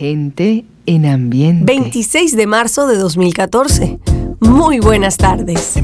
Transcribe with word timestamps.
Gente 0.00 0.64
en 0.86 1.04
ambiente. 1.04 1.70
26 1.70 2.34
de 2.34 2.46
marzo 2.46 2.86
de 2.86 2.96
2014. 2.96 3.98
Muy 4.40 4.80
buenas 4.80 5.18
tardes. 5.18 5.74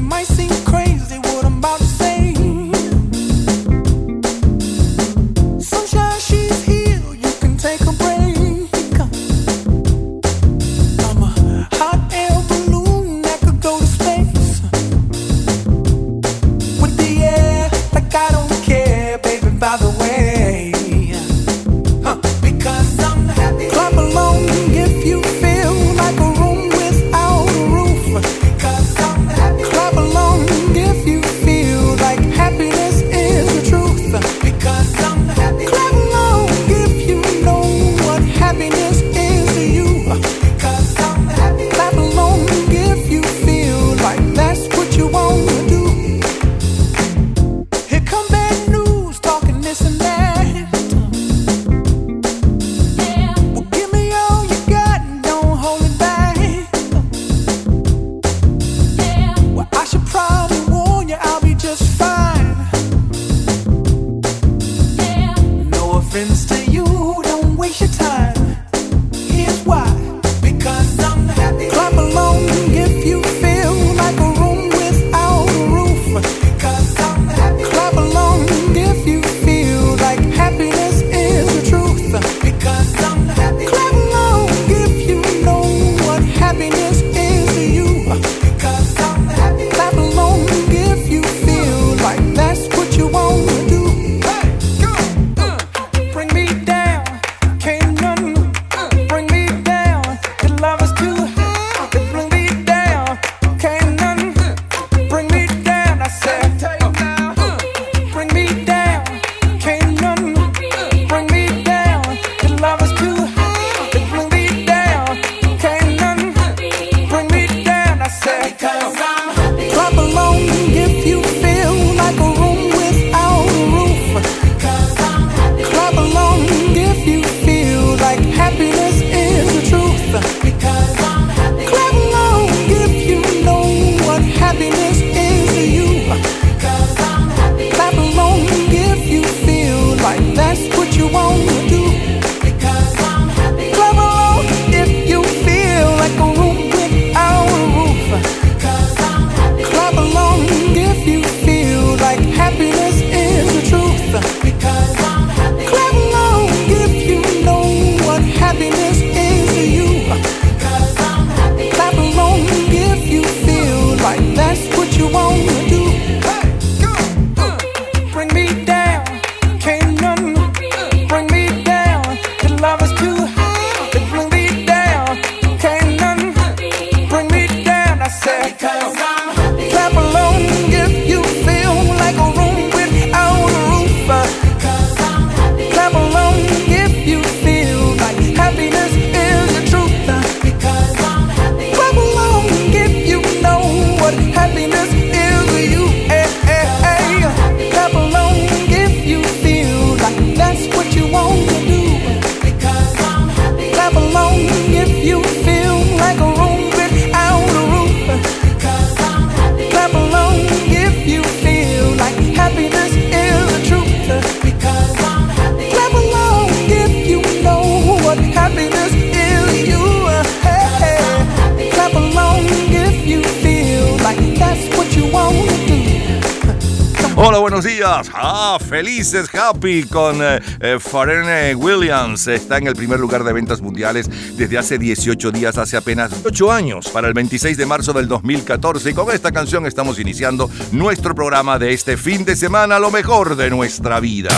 Con 229.89 230.19
eh, 230.21 231.55
Williams. 231.55 232.27
Está 232.27 232.57
en 232.57 232.67
el 232.67 232.75
primer 232.75 232.99
lugar 232.99 233.23
de 233.23 233.33
ventas 233.33 233.59
mundiales 233.59 234.07
desde 234.37 234.57
hace 234.57 234.77
18 234.77 235.31
días, 235.31 235.57
hace 235.57 235.77
apenas 235.77 236.11
8 236.23 236.51
años, 236.51 236.89
para 236.89 237.07
el 237.07 237.15
26 237.15 237.57
de 237.57 237.65
marzo 237.65 237.91
del 237.91 238.07
2014. 238.07 238.91
Y 238.91 238.93
con 238.93 239.09
esta 239.11 239.31
canción 239.31 239.65
estamos 239.65 239.99
iniciando 239.99 240.49
nuestro 240.71 241.15
programa 241.15 241.57
de 241.57 241.73
este 241.73 241.97
fin 241.97 242.23
de 242.23 242.35
semana, 242.35 242.77
lo 242.77 242.91
mejor 242.91 243.35
de 243.35 243.49
nuestra 243.49 243.99
vida. 243.99 244.29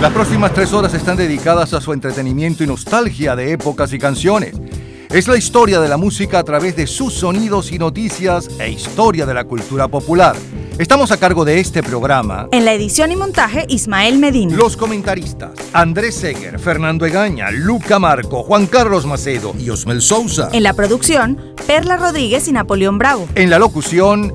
Las 0.00 0.12
próximas 0.12 0.52
tres 0.52 0.72
horas 0.72 0.92
están 0.94 1.16
dedicadas 1.16 1.74
a 1.74 1.80
su 1.80 1.92
entretenimiento 1.92 2.64
y 2.64 2.66
nostalgia 2.66 3.36
de 3.36 3.52
épocas 3.52 3.92
y 3.92 3.98
canciones. 4.00 4.54
Es 5.08 5.28
la 5.28 5.36
historia 5.36 5.78
de 5.78 5.88
la 5.88 5.96
música 5.96 6.40
a 6.40 6.44
través 6.44 6.74
de 6.74 6.88
sus 6.88 7.14
sonidos 7.14 7.70
y 7.70 7.78
noticias 7.78 8.48
e 8.58 8.70
historia 8.70 9.26
de 9.26 9.34
la 9.34 9.44
cultura 9.44 9.86
popular. 9.86 10.34
Estamos 10.78 11.12
a 11.12 11.18
cargo 11.18 11.44
de 11.44 11.60
este 11.60 11.82
programa. 11.82 12.48
En 12.50 12.64
la 12.64 12.72
edición 12.72 13.12
y 13.12 13.16
montaje, 13.16 13.66
Ismael 13.68 14.18
Medina. 14.18 14.56
Los 14.56 14.78
comentaristas, 14.78 15.50
Andrés 15.74 16.14
Seger, 16.14 16.58
Fernando 16.58 17.04
Egaña, 17.04 17.50
Luca 17.50 17.98
Marco, 17.98 18.42
Juan 18.42 18.66
Carlos 18.66 19.04
Macedo 19.04 19.54
y 19.58 19.68
Osmel 19.68 20.00
Sousa. 20.00 20.48
En 20.52 20.62
la 20.62 20.72
producción, 20.72 21.38
Perla 21.66 21.98
Rodríguez 21.98 22.48
y 22.48 22.52
Napoleón 22.52 22.96
Bravo. 22.96 23.28
En 23.34 23.50
la 23.50 23.58
locución, 23.58 24.34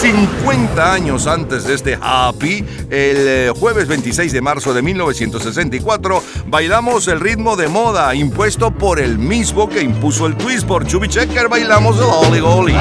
50 0.00 0.92
años 0.92 1.26
antes 1.26 1.64
de 1.64 1.74
este 1.74 1.98
Happy, 2.00 2.64
el 2.88 3.16
eh, 3.18 3.52
jueves 3.58 3.88
26 3.88 4.32
de 4.32 4.40
marzo 4.40 4.72
de 4.72 4.80
1964, 4.80 6.22
bailamos 6.46 7.08
el 7.08 7.18
ritmo 7.18 7.56
de 7.56 7.66
moda 7.66 8.14
impuesto 8.14 8.70
por 8.70 9.00
el 9.00 9.18
mismo 9.18 9.68
que 9.68 9.82
impuso 9.82 10.26
el 10.26 10.36
twist 10.36 10.68
por 10.68 10.86
Chubby 10.86 11.08
Checker, 11.08 11.48
bailamos 11.48 11.96
el 12.32 12.40
Golly. 12.40 12.76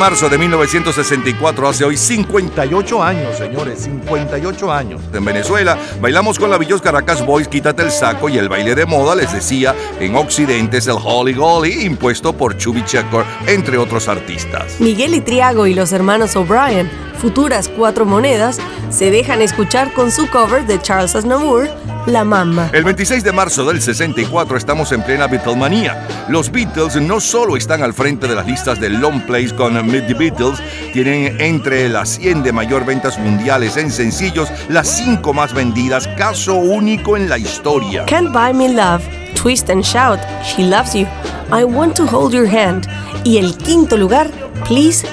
Marzo 0.00 0.30
de 0.30 0.38
1964, 0.38 1.68
hace 1.68 1.84
hoy 1.84 1.94
58 1.94 3.02
años, 3.02 3.36
señores, 3.36 3.80
58 3.80 4.72
años. 4.72 5.02
En 5.12 5.22
Venezuela 5.22 5.76
bailamos 6.00 6.38
con 6.38 6.50
la 6.50 6.56
Villos 6.56 6.80
Caracas 6.80 7.24
Boys, 7.26 7.48
Quítate 7.48 7.82
el 7.82 7.90
saco 7.90 8.30
y 8.30 8.38
el 8.38 8.48
baile 8.48 8.74
de 8.74 8.86
moda, 8.86 9.14
les 9.14 9.30
decía, 9.30 9.74
en 10.00 10.16
Occidente 10.16 10.78
es 10.78 10.86
el 10.86 10.96
Holly 11.04 11.34
Golly, 11.34 11.84
impuesto 11.84 12.32
por 12.32 12.56
Chubby 12.56 12.82
Checker, 12.82 13.26
entre 13.46 13.76
otros 13.76 14.08
artistas. 14.08 14.80
Miguel 14.80 15.14
y 15.14 15.20
Triago 15.20 15.66
y 15.66 15.74
los 15.74 15.92
hermanos 15.92 16.34
O'Brien, 16.34 16.90
futuras 17.20 17.68
cuatro 17.68 18.06
monedas, 18.06 18.58
se 18.88 19.10
dejan 19.10 19.42
escuchar 19.42 19.92
con 19.92 20.10
su 20.10 20.30
cover 20.30 20.66
de 20.66 20.80
Charles 20.80 21.14
Aznavour, 21.14 21.68
La 22.06 22.24
Mamba. 22.24 22.70
El 22.72 22.84
26 22.84 23.22
de 23.22 23.32
marzo 23.32 23.64
del 23.64 23.80
64 23.80 24.56
estamos 24.56 24.90
en 24.92 25.02
plena 25.02 25.26
Beatlemanía. 25.26 26.06
Los 26.28 26.50
Beatles 26.50 26.96
no 26.96 27.20
solo 27.20 27.56
están 27.56 27.82
al 27.82 27.92
frente 27.92 28.26
de 28.26 28.34
las 28.34 28.46
listas 28.46 28.80
de 28.80 28.88
long 28.88 29.20
plays 29.22 29.52
con 29.52 29.74
Meet 29.86 30.06
the 30.06 30.14
Beatles, 30.14 30.60
tienen 30.92 31.40
entre 31.40 31.88
las 31.88 32.08
100 32.10 32.42
de 32.42 32.52
mayor 32.52 32.84
ventas 32.84 33.18
mundiales 33.18 33.76
en 33.76 33.90
sencillos 33.90 34.48
las 34.68 34.88
5 34.88 35.32
más 35.32 35.52
vendidas, 35.52 36.08
caso 36.16 36.54
único 36.54 37.16
en 37.16 37.28
la 37.28 37.38
historia. 37.38 38.06
Can't 38.06 38.32
Buy 38.32 38.54
Me 38.54 38.68
Love, 38.72 39.02
Twist 39.40 39.68
and 39.70 39.84
Shout, 39.84 40.20
She 40.42 40.64
Loves 40.64 40.94
You, 40.94 41.06
I 41.52 41.64
Want 41.64 41.94
to 41.96 42.04
Hold 42.04 42.34
Your 42.34 42.48
Hand 42.48 42.86
y 43.24 43.38
el 43.38 43.56
quinto 43.56 43.96
lugar, 43.96 44.30
Please 44.66 45.04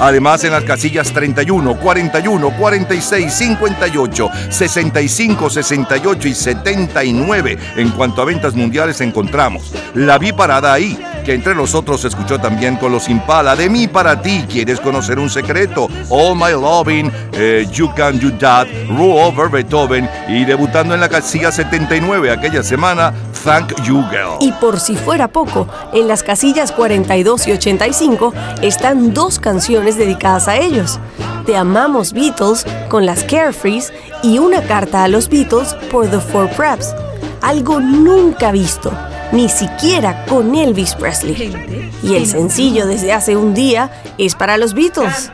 Además, 0.00 0.44
en 0.44 0.52
las 0.52 0.64
casillas 0.64 1.12
31, 1.12 1.78
41, 1.78 2.56
46, 2.56 3.32
58, 3.32 4.30
65, 4.48 5.50
68 5.50 6.28
y 6.28 6.34
79, 6.34 7.58
en 7.76 7.90
cuanto 7.90 8.22
a 8.22 8.24
ventas 8.24 8.54
mundiales 8.54 9.00
encontramos. 9.00 9.72
La 9.94 10.18
vi 10.18 10.32
parada 10.32 10.72
ahí 10.72 10.98
que 11.22 11.34
entre 11.34 11.54
nosotros 11.54 12.00
se 12.00 12.08
escuchó 12.08 12.38
también 12.38 12.76
con 12.76 12.92
los 12.92 13.08
Impala. 13.08 13.56
De 13.56 13.68
mí 13.68 13.88
para 13.88 14.20
ti, 14.20 14.44
¿quieres 14.48 14.80
conocer 14.80 15.18
un 15.18 15.30
secreto? 15.30 15.88
All 16.08 16.34
My 16.36 16.52
Loving, 16.52 17.10
eh, 17.32 17.66
You 17.72 17.92
Can 17.94 18.18
Do 18.18 18.32
That, 18.38 18.66
Rule 18.88 19.22
Over 19.22 19.48
Beethoven 19.48 20.08
y 20.28 20.44
debutando 20.44 20.94
en 20.94 21.00
la 21.00 21.08
casilla 21.08 21.50
79 21.50 22.30
aquella 22.30 22.62
semana, 22.62 23.12
Thank 23.44 23.82
You 23.82 24.04
Girl. 24.10 24.36
Y 24.40 24.52
por 24.52 24.80
si 24.80 24.96
fuera 24.96 25.28
poco, 25.28 25.68
en 25.92 26.08
las 26.08 26.22
casillas 26.22 26.72
42 26.72 27.48
y 27.48 27.52
85 27.52 28.32
están 28.62 29.14
dos 29.14 29.38
canciones 29.38 29.96
dedicadas 29.96 30.48
a 30.48 30.56
ellos. 30.56 30.98
Te 31.46 31.56
amamos 31.56 32.12
Beatles 32.12 32.64
con 32.88 33.06
las 33.06 33.24
Carefrees 33.24 33.92
y 34.22 34.38
una 34.38 34.62
carta 34.62 35.04
a 35.04 35.08
los 35.08 35.28
Beatles 35.28 35.74
por 35.90 36.08
The 36.08 36.20
Four 36.20 36.50
Preps. 36.50 36.94
Algo 37.40 37.80
nunca 37.80 38.52
visto 38.52 38.92
ni 39.32 39.48
siquiera 39.48 40.24
con 40.26 40.54
Elvis 40.54 40.94
Presley. 40.94 41.90
Y 42.02 42.14
el 42.14 42.26
sencillo 42.26 42.86
desde 42.86 43.12
hace 43.12 43.36
un 43.36 43.54
día 43.54 43.90
es 44.18 44.34
para 44.34 44.58
los 44.58 44.74
Beatles. 44.74 45.30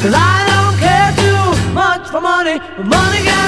Cause 0.00 0.14
I 0.14 0.46
don't 0.46 0.78
care 0.78 1.12
too 1.16 1.74
much 1.74 2.06
for 2.08 2.20
money, 2.20 2.60
but 2.76 2.86
money 2.86 3.24
can 3.24 3.28
buy 3.28 3.28
me 3.28 3.36
love. 3.36 3.47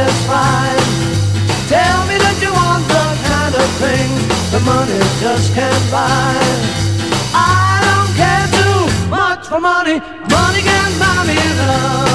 Satisfied. 0.00 0.80
Tell 1.68 2.00
me 2.08 2.16
that 2.24 2.36
you 2.40 2.52
want 2.52 2.84
the 2.88 3.04
kind 3.28 3.54
of 3.54 3.68
thing 3.82 4.08
the 4.54 4.60
money 4.64 4.98
just 5.20 5.52
can't 5.54 5.86
buy. 5.90 6.36
I 7.34 7.80
don't 7.88 8.12
care 8.16 8.46
too 8.58 8.80
much 9.08 9.46
for 9.46 9.60
money. 9.60 10.00
Money 10.36 10.62
can 10.62 10.90
buy 10.98 11.24
me 11.28 11.38
love. 11.60 12.10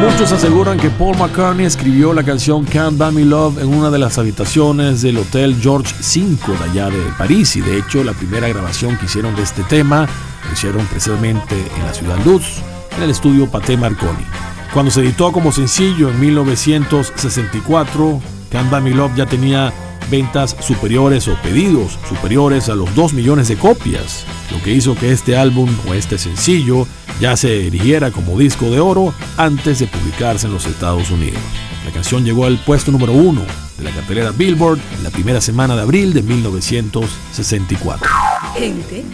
Muchos 0.00 0.32
aseguran 0.32 0.78
que 0.78 0.90
Paul 0.90 1.16
McCartney 1.18 1.66
escribió 1.66 2.12
la 2.12 2.24
canción 2.24 2.64
Can't 2.64 2.98
Buy 2.98 3.12
Me 3.12 3.24
Love 3.24 3.58
en 3.62 3.68
una 3.68 3.90
de 3.90 3.98
las 4.00 4.18
habitaciones 4.18 5.02
del 5.02 5.18
Hotel 5.18 5.56
George 5.60 5.94
V 6.00 6.58
de 6.58 6.64
allá 6.70 6.90
de 6.90 7.00
París. 7.16 7.54
Y 7.54 7.60
de 7.60 7.78
hecho 7.78 8.02
la 8.02 8.12
primera 8.12 8.48
grabación 8.48 8.98
que 8.98 9.06
hicieron 9.06 9.36
de 9.36 9.44
este 9.44 9.62
tema 9.62 10.08
lo 10.46 10.52
hicieron 10.52 10.84
precisamente 10.86 11.54
en 11.76 11.84
la 11.84 11.94
ciudad 11.94 12.16
Luz, 12.24 12.60
en 12.96 13.04
el 13.04 13.10
estudio 13.10 13.48
Paté 13.48 13.76
Marconi. 13.76 14.37
Cuando 14.72 14.90
se 14.90 15.00
editó 15.00 15.32
como 15.32 15.50
sencillo 15.50 16.10
en 16.10 16.20
1964, 16.20 18.20
Can't 18.50 18.70
Buy 18.70 18.82
Me 18.82 18.90
Love 18.90 19.16
ya 19.16 19.26
tenía 19.26 19.72
ventas 20.10 20.56
superiores 20.60 21.28
o 21.28 21.34
pedidos 21.42 21.98
superiores 22.08 22.68
a 22.68 22.74
los 22.74 22.94
2 22.94 23.14
millones 23.14 23.48
de 23.48 23.56
copias, 23.56 24.24
lo 24.50 24.62
que 24.62 24.72
hizo 24.72 24.94
que 24.94 25.12
este 25.12 25.36
álbum 25.36 25.70
o 25.88 25.94
este 25.94 26.18
sencillo 26.18 26.86
ya 27.20 27.36
se 27.36 27.66
erigiera 27.66 28.10
como 28.10 28.38
disco 28.38 28.70
de 28.70 28.80
oro 28.80 29.12
antes 29.36 29.78
de 29.78 29.86
publicarse 29.86 30.46
en 30.46 30.52
los 30.52 30.66
Estados 30.66 31.10
Unidos. 31.10 31.40
La 31.84 31.90
canción 31.90 32.24
llegó 32.24 32.44
al 32.44 32.58
puesto 32.58 32.92
número 32.92 33.12
uno 33.12 33.42
de 33.78 33.84
la 33.84 33.90
cartelera 33.90 34.32
Billboard 34.32 34.78
en 34.96 35.04
la 35.04 35.10
primera 35.10 35.40
semana 35.40 35.76
de 35.76 35.82
abril 35.82 36.12
de 36.12 36.22
1964. 36.22 38.08
Gente 38.54 39.04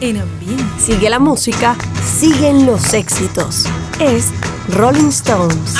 en 0.00 0.18
ambiente. 0.18 0.64
Sigue 0.78 1.10
la 1.10 1.18
música, 1.18 1.76
siguen 2.04 2.66
los 2.66 2.94
éxitos. 2.94 3.66
Es 4.00 4.32
Rolling 4.68 5.08
Stones. 5.08 5.74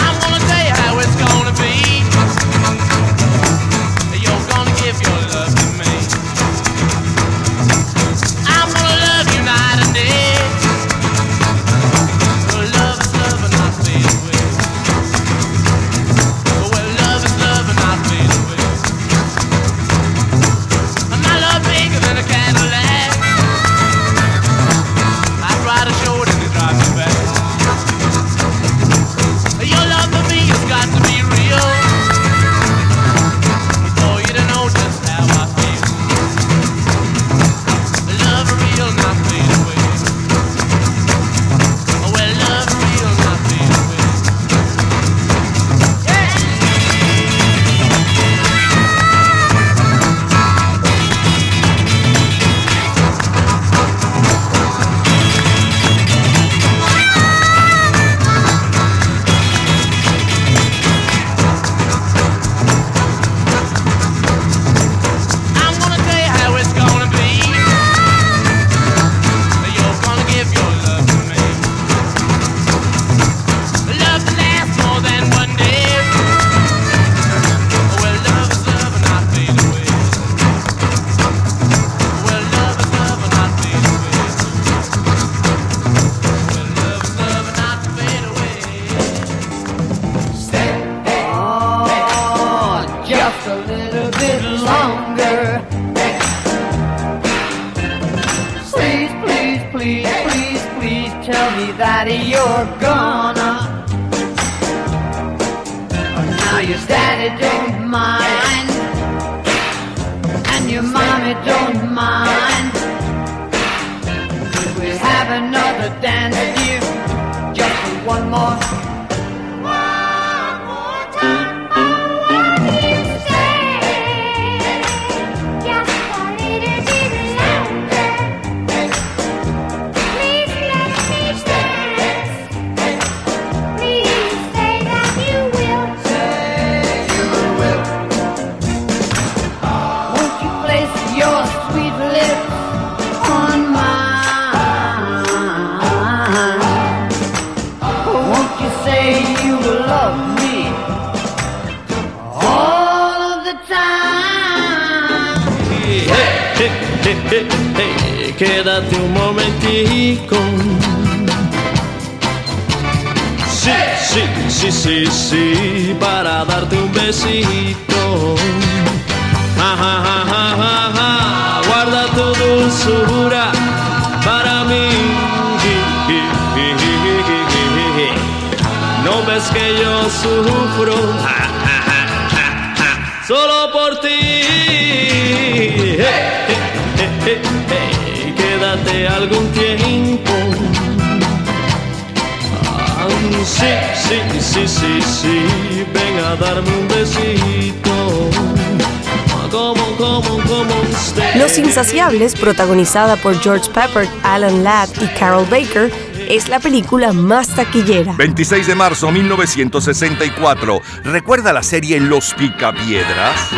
Protagonizada 202.46 203.16
por 203.16 203.36
George 203.40 203.68
Pepper, 203.72 204.06
Alan 204.22 204.62
Ladd 204.62 204.88
y 205.02 205.08
Carol 205.18 205.44
Baker, 205.50 205.90
es 206.28 206.48
la 206.48 206.60
película 206.60 207.12
más 207.12 207.48
taquillera. 207.48 208.14
26 208.16 208.68
de 208.68 208.74
marzo 208.76 209.10
1964. 209.10 210.80
¿Recuerda 211.02 211.52
la 211.52 211.64
serie 211.64 211.98
Los 211.98 212.34
Picapiedras? 212.34 213.50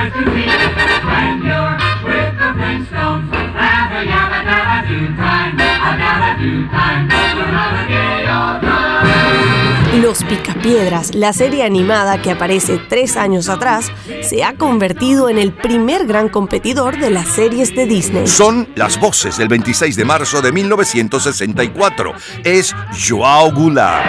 Courtesy 0.00 0.44
of 0.48 0.72
French 0.74 1.04
When 1.04 1.44
you're 1.44 1.76
with 2.04 2.32
the 2.40 2.48
Flintstones, 2.56 3.28
have 3.32 3.92
a 3.92 4.02
yabba 4.12 4.40
dabba 4.48 4.78
do 4.88 5.00
time, 5.16 5.54
a 5.54 5.92
dabba 6.00 6.30
do 6.40 6.52
time, 6.68 7.02
you'll 7.36 7.54
have 7.58 7.74
a 7.76 7.88
gay 7.88 8.22
old 8.28 8.60
time. 8.62 10.00
Los 10.02 10.20
Los 10.20 10.24
Picapiedras, 10.24 11.14
la 11.14 11.32
serie 11.32 11.64
animada 11.64 12.20
que 12.20 12.30
aparece 12.30 12.78
tres 12.78 13.16
años 13.16 13.48
atrás, 13.48 13.92
se 14.22 14.42
ha 14.42 14.54
convertido 14.54 15.28
en 15.28 15.38
el 15.38 15.52
primer 15.52 16.06
gran 16.06 16.28
competidor 16.28 16.98
de 16.98 17.10
las 17.10 17.28
series 17.28 17.74
de 17.74 17.86
Disney. 17.86 18.26
Son 18.26 18.68
las 18.74 18.98
voces 18.98 19.36
del 19.36 19.48
26 19.48 19.96
de 19.96 20.04
marzo 20.04 20.42
de 20.42 20.52
1964. 20.52 22.12
Es 22.44 22.74
Joao 23.08 23.52
Goulart. 23.52 24.04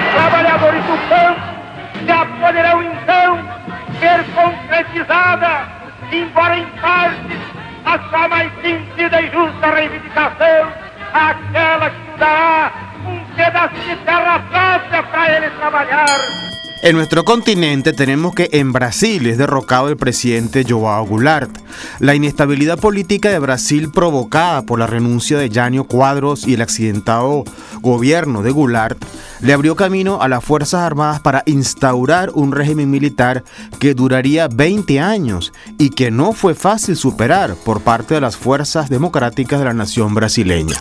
En 16.83 16.95
nuestro 16.95 17.23
continente 17.23 17.93
tenemos 17.93 18.33
que 18.33 18.50
en 18.53 18.73
Brasil 18.73 19.27
es 19.27 19.38
derrocado 19.38 19.89
el 19.89 19.97
presidente 19.97 20.65
Joao 20.67 21.05
Goulart. 21.05 21.55
La 22.00 22.15
inestabilidad 22.15 22.79
política 22.79 23.29
de 23.29 23.38
Brasil 23.38 23.91
provocada 23.91 24.63
por 24.63 24.79
la 24.79 24.88
renuncia 24.88 25.38
de 25.38 25.51
Jânio 25.51 25.83
Quadros 25.83 26.47
y 26.47 26.55
el 26.55 26.61
accidentado 26.63 27.43
gobierno 27.81 28.41
de 28.41 28.50
Goulart 28.50 28.97
le 29.41 29.53
abrió 29.53 29.75
camino 29.75 30.23
a 30.23 30.27
las 30.27 30.43
Fuerzas 30.43 30.81
Armadas 30.81 31.19
para 31.19 31.43
instaurar 31.45 32.31
un 32.33 32.51
régimen 32.51 32.89
militar 32.89 33.43
que 33.77 33.93
duraría 33.93 34.47
20 34.47 35.00
años 35.00 35.53
y 35.77 35.91
que 35.91 36.09
no 36.09 36.33
fue 36.33 36.55
fácil 36.55 36.95
superar 36.95 37.53
por 37.63 37.81
parte 37.81 38.15
de 38.15 38.21
las 38.21 38.38
fuerzas 38.38 38.89
democráticas 38.89 39.59
de 39.59 39.65
la 39.65 39.73
nación 39.75 40.15
brasileña 40.15 40.77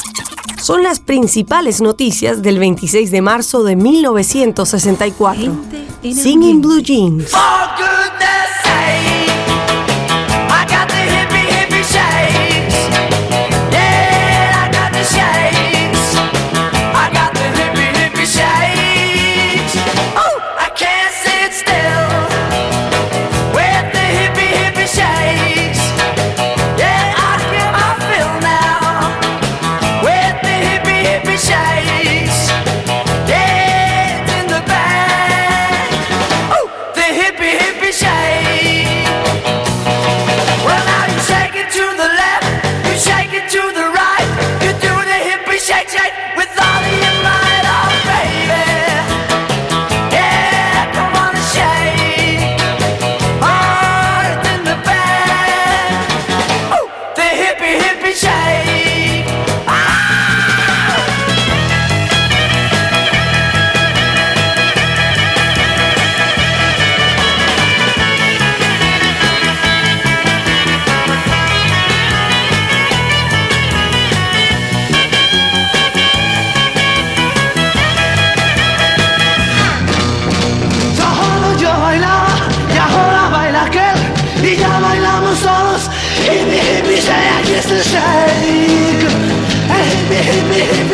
son 0.62 0.82
las 0.82 1.00
principales 1.00 1.80
noticias 1.80 2.42
del 2.42 2.58
26 2.58 3.10
de 3.10 3.22
marzo 3.22 3.62
de 3.64 3.76
1964. 3.76 5.52
Singing 6.02 6.60
Blue 6.60 6.80
Jeans. 6.80 7.32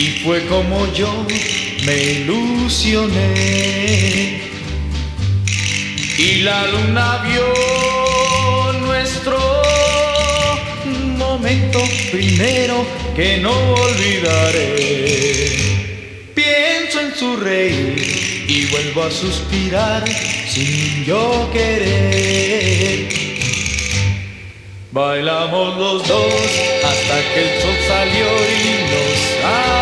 y 0.00 0.20
fue 0.24 0.46
como 0.46 0.90
yo 0.94 1.26
me 1.84 1.96
ilusioné. 2.02 3.20
Y 6.16 6.36
la 6.40 6.66
luna 6.68 7.22
vio 7.28 8.72
nuestro 8.80 9.38
momento 11.18 11.80
primero 12.10 12.86
que 13.14 13.38
no 13.38 13.52
olvidaré. 13.74 15.56
Pienso 16.34 17.00
en 17.00 17.14
su 17.14 17.36
reír 17.36 18.46
y 18.48 18.66
vuelvo 18.70 19.02
a 19.02 19.10
suspirar 19.10 20.08
sin 20.48 21.04
yo 21.04 21.50
querer. 21.52 23.19
Bailamos 24.92 25.76
los 25.76 26.08
dos 26.08 26.34
hasta 26.82 27.16
que 27.32 27.40
el 27.42 27.62
sol 27.62 27.76
salió 27.86 28.26
y 28.26 28.70
nos 28.90 29.20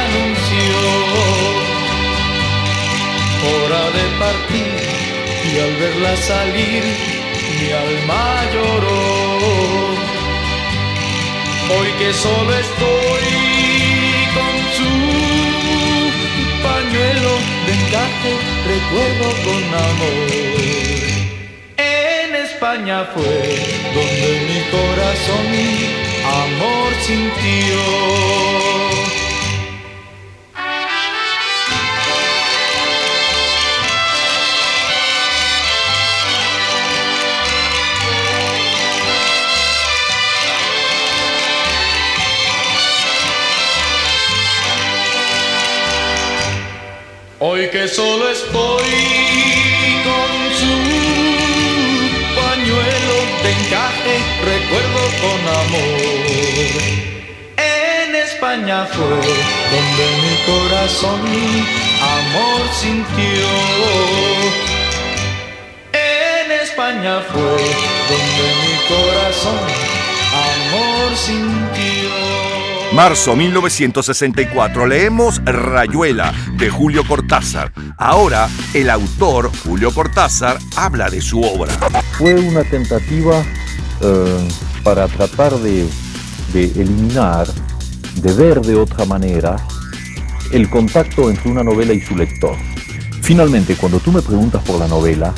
anunció 0.04 0.78
hora 3.48 3.84
de 3.96 4.04
partir 4.18 4.76
y 5.48 5.60
al 5.60 5.74
verla 5.76 6.14
salir 6.14 6.84
mi 7.58 7.72
alma 7.72 8.44
lloró. 8.52 9.00
Hoy 11.70 11.88
que 11.98 12.12
solo 12.12 12.52
estoy 12.52 13.26
con 14.36 14.54
su 14.76 14.90
pañuelo 16.62 17.32
de 17.66 17.72
encaje, 17.80 18.32
recuerdo 18.66 19.28
con 19.42 19.62
amor. 19.74 20.97
España 22.70 23.02
fue 23.14 23.22
donde 23.94 24.40
mi 24.46 24.60
corazón 24.70 25.46
amor 26.22 26.92
sintió. 27.00 27.78
Hoy 47.40 47.70
que 47.70 47.88
solo 47.88 48.28
estoy 48.28 49.47
recuerdo 54.44 55.00
con 55.22 55.40
amor. 55.48 56.38
En 57.56 58.14
España 58.14 58.86
fue 58.86 59.04
donde 59.74 60.04
mi 60.22 60.34
corazón 60.46 61.20
amor 62.00 62.60
sintió. 62.72 63.46
En 65.92 66.52
España 66.52 67.20
fue 67.32 67.58
donde 68.10 68.46
mi 68.62 68.74
corazón 68.88 69.64
amor 70.32 71.16
sintió. 71.16 72.38
Marzo 72.92 73.36
1964. 73.36 74.86
Leemos 74.86 75.42
Rayuela 75.44 76.32
de 76.54 76.70
Julio 76.70 77.06
Cortázar. 77.06 77.72
Ahora 77.98 78.48
el 78.72 78.88
autor, 78.90 79.50
Julio 79.64 79.92
Cortázar, 79.92 80.58
habla 80.76 81.10
de 81.10 81.20
su 81.20 81.40
obra. 81.42 81.72
Fue 82.16 82.34
una 82.34 82.64
tentativa 82.64 83.44
eh, 84.00 84.48
para 84.82 85.08
tratar 85.08 85.58
de, 85.58 85.88
eliminar, 86.54 87.46
de 88.22 88.32
ver 88.32 88.60
de 88.60 88.76
otra 88.76 89.04
manera, 89.04 89.56
el 90.52 90.70
contacto 90.70 91.30
entre 91.30 91.50
una 91.50 91.62
novela 91.62 91.92
y 91.92 92.00
su 92.00 92.16
lector. 92.16 92.56
Finalmente, 93.22 93.76
cuando 93.76 93.98
tú 93.98 94.12
me 94.12 94.22
preguntas 94.22 94.62
por 94.62 94.78
la 94.78 94.88
novela, 94.88 95.34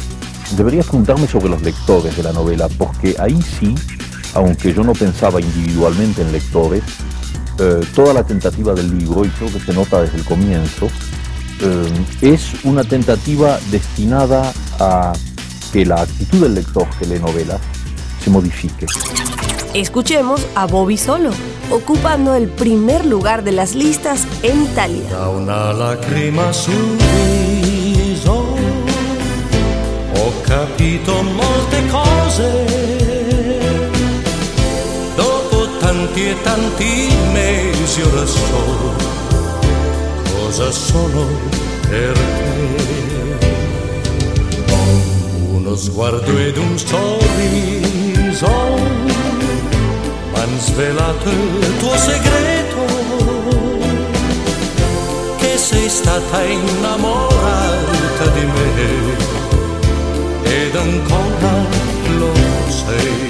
debería 0.56 0.82
preguntarme 0.82 1.26
sobre 1.26 1.48
los 1.48 1.62
lectores 1.62 2.16
de 2.16 2.22
la 2.22 2.32
novela, 2.32 2.68
porque 2.68 3.16
ahí 3.18 3.40
sí, 3.42 3.74
aunque 4.34 4.72
yo 4.72 4.84
no 4.84 4.92
pensaba 4.92 5.40
individualmente 5.40 6.22
en 6.22 6.30
lectores, 6.30 6.82
eh, 7.58 7.80
toda 7.94 8.12
la 8.14 8.24
tentativa 8.24 8.74
del 8.74 8.96
libro, 8.96 9.24
y 9.24 9.28
creo 9.30 9.52
que 9.52 9.60
se 9.60 9.72
nota 9.72 10.02
desde 10.02 10.18
el 10.18 10.24
comienzo, 10.24 10.86
eh, 11.62 12.04
es 12.20 12.64
una 12.64 12.84
tentativa 12.84 13.58
destinada 13.70 14.52
a 14.78 15.12
que 15.72 15.84
la 15.84 16.02
actitud 16.02 16.42
del 16.42 16.54
lector 16.54 16.86
que 16.98 17.06
lee 17.06 17.18
novelas 17.18 17.60
se 18.22 18.30
modifique. 18.30 18.86
Escuchemos 19.74 20.46
a 20.54 20.66
Bobby 20.66 20.96
Solo, 20.96 21.30
ocupando 21.70 22.34
el 22.34 22.48
primer 22.48 23.06
lugar 23.06 23.44
de 23.44 23.52
las 23.52 23.74
listas 23.74 24.26
en 24.42 24.64
Italia. 24.64 25.08
Da 25.10 25.28
una 25.28 25.72
lacrima 25.72 26.52
sul 26.52 26.98
viso, 27.94 28.56
ho 30.16 30.32
capito 30.46 31.22
molte 31.22 31.82
cose. 31.90 32.66
Dopo 35.16 35.68
tanti 35.78 36.28
e 36.28 36.36
tanti 36.42 37.08
mesi 37.32 38.02
ora 38.02 38.26
so 38.26 39.20
cosa 40.50 40.72
sono 40.72 41.26
per 41.88 42.12
te. 42.12 43.29
Uno 45.70 45.78
sguardo 45.78 46.36
ed 46.36 46.56
un 46.56 46.76
sorriso. 46.76 48.50
M'han 50.32 50.58
svelato 50.58 51.30
il 51.30 51.76
tuo 51.78 51.96
segreto 51.96 52.86
che 55.36 55.56
sei 55.56 55.88
stata 55.88 56.42
innamorata 56.42 58.26
di 58.34 58.46
me. 58.46 59.14
Ed 60.42 60.74
ancora 60.74 61.52
lo 62.18 62.32
sei. 62.66 63.28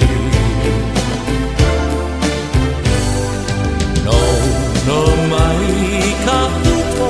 Non 4.03 4.97
ho 4.97 5.15
mai 5.27 6.15
capito, 6.25 7.07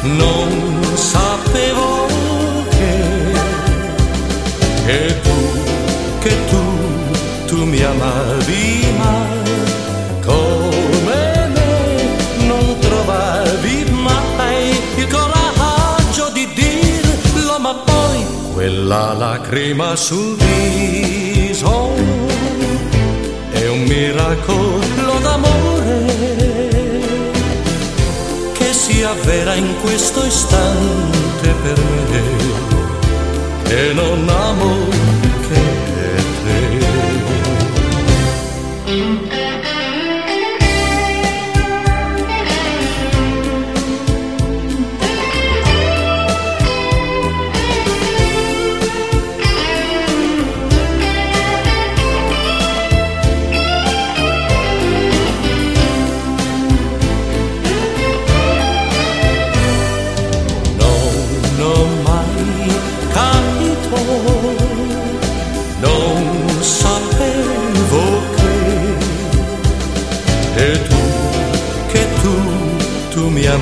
non 0.00 0.53
lacrima 19.54 19.94
sul 19.94 20.36
viso. 20.36 21.92
È 23.50 23.68
un 23.68 23.82
miracolo 23.84 25.18
d'amore 25.22 26.06
che 28.52 28.72
si 28.72 29.02
avvera 29.04 29.54
in 29.54 29.72
questo 29.80 30.24
istante 30.24 31.54
per 31.62 31.78
me 32.10 32.42
che 33.62 33.92
non 33.92 34.28
amo 34.28 35.03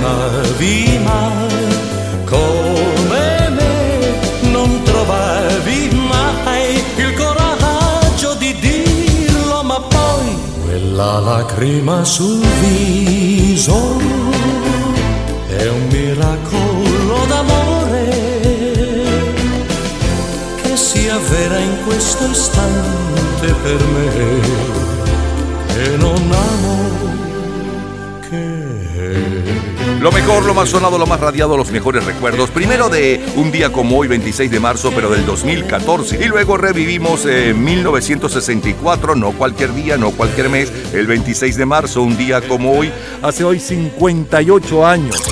amavi 0.03 0.99
mai. 1.05 1.91
Come 2.25 3.51
me, 3.51 4.51
non 4.51 4.83
trovavi 4.83 5.91
mai 5.93 6.83
il 6.97 7.15
coraggio 7.15 8.35
di 8.35 8.55
dirlo, 8.59 9.63
ma 9.63 9.81
poi 9.81 10.37
quella 10.65 11.19
lacrima 11.21 12.05
sul 12.05 12.45
viso 12.61 14.01
è 15.49 15.69
un 15.69 15.87
miracolo 15.91 17.27
d'amore 17.29 18.21
che 20.63 20.77
si 20.77 21.09
avvera 21.09 21.59
in 21.59 21.77
questo 21.85 22.25
istante 22.25 23.53
per 23.63 23.85
me 23.95 24.71
e 25.75 25.97
non 25.97 26.31
amo 26.31 26.62
Lo 30.03 30.11
mejor, 30.11 30.45
lo 30.45 30.53
más 30.53 30.69
sonado, 30.69 30.99
lo 30.99 31.07
más 31.07 31.21
radiado, 31.21 31.57
los 31.57 31.71
mejores 31.71 32.05
recuerdos. 32.05 32.51
Primero 32.51 32.89
de 32.89 33.25
un 33.37 33.53
día 33.53 33.71
como 33.71 33.99
hoy, 33.99 34.09
26 34.09 34.51
de 34.51 34.59
marzo, 34.59 34.91
pero 34.93 35.09
del 35.09 35.25
2014. 35.25 36.25
Y 36.25 36.27
luego 36.27 36.57
revivimos 36.57 37.25
eh, 37.25 37.55
1964, 37.55 39.15
no 39.15 39.31
cualquier 39.31 39.73
día, 39.73 39.97
no 39.97 40.11
cualquier 40.11 40.49
mes, 40.49 40.73
el 40.93 41.07
26 41.07 41.57
de 41.57 41.67
marzo, 41.67 42.03
un 42.03 42.17
día 42.17 42.41
como 42.41 42.73
hoy, 42.73 42.91
hace 43.23 43.45
hoy 43.45 43.61
58 43.61 44.85
años. 44.85 45.23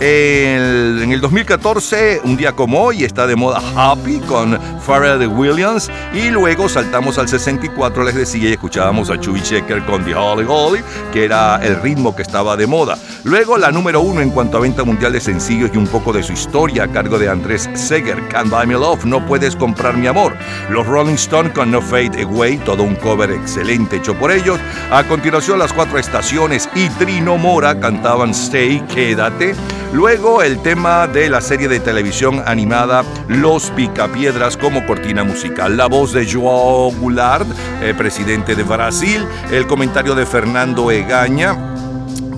En 0.00 1.12
el 1.12 1.20
2014, 1.20 2.20
un 2.24 2.36
día 2.36 2.52
como 2.52 2.82
hoy, 2.82 3.04
está 3.04 3.26
de 3.26 3.36
moda 3.36 3.62
Happy 3.76 4.18
con 4.20 4.58
Pharrell 4.84 5.26
Williams. 5.28 5.90
Y 6.12 6.30
luego 6.30 6.68
saltamos 6.68 7.16
al 7.16 7.28
64, 7.28 8.04
les 8.04 8.14
decía, 8.14 8.50
y 8.50 8.52
escuchábamos 8.52 9.10
a 9.10 9.18
Chubby 9.18 9.40
Checker 9.40 9.84
con 9.86 10.04
The 10.04 10.14
Holly 10.14 10.46
Holly, 10.48 10.84
que 11.12 11.24
era 11.24 11.56
el 11.64 11.80
ritmo 11.80 12.14
que 12.14 12.22
estaba 12.22 12.56
de 12.56 12.66
moda. 12.66 12.98
Luego 13.24 13.56
la 13.56 13.72
número 13.72 14.02
uno 14.02 14.20
en 14.20 14.28
cuanto 14.28 14.58
a 14.58 14.60
venta 14.60 14.84
mundial 14.84 15.14
de 15.14 15.20
sencillos 15.20 15.70
y 15.72 15.78
un 15.78 15.86
poco 15.86 16.12
de 16.12 16.22
su 16.22 16.34
historia 16.34 16.84
a 16.84 16.88
cargo 16.88 17.18
de 17.18 17.30
Andrés 17.30 17.70
Seger, 17.72 18.28
Can't 18.28 18.50
Buy 18.50 18.66
Me 18.66 18.74
Love, 18.74 19.06
No 19.06 19.24
Puedes 19.24 19.56
Comprar 19.56 19.96
Mi 19.96 20.06
Amor. 20.06 20.36
Los 20.68 20.86
Rolling 20.86 21.14
Stones 21.14 21.54
con 21.54 21.70
No 21.70 21.80
Fade 21.80 22.22
Away, 22.22 22.58
todo 22.58 22.82
un 22.82 22.96
cover 22.96 23.30
excelente 23.30 23.96
hecho 23.96 24.14
por 24.14 24.30
ellos. 24.30 24.60
A 24.90 25.04
continuación 25.04 25.58
las 25.58 25.72
cuatro 25.72 25.98
estaciones 25.98 26.68
y 26.74 26.90
Trino 26.90 27.38
Mora 27.38 27.80
cantaban 27.80 28.32
Stay, 28.32 28.82
Quédate. 28.82 29.54
Luego 29.94 30.42
el 30.42 30.60
tema 30.60 31.06
de 31.06 31.30
la 31.30 31.40
serie 31.40 31.68
de 31.68 31.80
televisión 31.80 32.42
animada 32.44 33.04
Los 33.28 33.70
Picapiedras 33.70 34.58
como 34.58 34.84
cortina 34.84 35.24
musical. 35.24 35.78
La 35.78 35.86
voz 35.86 36.12
de 36.12 36.26
João 36.26 36.94
Goulart, 37.00 37.46
eh, 37.80 37.94
presidente 37.96 38.54
de 38.54 38.64
Brasil. 38.64 39.26
El 39.50 39.66
comentario 39.66 40.14
de 40.14 40.26
Fernando 40.26 40.90
Egaña 40.90 41.73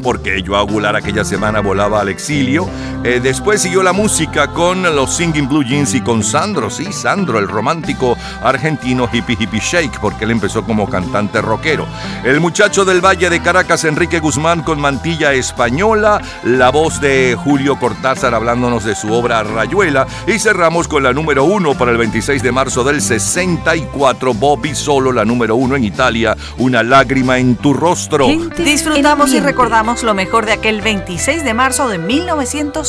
porque 0.06 0.40
Joao 0.46 0.68
Goulart 0.68 0.94
aquella 0.94 1.24
semana 1.24 1.58
volaba 1.58 2.00
al 2.00 2.08
exilio. 2.08 2.68
Eh, 3.06 3.20
después 3.20 3.62
siguió 3.62 3.84
la 3.84 3.92
música 3.92 4.48
con 4.48 4.82
los 4.82 5.14
Singing 5.14 5.48
Blue 5.48 5.62
Jeans 5.62 5.94
y 5.94 6.00
con 6.00 6.24
Sandro, 6.24 6.68
sí, 6.70 6.92
Sandro, 6.92 7.38
el 7.38 7.46
romántico 7.46 8.18
argentino 8.42 9.08
hippie 9.12 9.36
hippie 9.38 9.60
shake, 9.60 10.00
porque 10.00 10.24
él 10.24 10.32
empezó 10.32 10.64
como 10.64 10.90
cantante 10.90 11.40
rockero. 11.40 11.86
El 12.24 12.40
muchacho 12.40 12.84
del 12.84 13.00
Valle 13.00 13.30
de 13.30 13.40
Caracas, 13.40 13.84
Enrique 13.84 14.18
Guzmán, 14.18 14.64
con 14.64 14.80
mantilla 14.80 15.34
española, 15.34 16.20
la 16.42 16.70
voz 16.70 17.00
de 17.00 17.36
Julio 17.38 17.78
Cortázar 17.78 18.34
hablándonos 18.34 18.82
de 18.82 18.96
su 18.96 19.12
obra 19.12 19.44
Rayuela, 19.44 20.08
y 20.26 20.40
cerramos 20.40 20.88
con 20.88 21.04
la 21.04 21.12
número 21.12 21.44
uno 21.44 21.78
para 21.78 21.92
el 21.92 21.98
26 21.98 22.42
de 22.42 22.50
marzo 22.50 22.82
del 22.82 23.00
64, 23.00 24.34
Bobby 24.34 24.74
Solo, 24.74 25.12
la 25.12 25.24
número 25.24 25.54
uno 25.54 25.76
en 25.76 25.84
Italia, 25.84 26.36
Una 26.58 26.82
lágrima 26.82 27.38
en 27.38 27.54
tu 27.54 27.72
rostro. 27.72 28.26
Disfrutamos 28.26 29.32
y 29.32 29.38
recordamos 29.38 30.02
lo 30.02 30.12
mejor 30.12 30.44
de 30.44 30.54
aquel 30.54 30.80
26 30.80 31.44
de 31.44 31.54
marzo 31.54 31.88
de 31.88 31.98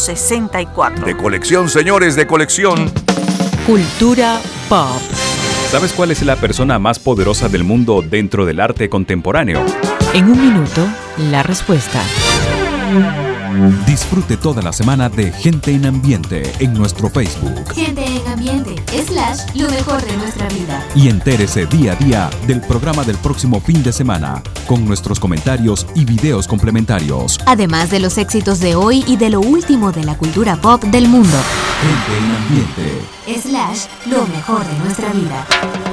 1964. 0.07 1.05
De 1.05 1.17
colección, 1.17 1.69
señores, 1.69 2.15
de 2.15 2.25
colección. 2.27 2.91
Cultura 3.65 4.39
pop. 4.69 5.01
¿Sabes 5.69 5.91
cuál 5.91 6.11
es 6.11 6.21
la 6.23 6.37
persona 6.37 6.79
más 6.79 6.97
poderosa 6.97 7.49
del 7.49 7.65
mundo 7.65 8.01
dentro 8.01 8.45
del 8.45 8.61
arte 8.61 8.87
contemporáneo? 8.89 9.65
En 10.13 10.25
un 10.25 10.39
minuto, 10.39 10.87
la 11.29 11.43
respuesta. 11.43 12.01
Disfrute 13.85 14.37
toda 14.37 14.61
la 14.61 14.71
semana 14.71 15.09
de 15.09 15.31
Gente 15.31 15.71
en 15.71 15.85
Ambiente 15.85 16.43
en 16.59 16.73
nuestro 16.73 17.09
Facebook. 17.09 17.73
Gente 17.73 18.05
en 18.05 18.27
ambiente, 18.27 18.66
slash 18.91 19.55
lo 19.55 19.69
mejor 19.69 20.01
de 20.03 20.17
nuestra 20.17 20.47
vida. 20.49 20.85
Y 20.95 21.09
entérese 21.09 21.65
día 21.65 21.93
a 21.93 21.95
día 21.95 22.29
del 22.45 22.61
programa 22.61 23.03
del 23.03 23.17
próximo 23.17 23.59
fin 23.59 23.83
de 23.83 23.91
semana, 23.91 24.41
con 24.67 24.85
nuestros 24.85 25.19
comentarios 25.19 25.85
y 25.95 26.05
videos 26.05 26.47
complementarios. 26.47 27.39
Además 27.45 27.89
de 27.91 27.99
los 27.99 28.17
éxitos 28.17 28.59
de 28.59 28.75
hoy 28.75 29.03
y 29.07 29.17
de 29.17 29.29
lo 29.29 29.41
último 29.41 29.91
de 29.91 30.03
la 30.03 30.17
cultura 30.17 30.55
pop 30.55 30.83
del 30.83 31.07
mundo. 31.07 31.37
Gente 31.81 32.17
en 32.17 32.31
ambiente. 32.35 33.17
Slash, 33.41 33.85
lo 34.09 34.25
mejor 34.27 34.65
de 34.65 34.79
nuestra 34.79 35.11
vida. 35.11 35.45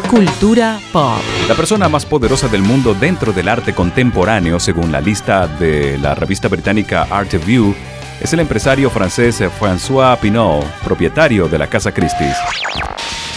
Cultura 0.08 0.78
pop. 0.92 1.20
La 1.48 1.54
persona 1.54 1.88
más 1.88 2.06
poderosa 2.06 2.48
del 2.48 2.62
mundo 2.62 2.94
dentro 2.94 3.32
del 3.32 3.48
arte 3.48 3.74
contemporáneo, 3.74 4.60
según 4.60 4.92
la 4.92 5.00
lista 5.00 5.46
de 5.46 5.98
la 5.98 6.14
revista 6.14 6.48
británica 6.48 7.06
Art 7.10 7.32
Review, 7.32 7.74
es 8.20 8.32
el 8.32 8.40
empresario 8.40 8.90
francés 8.90 9.40
François 9.60 10.18
Pinault, 10.18 10.64
propietario 10.84 11.48
de 11.48 11.58
la 11.58 11.66
Casa 11.66 11.92
Christie's. 11.92 12.36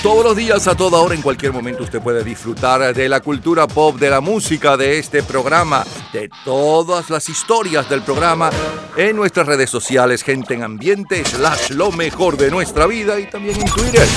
Todos 0.03 0.23
los 0.23 0.35
días, 0.35 0.67
a 0.67 0.75
toda 0.75 0.99
hora, 0.99 1.15
en 1.15 1.21
cualquier 1.21 1.51
momento, 1.51 1.83
usted 1.83 1.99
puede 1.99 2.23
disfrutar 2.23 2.93
de 2.93 3.09
la 3.09 3.19
cultura 3.19 3.67
pop, 3.67 3.97
de 3.97 4.09
la 4.09 4.21
música, 4.21 4.77
de 4.77 4.99
este 4.99 5.23
programa, 5.23 5.83
de 6.13 6.29
todas 6.45 7.09
las 7.09 7.27
historias 7.29 7.89
del 7.89 8.03
programa 8.03 8.51
en 8.95 9.15
nuestras 9.15 9.47
redes 9.47 9.69
sociales, 9.69 10.23
gente 10.23 10.53
en 10.53 10.63
ambiente, 10.63 11.25
slash 11.25 11.71
lo 11.71 11.91
mejor 11.91 12.37
de 12.37 12.51
nuestra 12.51 12.85
vida 12.85 13.19
y 13.19 13.27
también 13.27 13.59
en 13.59 13.65
Twitter. 13.65 14.07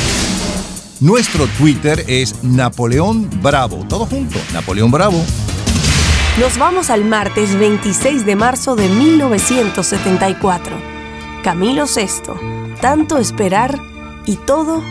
Nuestro 1.01 1.47
Twitter 1.59 2.05
es 2.07 2.45
Napoleón 2.45 3.31
Bravo. 3.43 3.87
Todo 3.89 4.05
junto, 4.05 4.39
Napoleón 4.53 4.91
Bravo. 4.91 5.25
Nos 6.39 6.59
vamos 6.59 6.89
al 6.89 7.05
martes 7.05 7.59
26 7.59 8.25
de 8.25 8.37
marzo 8.37 8.75
de 8.77 8.89
1974. 8.89 10.77
Camilo 11.43 11.85
VI. 11.85 12.77
Tanto 12.81 13.19
esperar 13.19 13.75
y 14.25 14.37
todo 14.37 14.83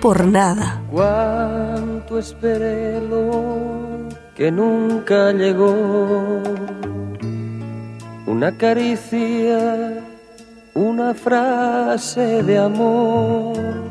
por 0.00 0.26
nada. 0.26 0.80
Cuánto 0.90 2.18
esperé 2.18 3.00
lo 3.00 4.08
que 4.34 4.50
nunca 4.50 5.32
llegó. 5.32 6.42
Una 8.26 8.56
caricia, 8.56 10.02
una 10.72 11.14
frase 11.14 12.42
de 12.42 12.58
amor. 12.58 13.90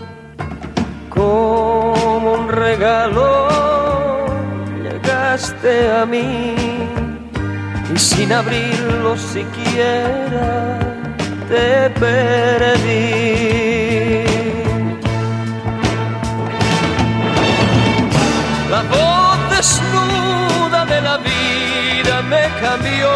Como 1.10 2.34
un 2.34 2.47
regalo 2.47 3.53
a 5.36 6.06
mí 6.06 6.54
y 7.91 7.98
sin 7.98 8.32
abrirlo 8.32 9.17
siquiera 9.17 10.78
te 11.50 11.89
perdí. 12.00 13.43
La 18.69 18.84
voz 18.84 19.58
desnuda 19.58 20.86
de 20.86 21.02
la 21.02 21.17
vida 21.17 22.22
me 22.30 22.43
cambió 22.62 23.10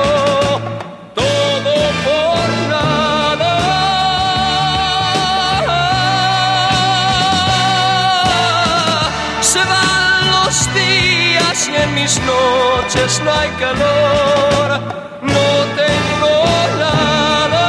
mis 12.08 12.22
noches 12.22 13.22
no 13.22 13.32
hay 13.34 13.50
calor, 13.60 14.80
no 15.22 15.48
tengo 15.82 16.36
nada, 16.80 17.68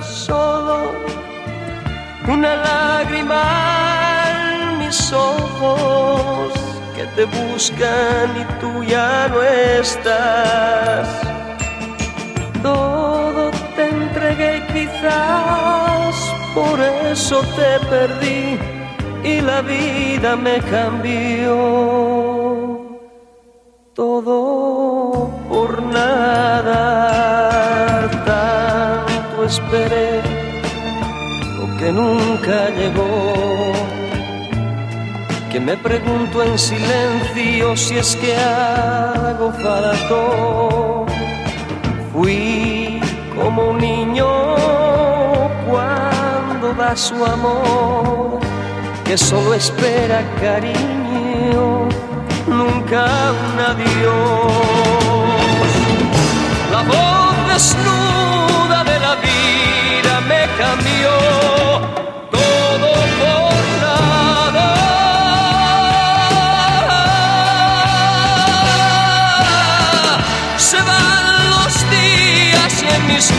solo 0.00 0.76
una 2.28 2.54
lágrima 2.54 3.42
en 4.62 4.78
mis 4.78 5.12
ojos 5.12 6.52
que 6.94 7.04
te 7.16 7.24
buscan 7.24 8.28
y 8.42 8.44
tú 8.60 8.84
ya 8.84 9.26
no 9.26 9.42
estás. 9.42 11.35
Eso 17.16 17.40
te 17.58 17.72
perdí 17.88 18.58
y 19.24 19.40
la 19.40 19.62
vida 19.62 20.36
me 20.36 20.58
cambió. 20.74 21.54
Todo 23.94 25.30
por 25.48 25.82
nada, 25.82 26.82
tanto 28.30 29.44
esperé 29.44 30.20
lo 31.58 31.66
que 31.78 31.88
nunca 31.90 32.56
llegó. 32.78 33.32
Que 35.50 35.58
me 35.58 35.76
pregunto 35.78 36.42
en 36.42 36.58
silencio 36.58 37.76
si 37.76 37.96
es 37.96 38.14
que 38.16 38.36
hago 38.36 39.52
falto. 39.64 41.06
Fui 42.12 43.00
como 43.34 43.70
un 43.70 43.78
niño 43.78 44.85
cuando 46.76 46.82
da 46.82 46.96
su 46.96 47.24
amor, 47.24 48.40
que 49.04 49.16
solo 49.16 49.54
espera 49.54 50.22
cariño, 50.40 51.88
nunca 52.46 53.06
un 53.44 53.60
adiós. 53.60 54.52
La 56.70 56.82
voz 56.82 57.48
desnuda 57.48 58.84
de 58.84 59.00
la 59.00 59.14
vida 59.16 60.20
me 60.28 60.46
cambió 60.58 61.56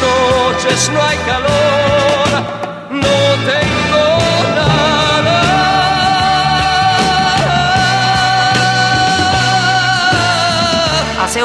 noches 0.01 0.89
no 0.89 1.01
hay 1.01 1.17
calor, 1.17 2.16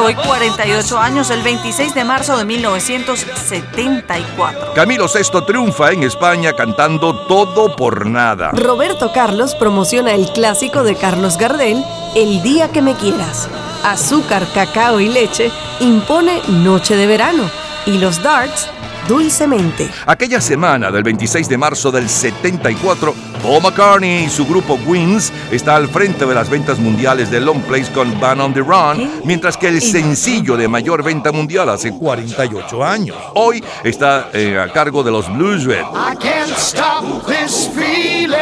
hoy 0.03 0.15
48 0.15 0.99
años, 0.99 1.31
el 1.31 1.43
26 1.43 1.95
de 1.95 2.05
marzo 2.05 2.37
de 2.37 2.45
1974. 2.45 4.75
Camilo 4.75 5.07
VI 5.07 5.41
triunfa 5.47 5.93
en 5.93 6.03
España 6.03 6.53
cantando 6.55 7.25
Todo 7.27 7.75
por 7.77 8.05
Nada. 8.07 8.51
Roberto 8.53 9.13
Carlos 9.13 9.55
promociona 9.55 10.15
el 10.15 10.33
clásico 10.33 10.83
de 10.83 10.97
Carlos 10.97 11.39
Gardel, 11.39 11.85
El 12.17 12.43
día 12.43 12.73
que 12.73 12.83
me 12.83 12.95
quieras. 12.95 13.49
Azúcar, 13.85 14.45
cacao 14.53 14.99
y 15.01 15.09
leche 15.09 15.51
impone 15.81 16.43
Noche 16.49 16.97
de 16.97 17.07
Verano. 17.07 17.49
Y 17.87 17.99
los 17.99 18.21
darts, 18.23 18.69
Dulcemente. 19.09 19.91
Aquella 20.07 20.41
semana 20.41 20.91
del 20.91 21.03
26 21.03 21.49
de 21.49 21.59
marzo 21.59 21.91
del 21.91 22.09
74, 22.09 23.15
Paul 23.43 23.63
McCartney 23.63 24.25
y 24.25 24.29
su 24.29 24.47
grupo 24.47 24.79
Wings 24.87 25.33
está 25.51 25.77
al 25.77 25.89
frente 25.89 26.25
de 26.25 26.35
las 26.35 26.49
ventas 26.49 26.79
mundiales 26.79 27.31
de 27.31 27.41
Long 27.41 27.61
Place 27.63 27.91
con 27.93 28.19
Van 28.21 28.41
on 28.41 28.55
the 28.55 28.61
Run, 28.61 29.23
mientras 29.25 29.57
que 29.57 29.69
el 29.69 29.83
sencillo 29.83 30.57
de 30.57 30.69
mayor 30.69 31.03
venta 31.03 31.33
mundial 31.33 31.69
hace 31.69 31.93
48 31.93 32.85
años. 32.85 33.17
Hoy 33.35 33.63
está 33.83 34.31
eh, 34.33 34.59
a 34.59 34.73
cargo 34.73 35.03
de 35.03 35.11
los 35.11 35.33
Blues 35.35 35.65
Red. 35.65 35.85
I 35.95 36.17
can't 36.17 36.57
stop 36.57 37.27
this 37.27 37.69
feeling 37.75 38.42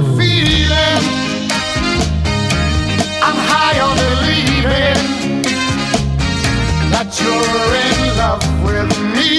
you're 7.23 7.75
in 7.87 8.17
love 8.17 8.43
with 8.63 8.89
me. 9.15 9.33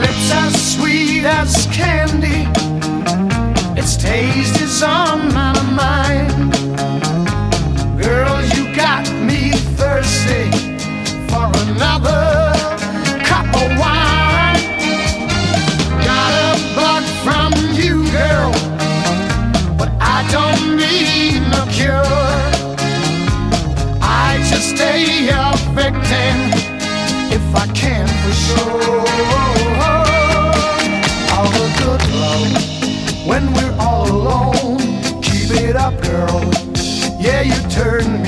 Lips 0.00 0.30
as 0.32 0.54
sweet 0.74 1.24
as 1.24 1.66
candy. 1.72 2.48
Its 3.78 3.96
taste 3.96 4.60
is 4.60 4.82
on 4.82 5.32
my 5.32 5.52
mind. 5.82 6.52
Girl, 8.02 8.42
you 8.54 8.74
got 8.74 9.04
me 9.28 9.52
thirsty 9.76 10.57
expecting 25.88 26.38
if 27.32 27.54
I 27.54 27.66
can 27.74 28.06
for 28.22 28.32
sure. 28.32 29.00
All 31.34 31.50
the 31.50 31.68
good 31.82 32.02
love 32.14 33.26
when 33.26 33.52
we're 33.54 33.76
all 33.80 34.10
alone. 34.10 34.78
Keep 35.22 35.50
it 35.62 35.76
up, 35.76 36.00
girl. 36.02 36.50
Yeah, 37.18 37.42
you 37.42 37.68
turn 37.70 38.22
me. 38.22 38.27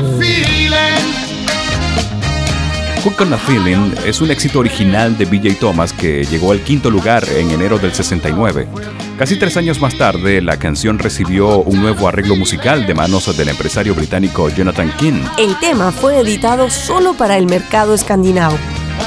Hook 3.03 3.21
on 3.21 3.33
a 3.33 3.37
Feeling 3.37 3.95
es 4.05 4.21
un 4.21 4.29
éxito 4.29 4.59
original 4.59 5.17
de 5.17 5.25
BJ 5.25 5.55
Thomas 5.59 5.91
que 5.91 6.23
llegó 6.23 6.51
al 6.51 6.61
quinto 6.61 6.91
lugar 6.91 7.23
en 7.35 7.49
enero 7.49 7.79
del 7.79 7.93
69. 7.93 8.67
Casi 9.17 9.39
tres 9.39 9.57
años 9.57 9.81
más 9.81 9.97
tarde, 9.97 10.39
la 10.39 10.57
canción 10.57 10.99
recibió 10.99 11.63
un 11.63 11.81
nuevo 11.81 12.07
arreglo 12.07 12.35
musical 12.35 12.85
de 12.85 12.93
manos 12.93 13.35
del 13.35 13.49
empresario 13.49 13.95
británico 13.95 14.49
Jonathan 14.49 14.95
King. 14.97 15.23
El 15.39 15.59
tema 15.59 15.91
fue 15.91 16.19
editado 16.19 16.69
solo 16.69 17.15
para 17.15 17.37
el 17.37 17.47
mercado 17.47 17.95
escandinavo, 17.95 18.57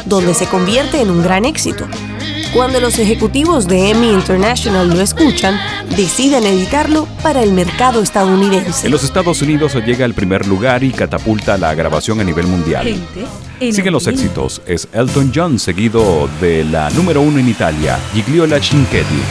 donde 0.06 0.34
se 0.34 0.46
convierte 0.46 1.00
en 1.00 1.10
un 1.10 1.22
gran 1.22 1.44
éxito. 1.44 1.86
Cuando 2.52 2.78
los 2.78 2.98
ejecutivos 2.98 3.66
de 3.66 3.90
EMI 3.90 4.10
International 4.10 4.88
lo 4.88 5.00
escuchan, 5.00 5.58
deciden 5.96 6.44
editarlo 6.44 7.06
para 7.22 7.42
el 7.42 7.50
mercado 7.52 8.00
estadounidense. 8.00 8.86
En 8.86 8.92
los 8.92 9.02
Estados 9.02 9.42
Unidos 9.42 9.74
llega 9.84 10.04
al 10.04 10.14
primer 10.14 10.46
lugar 10.46 10.84
y 10.84 10.92
catapulta 10.92 11.58
la 11.58 11.74
grabación 11.74 12.20
a 12.20 12.24
nivel 12.24 12.46
mundial. 12.46 12.86
Siguen 13.58 13.92
los 13.92 14.06
éxitos. 14.06 14.62
Es 14.66 14.86
Elton 14.92 15.32
John 15.34 15.58
seguido 15.58 16.28
de 16.40 16.64
la 16.64 16.90
número 16.90 17.22
uno 17.22 17.38
en 17.38 17.48
Italia, 17.48 17.98
Gigliola 18.12 18.60
Cinquetti. 18.60 19.22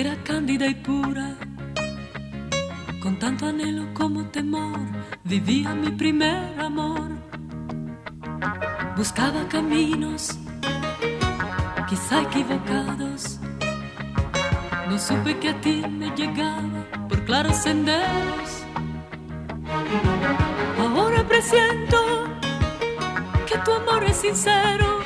Era 0.00 0.14
cándida 0.24 0.66
y 0.66 0.74
pura, 0.74 1.36
con 3.00 3.18
tanto 3.18 3.46
anhelo 3.46 3.94
como 3.94 4.26
temor 4.26 4.78
vivía 5.24 5.74
mi 5.74 5.90
primer 5.90 6.60
amor. 6.60 7.12
Buscaba 8.94 9.48
caminos, 9.48 10.38
quizá 11.88 12.22
equivocados. 12.22 13.40
No 14.90 14.98
supe 14.98 15.38
que 15.38 15.48
a 15.48 15.60
ti 15.62 15.82
me 15.88 16.10
llegaba 16.14 16.84
por 17.08 17.24
claros 17.24 17.56
senderos. 17.56 18.64
Ahora 20.78 21.26
presiento 21.26 21.98
que 23.46 23.56
tu 23.64 23.72
amor 23.72 24.04
es 24.04 24.16
sincero 24.16 24.98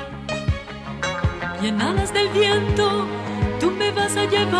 y 1.62 1.68
en 1.68 1.80
alas 1.80 2.12
del 2.12 2.28
viento 2.30 3.19
tú 3.61 3.70
me 3.70 3.90
vas 3.90 4.16
a 4.16 4.24
llevar 4.24 4.52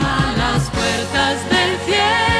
a 0.00 0.34
las 0.36 0.68
puertas 0.70 1.48
del 1.48 1.78
cielo, 1.86 2.35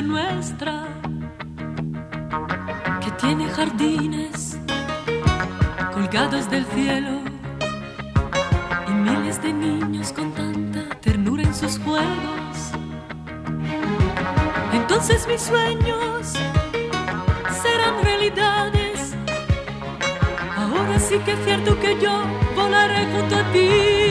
nuestra, 0.00 0.84
que 3.02 3.10
tiene 3.20 3.46
jardines 3.48 4.58
colgados 5.92 6.48
del 6.48 6.64
cielo 6.66 7.20
y 8.88 8.90
miles 8.92 9.42
de 9.42 9.52
niños 9.52 10.12
con 10.12 10.32
tanta 10.32 10.88
ternura 11.00 11.42
en 11.42 11.54
sus 11.54 11.78
juegos. 11.78 12.72
Entonces 14.72 15.26
mis 15.26 15.42
sueños 15.42 16.32
serán 17.62 18.02
realidades. 18.02 19.14
Ahora 20.56 20.98
sí 20.98 21.18
que 21.18 21.32
es 21.32 21.44
cierto 21.44 21.78
que 21.78 21.98
yo 22.00 22.22
volaré 22.56 23.04
junto 23.12 23.36
a 23.36 23.52
ti. 23.52 24.01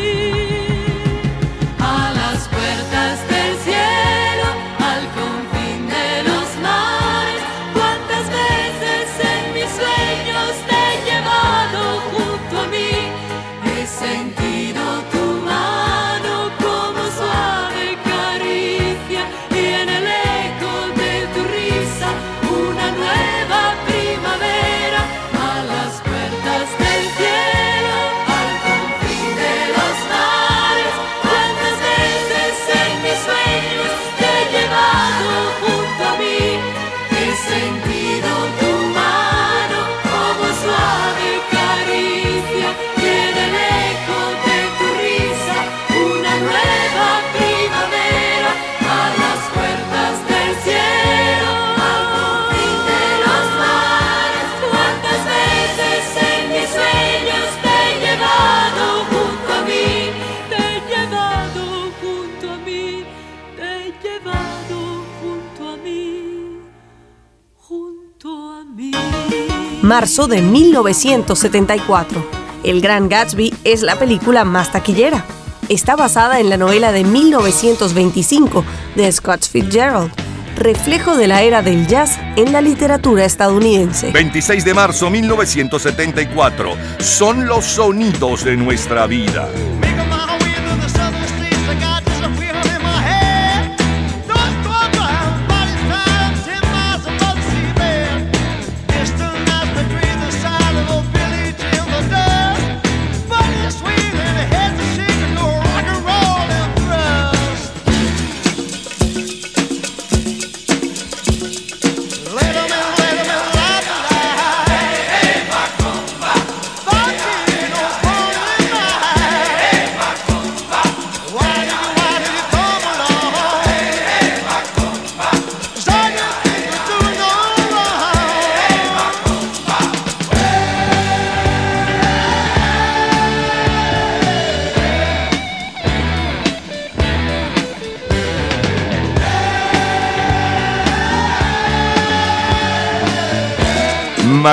Marzo 69.92 70.30
de 70.30 70.42
1974. 70.42 72.26
El 72.64 72.80
Gran 72.80 73.10
Gatsby 73.10 73.54
es 73.66 73.82
la 73.82 74.00
película 74.00 74.46
más 74.46 74.72
taquillera. 74.72 75.26
Está 75.68 75.98
basada 75.98 76.40
en 76.40 76.50
la 76.50 76.56
novela 76.56 76.94
de 76.94 77.04
1925 77.04 78.64
de 78.96 79.12
Scott 79.12 79.46
Fitzgerald, 79.46 80.10
reflejo 80.56 81.18
de 81.18 81.28
la 81.28 81.42
era 81.42 81.62
del 81.62 81.88
jazz 81.88 82.18
en 82.38 82.54
la 82.54 82.62
literatura 82.62 83.26
estadounidense. 83.26 84.12
26 84.12 84.64
de 84.64 84.74
marzo 84.74 85.10
1974. 85.10 86.72
Son 87.00 87.46
los 87.46 87.66
sonidos 87.66 88.46
de 88.46 88.56
nuestra 88.56 89.08
vida. 89.08 89.50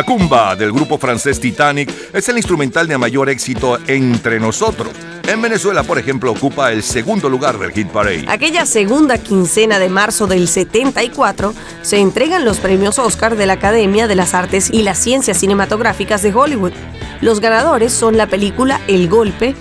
Macumba 0.09 0.56
del 0.56 0.72
grupo 0.72 0.96
francés 0.96 1.38
Titanic 1.38 1.92
es 2.14 2.26
el 2.30 2.38
instrumental 2.38 2.88
de 2.88 2.96
mayor 2.96 3.28
éxito 3.28 3.78
entre 3.86 4.40
nosotros. 4.40 4.88
En 5.26 5.42
Venezuela, 5.42 5.82
por 5.82 5.98
ejemplo, 5.98 6.32
ocupa 6.32 6.72
el 6.72 6.82
segundo 6.82 7.28
lugar 7.28 7.59
del 7.59 7.72
Hit 7.72 7.88
Parade. 7.88 8.24
Aquella 8.26 8.64
segunda 8.64 9.18
quincena 9.18 9.78
de 9.78 9.90
marzo 9.90 10.26
del 10.26 10.48
74 10.48 11.52
se 11.82 11.98
entregan 11.98 12.46
los 12.46 12.56
premios 12.56 12.98
Oscar 12.98 13.36
de 13.36 13.44
la 13.44 13.52
Academia 13.52 14.06
de 14.06 14.14
las 14.14 14.32
Artes 14.32 14.70
y 14.72 14.80
las 14.80 14.96
Ciencias 14.96 15.36
Cinematográficas 15.36 16.22
de 16.22 16.32
Hollywood. 16.32 16.72
Los 17.20 17.40
ganadores 17.40 17.92
son 17.92 18.16
la 18.16 18.28
película 18.28 18.80
El 18.88 19.11
Golpe, 19.11 19.54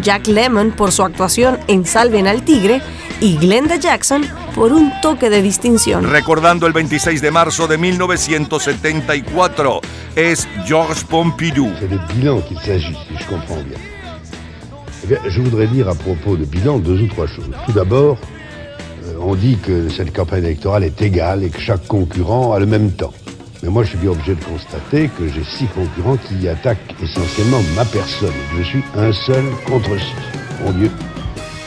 Jack 0.00 0.28
Lemmon 0.28 0.72
por 0.72 0.92
su 0.92 1.02
actuación 1.02 1.58
en 1.68 1.84
Salven 1.84 2.26
al 2.26 2.42
Tigre 2.42 2.80
y 3.20 3.36
Glenda 3.36 3.76
Jackson 3.76 4.26
por 4.54 4.72
un 4.72 4.92
toque 5.00 5.30
de 5.30 5.42
distinción. 5.42 6.04
Recordando 6.04 6.66
el 6.66 6.72
26 6.72 7.22
de 7.22 7.30
marzo 7.30 7.66
de 7.66 7.78
1974, 7.78 9.80
es 10.16 10.48
Georges 10.66 11.04
Pompidou. 11.04 11.70
C'est 11.78 11.88
de 11.88 11.98
bilan 12.14 12.40
qu'il 12.42 12.58
s'agit, 12.58 12.96
si 13.08 13.16
je 13.18 13.26
comprends 13.26 13.62
bien. 13.62 13.78
Eh 15.04 15.06
bien, 15.06 15.18
je 15.26 15.40
voudrais 15.40 15.66
dire 15.66 15.88
à 15.88 15.94
propos 15.94 16.36
de 16.36 16.44
bilan 16.44 16.78
deux 16.78 17.02
ou 17.02 17.08
trois 17.08 17.26
choses. 17.26 17.50
Tout 17.66 17.72
d'abord, 17.72 18.18
euh, 19.04 19.14
on 19.20 19.34
dit 19.34 19.56
que 19.56 19.88
cette 19.88 20.14
campagne 20.14 20.44
électorale 20.44 20.84
est 20.84 21.00
égale 21.02 21.44
et 21.44 21.50
que 21.50 21.60
chaque 21.60 21.86
concurrent 21.86 22.52
a 22.52 22.58
le 22.58 22.66
même 22.66 22.92
temps. 22.92 23.12
Mais 23.62 23.68
moi, 23.68 23.84
je 23.84 23.90
suis 23.90 23.98
bien 23.98 24.10
obligé 24.10 24.34
de 24.34 24.44
constater 24.44 25.10
que 25.18 25.28
j'ai 25.28 25.44
six 25.44 25.66
concurrents 25.66 26.16
qui 26.16 26.48
attaquent 26.48 26.94
essentiellement 27.02 27.60
ma 27.76 27.84
personne. 27.84 28.32
Je 28.56 28.62
suis 28.62 28.82
un 28.96 29.12
seul 29.12 29.44
contre 29.66 29.98
six. 29.98 30.14
Mon 30.64 30.72
Dieu, 30.72 30.90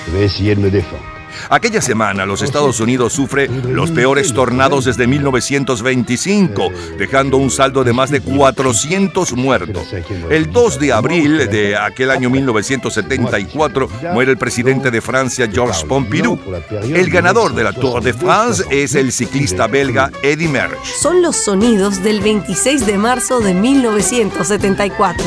je 0.07 0.17
vais 0.17 0.25
essayer 0.25 0.55
de 0.55 0.59
me 0.59 0.71
défendre. 0.71 1.12
Aquella 1.49 1.81
semana 1.81 2.25
los 2.25 2.41
Estados 2.41 2.79
Unidos 2.79 3.13
sufre 3.13 3.47
los 3.47 3.91
peores 3.91 4.33
tornados 4.33 4.85
desde 4.85 5.07
1925, 5.07 6.69
dejando 6.97 7.37
un 7.37 7.49
saldo 7.49 7.83
de 7.83 7.93
más 7.93 8.09
de 8.09 8.21
400 8.21 9.33
muertos. 9.33 9.87
El 10.29 10.51
2 10.51 10.79
de 10.79 10.93
abril 10.93 11.49
de 11.49 11.75
aquel 11.75 12.11
año 12.11 12.29
1974 12.29 13.89
muere 14.13 14.31
el 14.31 14.37
presidente 14.37 14.91
de 14.91 15.01
Francia, 15.01 15.49
Georges 15.51 15.83
Pompidou. 15.83 16.39
El 16.83 17.09
ganador 17.09 17.53
de 17.53 17.63
la 17.63 17.73
Tour 17.73 18.01
de 18.01 18.13
France 18.13 18.63
es 18.69 18.95
el 18.95 19.11
ciclista 19.11 19.67
belga 19.67 20.11
Eddy 20.21 20.47
Merckx. 20.47 21.01
Son 21.01 21.21
los 21.21 21.37
sonidos 21.37 22.03
del 22.03 22.21
26 22.21 22.85
de 22.85 22.97
marzo 22.97 23.39
de 23.39 23.53
1974. 23.53 25.25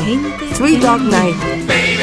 Three 0.57 0.77
Dog 0.77 1.01
Night. 1.01 1.96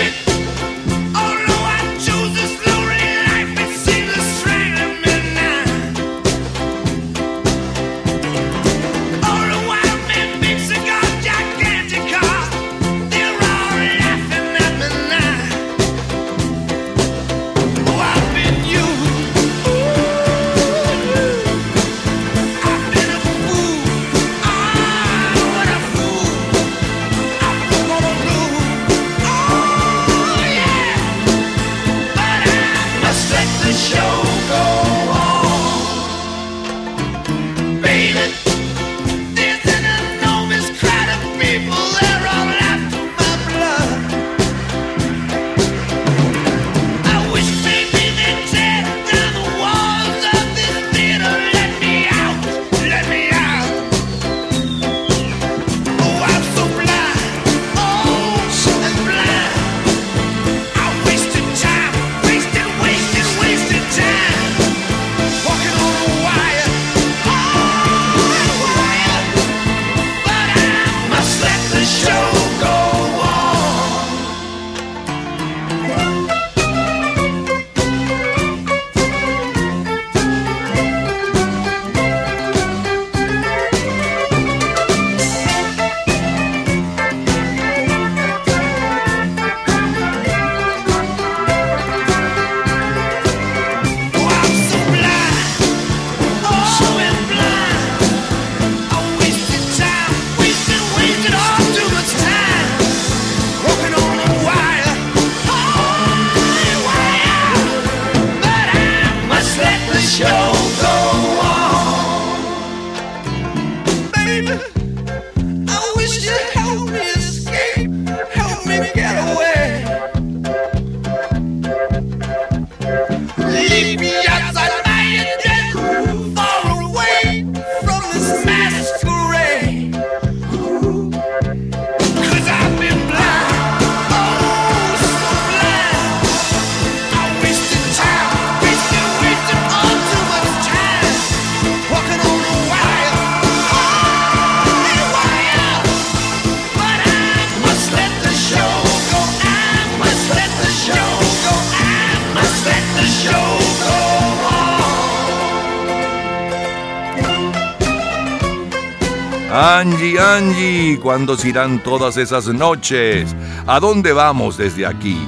¿Cuándo 161.04 161.36
se 161.36 161.50
irán 161.50 161.82
todas 161.82 162.16
esas 162.16 162.48
noches? 162.48 163.36
¿A 163.66 163.78
dónde 163.78 164.14
vamos 164.14 164.56
desde 164.56 164.86
aquí? 164.86 165.18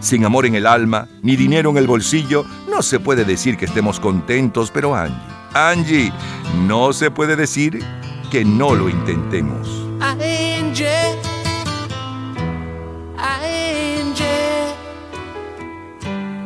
Sin 0.00 0.24
amor 0.24 0.46
en 0.46 0.54
el 0.54 0.66
alma, 0.66 1.08
ni 1.20 1.36
dinero 1.36 1.68
en 1.68 1.76
el 1.76 1.86
bolsillo, 1.86 2.46
no 2.70 2.80
se 2.80 3.00
puede 3.00 3.26
decir 3.26 3.58
que 3.58 3.66
estemos 3.66 4.00
contentos, 4.00 4.70
pero 4.70 4.96
Angie, 4.96 5.14
Angie, 5.52 6.12
no 6.66 6.94
se 6.94 7.10
puede 7.10 7.36
decir 7.36 7.84
que 8.30 8.46
no 8.46 8.74
lo 8.74 8.88
intentemos. 8.88 9.68
Angie, 10.00 10.86
Angie, 13.18 14.72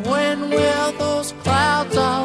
when 0.05 0.51
will 0.51 0.93
those 0.99 1.33
clouds 1.45 1.97
all? 1.97 2.21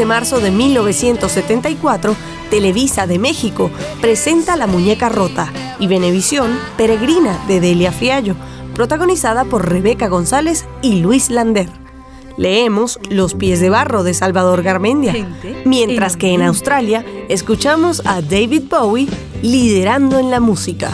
de 0.00 0.06
marzo 0.06 0.40
de 0.40 0.50
1974, 0.50 2.16
Televisa 2.48 3.06
de 3.06 3.18
México 3.18 3.70
presenta 4.00 4.56
La 4.56 4.66
Muñeca 4.66 5.10
Rota 5.10 5.52
y 5.78 5.88
Venevisión 5.88 6.58
Peregrina 6.78 7.38
de 7.48 7.60
Delia 7.60 7.92
Fiallo, 7.92 8.34
protagonizada 8.74 9.44
por 9.44 9.68
Rebeca 9.68 10.08
González 10.08 10.64
y 10.80 11.02
Luis 11.02 11.28
Lander. 11.28 11.68
Leemos 12.38 12.98
Los 13.10 13.34
pies 13.34 13.60
de 13.60 13.68
barro 13.68 14.02
de 14.02 14.14
Salvador 14.14 14.62
Garmendia, 14.62 15.12
mientras 15.66 16.16
que 16.16 16.32
en 16.32 16.40
Australia 16.40 17.04
escuchamos 17.28 18.00
a 18.06 18.22
David 18.22 18.62
Bowie 18.70 19.06
liderando 19.42 20.18
en 20.18 20.30
la 20.30 20.40
música. 20.40 20.92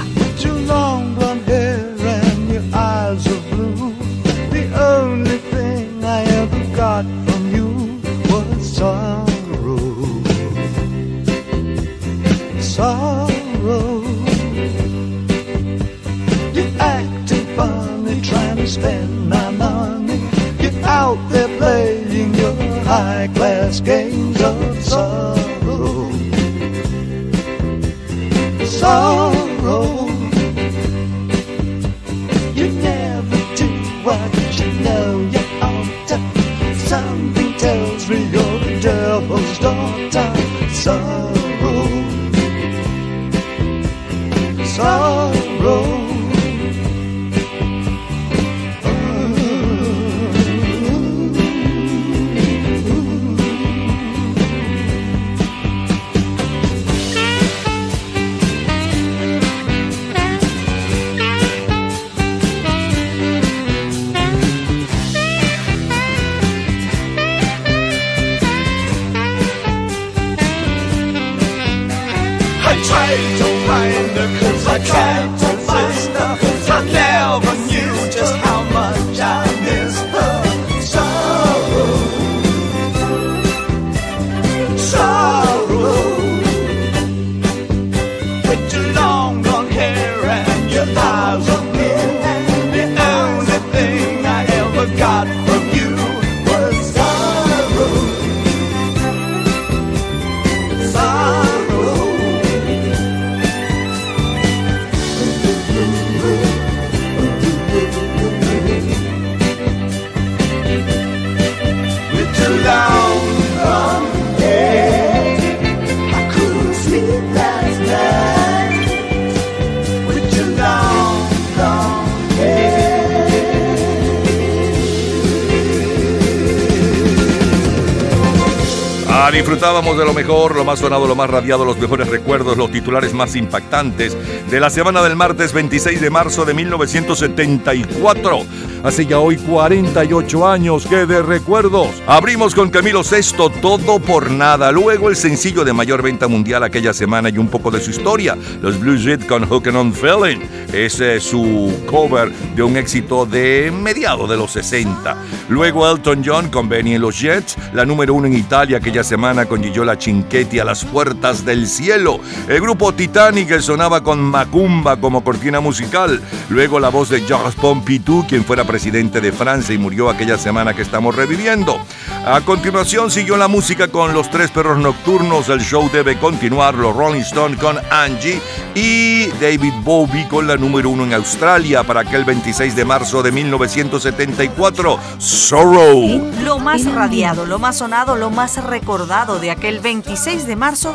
Disfrutábamos 129.46 129.96
de 129.96 130.04
lo 130.04 130.12
mejor, 130.12 130.56
lo 130.56 130.64
más 130.64 130.80
sonado, 130.80 131.06
lo 131.06 131.14
más 131.14 131.30
radiado, 131.30 131.64
los 131.64 131.78
mejores 131.78 132.08
recuerdos, 132.08 132.56
los 132.56 132.72
titulares 132.72 133.14
más 133.14 133.36
impactantes 133.36 134.16
de 134.50 134.58
la 134.58 134.70
semana 134.70 135.04
del 135.04 135.14
martes 135.14 135.52
26 135.52 136.00
de 136.00 136.10
marzo 136.10 136.44
de 136.44 136.52
1974. 136.52 138.40
Hace 138.86 139.04
ya 139.04 139.18
hoy 139.18 139.36
48 139.36 140.46
años 140.46 140.86
que 140.86 141.06
de 141.06 141.20
recuerdos. 141.20 141.88
Abrimos 142.06 142.54
con 142.54 142.70
Camilo 142.70 143.02
Sesto, 143.02 143.50
Todo 143.50 143.98
por 143.98 144.30
Nada. 144.30 144.70
Luego 144.70 145.08
el 145.08 145.16
sencillo 145.16 145.64
de 145.64 145.72
mayor 145.72 146.02
venta 146.02 146.28
mundial 146.28 146.62
aquella 146.62 146.94
semana 146.94 147.28
y 147.28 147.36
un 147.36 147.48
poco 147.48 147.72
de 147.72 147.80
su 147.80 147.90
historia. 147.90 148.38
Los 148.62 148.78
Blue 148.78 148.96
Jet 148.96 149.26
con 149.26 149.42
Hookin' 149.42 149.74
on 149.74 149.92
Feeling. 149.92 150.38
Es 150.72 151.00
eh, 151.00 151.18
su 151.18 151.82
cover 151.90 152.30
de 152.30 152.62
un 152.62 152.76
éxito 152.76 153.26
de 153.26 153.72
mediados 153.72 154.30
de 154.30 154.36
los 154.36 154.52
60. 154.52 155.16
Luego 155.48 155.90
Elton 155.90 156.22
John 156.24 156.48
con 156.48 156.68
Benny 156.68 156.94
y 156.94 156.98
los 156.98 157.20
Jets. 157.20 157.56
La 157.72 157.84
número 157.84 158.14
uno 158.14 158.28
en 158.28 158.36
Italia 158.36 158.76
aquella 158.76 159.02
semana 159.02 159.46
con 159.46 159.64
Gigiola 159.64 159.96
Cinquetti 159.96 160.60
a 160.60 160.64
las 160.64 160.84
puertas 160.84 161.44
del 161.44 161.66
cielo. 161.66 162.20
El 162.48 162.60
grupo 162.60 162.92
Titanic 162.92 163.58
sonaba 163.58 164.04
con 164.04 164.20
Macumba 164.20 164.96
como 164.96 165.24
cortina 165.24 165.58
musical. 165.58 166.22
Luego 166.50 166.78
la 166.78 166.90
voz 166.90 167.08
de 167.08 167.22
Georges 167.22 167.56
Pompidou, 167.56 168.24
quien 168.28 168.44
fuera 168.44 168.62
presidente 168.62 168.75
de 168.76 169.32
Francia 169.32 169.74
y 169.74 169.78
murió 169.78 170.10
aquella 170.10 170.36
semana 170.36 170.74
que 170.74 170.82
estamos 170.82 171.14
reviviendo. 171.14 171.80
A 172.26 172.42
continuación 172.42 173.10
siguió 173.10 173.38
la 173.38 173.48
música 173.48 173.88
con 173.88 174.12
los 174.12 174.30
tres 174.30 174.50
perros 174.50 174.78
nocturnos. 174.78 175.48
El 175.48 175.60
show 175.60 175.88
debe 175.90 176.18
continuar. 176.18 176.74
Los 176.74 176.94
Rolling 176.94 177.22
Stones 177.22 177.58
con 177.58 177.78
Angie 177.90 178.40
y 178.74 179.28
David 179.40 179.72
Bowie 179.82 180.28
con 180.28 180.46
la 180.46 180.56
número 180.56 180.90
uno 180.90 181.04
en 181.04 181.14
Australia 181.14 181.84
para 181.84 182.00
aquel 182.00 182.24
26 182.24 182.76
de 182.76 182.84
marzo 182.84 183.22
de 183.22 183.32
1974. 183.32 184.98
Sorrow. 185.18 186.30
Lo 186.44 186.58
más 186.58 186.84
radiado, 186.84 187.46
lo 187.46 187.58
más 187.58 187.78
sonado, 187.78 188.14
lo 188.14 188.30
más 188.30 188.62
recordado 188.62 189.38
de 189.38 189.50
aquel 189.50 189.80
26 189.80 190.46
de 190.46 190.56
marzo 190.56 190.94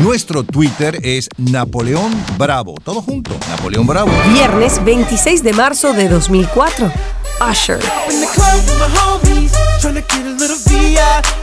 Nuestro 0.00 0.44
Twitter 0.44 1.00
es 1.02 1.28
Napoleón 1.38 2.12
Bravo. 2.36 2.76
Todo 2.84 3.02
junto, 3.02 3.32
Napoleón 3.48 3.86
Bravo. 3.86 4.10
Viernes 4.32 4.82
26 4.84 5.42
de 5.42 5.52
marzo 5.52 5.92
de 5.92 6.08
2004. 6.08 6.92
Usher. 7.50 7.80
In 8.10 8.20
the 8.20 8.26
club 8.26 8.54
with 8.66 8.78
my 8.78 8.88
homies, 8.96 9.52
tryna 9.80 10.02
get 10.08 10.26
a 10.26 10.30
little 10.38 10.56
VI, 10.66 10.98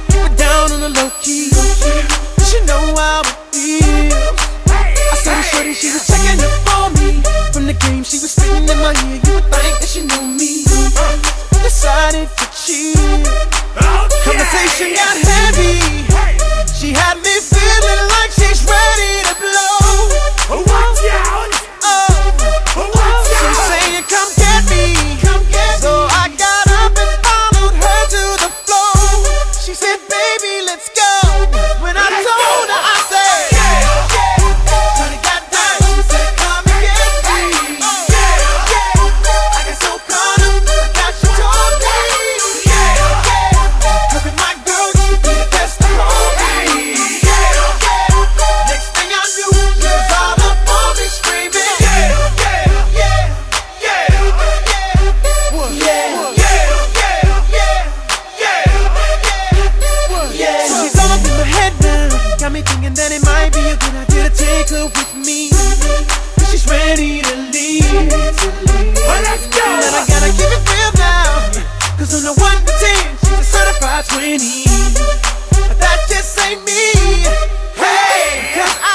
keep 0.08 0.26
it 0.26 0.38
down 0.38 0.72
on 0.72 0.80
the 0.82 0.90
low 0.90 1.10
key. 1.22 1.50
Cause 1.52 2.54
you 2.54 2.66
know 2.66 2.96
how 2.96 3.22
it 3.22 3.36
feels. 3.52 4.24
I 4.68 5.16
saw 5.24 5.36
the 5.36 5.44
shorty, 5.44 5.74
she 5.74 5.92
was 5.92 6.06
checking 6.08 6.40
up 6.40 6.80
on 6.80 6.94
me. 6.94 7.22
From 7.52 7.66
the 7.68 7.74
game, 7.74 8.04
she 8.04 8.20
was 8.20 8.32
spitting 8.32 8.68
in 8.70 8.78
my 8.80 8.94
ear. 9.08 9.20
You 9.24 9.34
would 9.36 9.46
think 9.52 9.80
that 9.80 9.88
she 9.88 10.02
knew 10.02 10.28
me. 10.28 10.64
Decided 11.64 12.30
to 12.38 12.46
cheat. 12.56 12.96
Conversation 14.24 14.96
got 14.96 15.18
heavy. 15.18 16.04
She 16.76 16.92
had 16.94 17.16
me 17.24 17.40
feeling 17.40 18.02
like 18.20 18.32
she's 18.32 18.45
ready 18.68 19.24
to 19.28 19.36
blow. 19.40 20.62
Watch 20.62 21.06
out! 21.12 21.55
Certified 73.96 74.40
20. 74.40 74.64
That 75.80 76.00
just 76.10 76.40
ain't 76.40 76.64
me. 76.66 76.92
Hey, 77.76 78.54
cause 78.54 78.80
I 78.82 78.95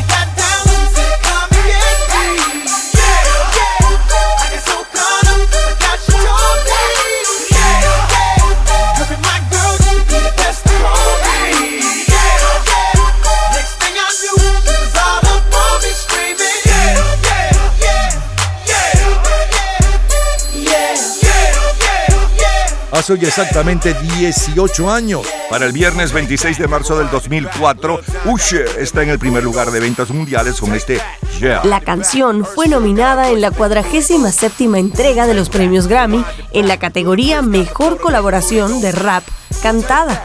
Hace 23.01 23.13
hoy 23.13 23.25
exactamente 23.25 23.95
18 23.95 24.91
años. 24.91 25.25
Para 25.49 25.65
el 25.65 25.71
viernes 25.71 26.13
26 26.13 26.59
de 26.59 26.67
marzo 26.67 26.99
del 26.99 27.09
2004, 27.09 27.99
Usher 28.25 28.69
está 28.77 29.01
en 29.01 29.09
el 29.09 29.17
primer 29.17 29.43
lugar 29.43 29.71
de 29.71 29.79
ventas 29.79 30.11
mundiales 30.11 30.59
con 30.59 30.71
este 30.75 31.01
Yeah. 31.39 31.61
La 31.63 31.81
canción 31.81 32.45
fue 32.45 32.67
nominada 32.67 33.31
en 33.31 33.41
la 33.41 33.49
47 33.49 34.65
entrega 34.77 35.25
de 35.25 35.33
los 35.33 35.49
premios 35.49 35.87
Grammy 35.87 36.23
en 36.51 36.67
la 36.67 36.77
categoría 36.77 37.41
Mejor 37.41 37.99
Colaboración 37.99 38.79
de 38.81 38.91
Rap 38.91 39.23
Cantada. 39.63 40.23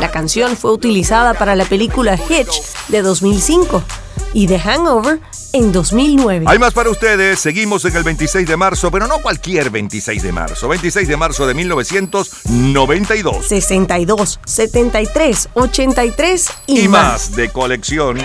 La 0.00 0.10
canción 0.10 0.56
fue 0.56 0.72
utilizada 0.72 1.34
para 1.34 1.54
la 1.56 1.64
película 1.64 2.16
Hitch 2.16 2.62
de 2.88 3.02
2005. 3.02 3.82
y 4.32 4.46
The 4.48 4.58
Hangover 4.58 5.20
en 5.52 5.70
2009. 5.70 6.46
Hay 6.48 6.58
más 6.58 6.74
para 6.74 6.90
ustedes. 6.90 7.38
Seguimos 7.38 7.84
en 7.84 7.94
el 7.96 8.02
26 8.02 8.48
de 8.48 8.56
marzo, 8.56 8.90
pero 8.90 9.06
no 9.06 9.18
cualquier 9.18 9.70
26 9.70 10.22
de 10.24 10.32
marzo. 10.32 10.66
26 10.66 11.06
de 11.06 11.16
marzo 11.16 11.46
de 11.46 11.54
1992. 11.54 13.46
62, 13.46 14.40
73, 14.44 15.48
83 15.54 16.50
y, 16.66 16.80
Y 16.80 16.88
más 16.88 17.36
de 17.36 17.48
colección. 17.50 18.18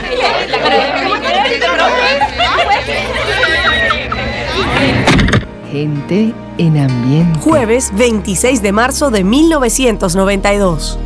Gente 5.72 6.34
en 6.60 6.78
ambiente. 6.78 7.40
Jueves 7.40 7.92
26 7.96 8.62
de 8.62 8.72
marzo 8.72 9.10
de 9.10 9.24
1992. 9.24 11.00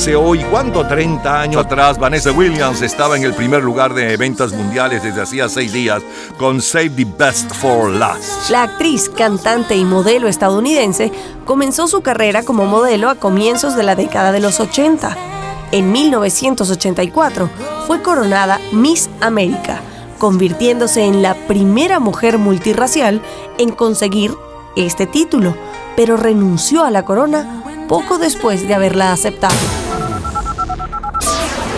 Hace 0.00 0.16
hoy, 0.16 0.42
¿cuánto? 0.50 0.86
30 0.86 1.42
años 1.42 1.66
atrás, 1.66 1.98
Vanessa 1.98 2.32
Williams 2.32 2.80
estaba 2.80 3.18
en 3.18 3.22
el 3.22 3.34
primer 3.34 3.62
lugar 3.62 3.92
de 3.92 4.16
ventas 4.16 4.50
mundiales 4.50 5.02
desde 5.02 5.20
hacía 5.20 5.46
seis 5.50 5.74
días 5.74 6.02
con 6.38 6.62
Save 6.62 6.88
the 6.88 7.06
Best 7.18 7.52
for 7.52 7.90
Last. 7.90 8.48
La 8.48 8.62
actriz, 8.62 9.10
cantante 9.10 9.76
y 9.76 9.84
modelo 9.84 10.26
estadounidense 10.26 11.12
comenzó 11.44 11.86
su 11.86 12.00
carrera 12.00 12.44
como 12.44 12.64
modelo 12.64 13.10
a 13.10 13.16
comienzos 13.16 13.76
de 13.76 13.82
la 13.82 13.94
década 13.94 14.32
de 14.32 14.40
los 14.40 14.58
80. 14.58 15.18
En 15.70 15.92
1984 15.92 17.50
fue 17.86 18.00
coronada 18.00 18.58
Miss 18.72 19.10
América, 19.20 19.82
convirtiéndose 20.18 21.04
en 21.04 21.20
la 21.20 21.34
primera 21.46 21.98
mujer 21.98 22.38
multirracial 22.38 23.20
en 23.58 23.70
conseguir 23.70 24.32
este 24.76 25.04
título, 25.04 25.54
pero 25.94 26.16
renunció 26.16 26.86
a 26.86 26.90
la 26.90 27.04
corona 27.04 27.62
poco 27.86 28.16
después 28.16 28.66
de 28.66 28.72
haberla 28.72 29.12
aceptado. 29.12 29.79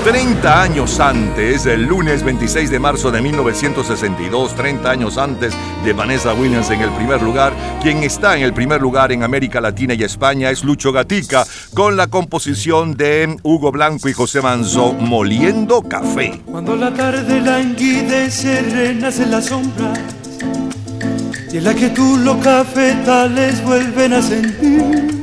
30 0.05 0.62
años 0.62 0.98
antes, 0.98 1.64
el 1.64 1.84
lunes 1.84 2.24
26 2.24 2.70
de 2.70 2.80
marzo 2.80 3.12
de 3.12 3.22
1962, 3.22 4.57
30 4.57 4.90
años 4.90 5.16
antes 5.16 5.55
de 5.84 5.92
Vanessa 5.92 6.34
Williams 6.34 6.70
en 6.70 6.80
el 6.80 6.90
primer 6.90 7.22
lugar, 7.22 7.53
quien 7.80 8.03
está 8.03 8.36
en 8.36 8.42
el 8.42 8.53
primer 8.53 8.80
lugar 8.80 9.12
en 9.12 9.22
América 9.22 9.61
Latina 9.61 9.94
y 9.94 10.03
España 10.03 10.50
es 10.50 10.64
Lucho 10.64 10.90
Gatica, 10.90 11.44
con 11.72 11.96
la 11.96 12.09
composición 12.09 12.96
de 12.96 13.36
Hugo 13.44 13.70
Blanco 13.70 14.09
y 14.09 14.12
José 14.12 14.40
Manzo, 14.40 14.92
Moliendo 14.92 15.82
Café. 15.82 16.42
Cuando 16.46 16.74
la 16.74 16.92
tarde 16.92 17.40
languidece, 17.40 18.61
renace 18.61 19.24
la 19.26 19.40
sombra 19.40 19.92
y 21.53 21.59
en 21.59 21.64
la 21.64 21.74
que 21.74 21.90
tú 21.90 22.16
los 22.16 22.38
cafetales 22.38 23.62
vuelven 23.62 24.14
a 24.14 24.22
sentir 24.22 25.22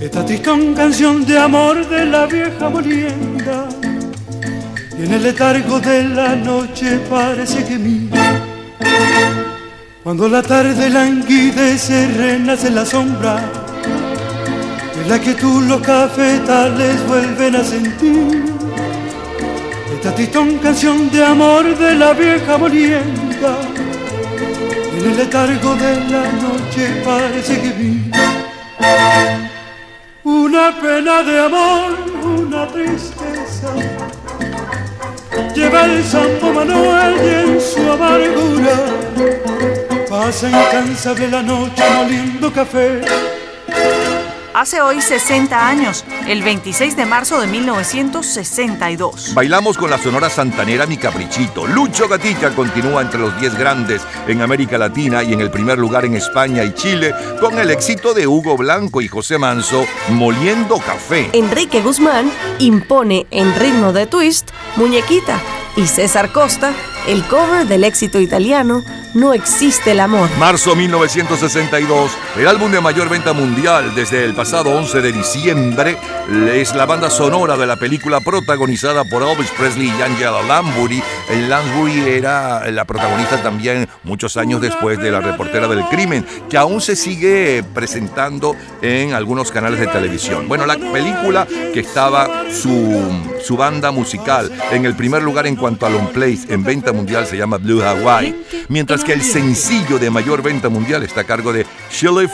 esta 0.00 0.24
tristón 0.24 0.72
canción 0.74 1.26
de 1.26 1.36
amor 1.36 1.88
de 1.88 2.06
la 2.06 2.26
vieja 2.26 2.70
molienda 2.70 3.29
y 4.98 5.04
en 5.04 5.12
el 5.12 5.22
letargo 5.22 5.80
de 5.80 6.04
la 6.04 6.36
noche 6.36 6.98
parece 7.08 7.64
que 7.64 7.78
mira 7.78 8.50
cuando 10.02 10.28
la 10.28 10.42
tarde 10.42 10.88
languidece, 10.88 12.08
renace 12.16 12.70
la 12.70 12.86
sombra. 12.86 13.38
En 15.00 15.08
la 15.08 15.20
que 15.20 15.34
tú 15.34 15.60
los 15.60 15.80
cafetales 15.82 17.06
vuelven 17.06 17.56
a 17.56 17.62
sentir. 17.62 18.44
Esta 19.94 20.14
tristón 20.14 20.56
canción 20.58 21.10
de 21.10 21.22
amor 21.22 21.76
de 21.76 21.94
la 21.94 22.14
vieja 22.14 22.56
molienda. 22.56 23.58
En 24.98 25.10
el 25.10 25.16
letargo 25.18 25.74
de 25.76 25.96
la 26.10 26.32
noche 26.32 27.02
parece 27.04 27.60
que 27.60 27.70
vi 27.72 28.10
una 30.24 30.80
pena 30.80 31.22
de 31.22 31.40
amor, 31.40 31.92
una 32.24 32.66
tristeza. 32.68 33.19
Lleva 35.70 35.84
el 35.84 36.02
Santo 36.02 36.52
Manuel 36.52 37.14
y 37.22 37.28
en 37.28 37.60
su 37.60 37.92
amargura 37.92 38.76
pasa 40.08 40.48
incansable 40.48 41.28
la 41.28 41.42
noche 41.42 41.84
moliendo 41.94 42.52
café. 42.52 43.02
hace 44.52 44.80
hoy 44.82 45.00
60 45.00 45.68
años, 45.68 46.04
el 46.26 46.42
26 46.42 46.96
de 46.96 47.06
marzo 47.06 47.40
de 47.40 47.46
1962. 47.46 49.32
Bailamos 49.32 49.78
con 49.78 49.90
la 49.90 49.98
Sonora 49.98 50.28
Santanera 50.28 50.86
Mi 50.86 50.96
Caprichito. 50.96 51.68
Lucho 51.68 52.08
Gatica 52.08 52.50
continúa 52.50 53.02
entre 53.02 53.20
los 53.20 53.40
10 53.40 53.54
grandes 53.56 54.02
en 54.26 54.42
América 54.42 54.76
Latina 54.76 55.22
y 55.22 55.32
en 55.32 55.40
el 55.40 55.52
primer 55.52 55.78
lugar 55.78 56.04
en 56.04 56.16
España 56.16 56.64
y 56.64 56.74
Chile 56.74 57.14
con 57.38 57.56
el 57.60 57.70
éxito 57.70 58.12
de 58.12 58.26
Hugo 58.26 58.56
Blanco 58.56 59.00
y 59.00 59.06
José 59.06 59.38
Manso, 59.38 59.86
Moliendo 60.08 60.78
Café. 60.78 61.30
Enrique 61.32 61.80
Guzmán 61.80 62.28
impone 62.58 63.28
en 63.30 63.54
ritmo 63.54 63.92
de 63.92 64.06
twist 64.06 64.50
Muñequita 64.74 65.40
y 65.80 65.86
César 65.86 66.30
Costa 66.30 66.74
el 67.08 67.26
cover 67.26 67.66
del 67.66 67.84
éxito 67.84 68.20
italiano 68.20 68.84
No 69.14 69.34
existe 69.34 69.90
el 69.90 70.00
amor. 70.00 70.28
Marzo 70.38 70.76
1962, 70.76 72.12
el 72.36 72.46
álbum 72.46 72.70
de 72.70 72.80
mayor 72.80 73.08
venta 73.08 73.32
mundial 73.32 73.92
desde 73.96 74.24
el 74.24 74.34
pasado 74.34 74.70
11 74.70 75.00
de 75.00 75.12
diciembre 75.12 75.96
es 76.54 76.76
la 76.76 76.86
banda 76.86 77.10
sonora 77.10 77.56
de 77.56 77.66
la 77.66 77.74
película 77.74 78.20
protagonizada 78.20 79.02
por 79.04 79.24
Elvis 79.24 79.50
Presley 79.50 79.88
y 79.88 80.02
Angela 80.02 80.42
Lansbury. 80.42 81.02
Lansbury 81.48 82.08
era 82.08 82.70
la 82.70 82.84
protagonista 82.84 83.42
también 83.42 83.88
muchos 84.04 84.36
años 84.36 84.60
después 84.60 84.98
de 84.98 85.10
La 85.10 85.20
reportera 85.20 85.66
del 85.66 85.84
crimen, 85.86 86.24
que 86.48 86.56
aún 86.56 86.80
se 86.80 86.94
sigue 86.94 87.64
presentando 87.74 88.54
en 88.80 89.12
algunos 89.12 89.50
canales 89.50 89.80
de 89.80 89.88
televisión. 89.88 90.46
Bueno, 90.46 90.66
la 90.66 90.76
película 90.76 91.48
que 91.74 91.80
estaba 91.80 92.44
su, 92.52 93.00
su 93.42 93.56
banda 93.56 93.90
musical 93.90 94.50
en 94.70 94.86
el 94.86 94.94
primer 94.94 95.22
lugar 95.22 95.48
en 95.48 95.56
cuanto 95.56 95.84
a 95.84 95.90
long 95.90 96.08
plays 96.08 96.48
en 96.48 96.62
venta 96.62 96.92
mundial 96.92 97.26
se 97.26 97.36
llama 97.36 97.58
Blue 97.58 97.82
Hawaii, 97.82 98.44
mientras 98.68 98.99
que 99.04 99.12
el 99.12 99.22
sencillo 99.22 99.98
de 99.98 100.10
mayor 100.10 100.42
venta 100.42 100.68
mundial 100.68 101.02
está 101.02 101.22
a 101.22 101.24
cargo 101.24 101.52
de 101.52 101.66
Shirley 101.90 102.28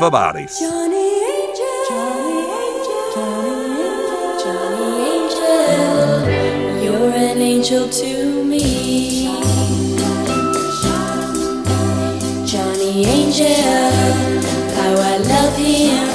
him. 15.58 16.08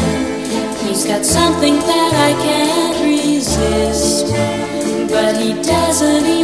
He's 0.88 1.06
got 1.06 1.26
something 1.26 1.76
that 1.76 2.14
I 2.14 2.32
can't 2.42 2.98
resist. 3.06 4.28
But 5.10 5.36
he 5.38 5.54
doesn't 5.62 6.41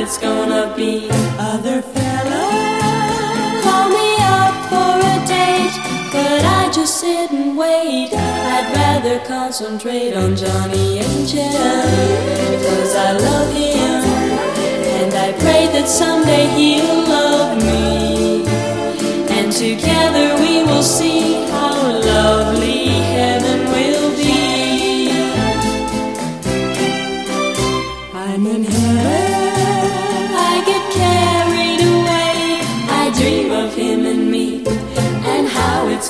it's 0.00 0.18
gonna 0.18 0.72
be. 0.76 1.08
Other 1.38 1.82
fellas 1.82 3.64
call 3.64 3.88
me 3.98 4.10
up 4.38 4.54
for 4.70 4.94
a 5.14 5.16
date, 5.26 5.76
but 6.12 6.42
I 6.60 6.70
just 6.72 7.00
sit 7.00 7.30
and 7.32 7.56
wait. 7.56 8.10
I'd 8.12 8.68
rather 8.74 9.18
concentrate 9.26 10.14
on 10.14 10.36
Johnny 10.36 10.98
Angel, 10.98 11.50
cause 12.64 12.94
I 12.96 13.12
love 13.12 13.52
him, 13.52 14.04
and 14.98 15.14
I 15.14 15.32
pray 15.44 15.66
that 15.74 15.88
someday 15.88 16.46
he'll 16.58 17.02
love 17.08 17.56
me. 17.58 18.44
And 19.36 19.52
together 19.52 20.36
we 20.42 20.62
will 20.64 20.82
see 20.82 21.46
how 21.50 21.74
lovely 22.12 22.67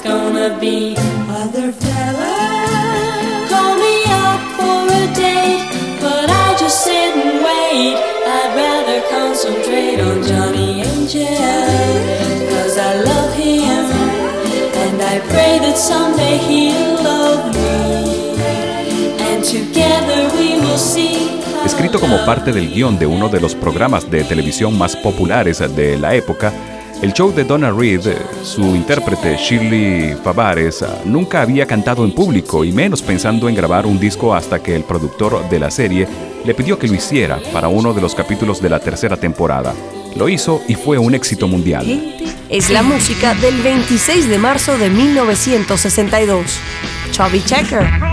gonna 0.08 0.58
be. 0.58 0.96
Other 1.42 1.72
call 3.50 3.74
me 3.84 3.96
up 4.24 4.40
for 4.58 4.80
a 5.00 5.04
date, 5.14 5.62
but 6.00 6.26
I 6.44 6.56
just 6.58 6.84
sit 6.84 7.12
and 7.22 7.44
wait. 7.48 7.96
I'd 8.36 8.52
rather 8.64 8.98
concentrate 9.16 10.00
on 10.00 10.22
Johnny 10.28 10.82
Angel, 10.82 11.26
cause 12.50 12.76
I 12.78 12.92
love 13.10 13.32
him, 13.34 13.84
and 14.82 14.96
I 15.02 15.20
pray 15.32 15.58
that 15.64 15.76
someday 15.76 16.38
he'll 16.48 17.02
love 17.02 17.42
me, 17.54 18.36
and 19.28 19.44
together 19.44 20.20
we 20.36 20.48
will 20.60 20.78
see. 20.78 21.28
Escrito 21.64 22.00
como 22.00 22.16
parte 22.24 22.52
del 22.52 22.70
guion 22.72 22.98
de 22.98 23.06
uno 23.06 23.28
de 23.28 23.40
los 23.40 23.54
programas 23.54 24.10
de 24.10 24.24
televisión 24.24 24.78
más 24.78 24.96
populares 24.96 25.58
de 25.76 25.98
la 25.98 26.14
época, 26.14 26.52
el 27.02 27.12
show 27.12 27.32
de 27.32 27.44
Donna 27.44 27.70
Reed, 27.70 28.00
su 28.42 28.62
intérprete 28.74 29.36
Shirley 29.36 30.16
Favares, 30.22 30.84
nunca 31.04 31.42
había 31.42 31.66
cantado 31.66 32.04
en 32.04 32.12
público 32.12 32.64
y 32.64 32.72
menos 32.72 33.02
pensando 33.02 33.48
en 33.48 33.54
grabar 33.54 33.86
un 33.86 34.00
disco 34.00 34.34
hasta 34.34 34.60
que 34.60 34.74
el 34.74 34.82
productor 34.82 35.48
de 35.48 35.60
la 35.60 35.70
serie 35.70 36.08
le 36.44 36.54
pidió 36.54 36.78
que 36.78 36.88
lo 36.88 36.94
hiciera 36.94 37.40
para 37.52 37.68
uno 37.68 37.92
de 37.92 38.00
los 38.00 38.14
capítulos 38.14 38.60
de 38.60 38.70
la 38.70 38.80
tercera 38.80 39.16
temporada. 39.16 39.74
Lo 40.16 40.28
hizo 40.28 40.60
y 40.66 40.74
fue 40.74 40.98
un 40.98 41.14
éxito 41.14 41.46
mundial. 41.46 42.16
Es 42.48 42.70
la 42.70 42.82
música 42.82 43.34
del 43.34 43.60
26 43.62 44.28
de 44.28 44.38
marzo 44.38 44.76
de 44.76 44.90
1962. 44.90 46.58
Chubby 47.12 47.42
Checker. 47.44 48.07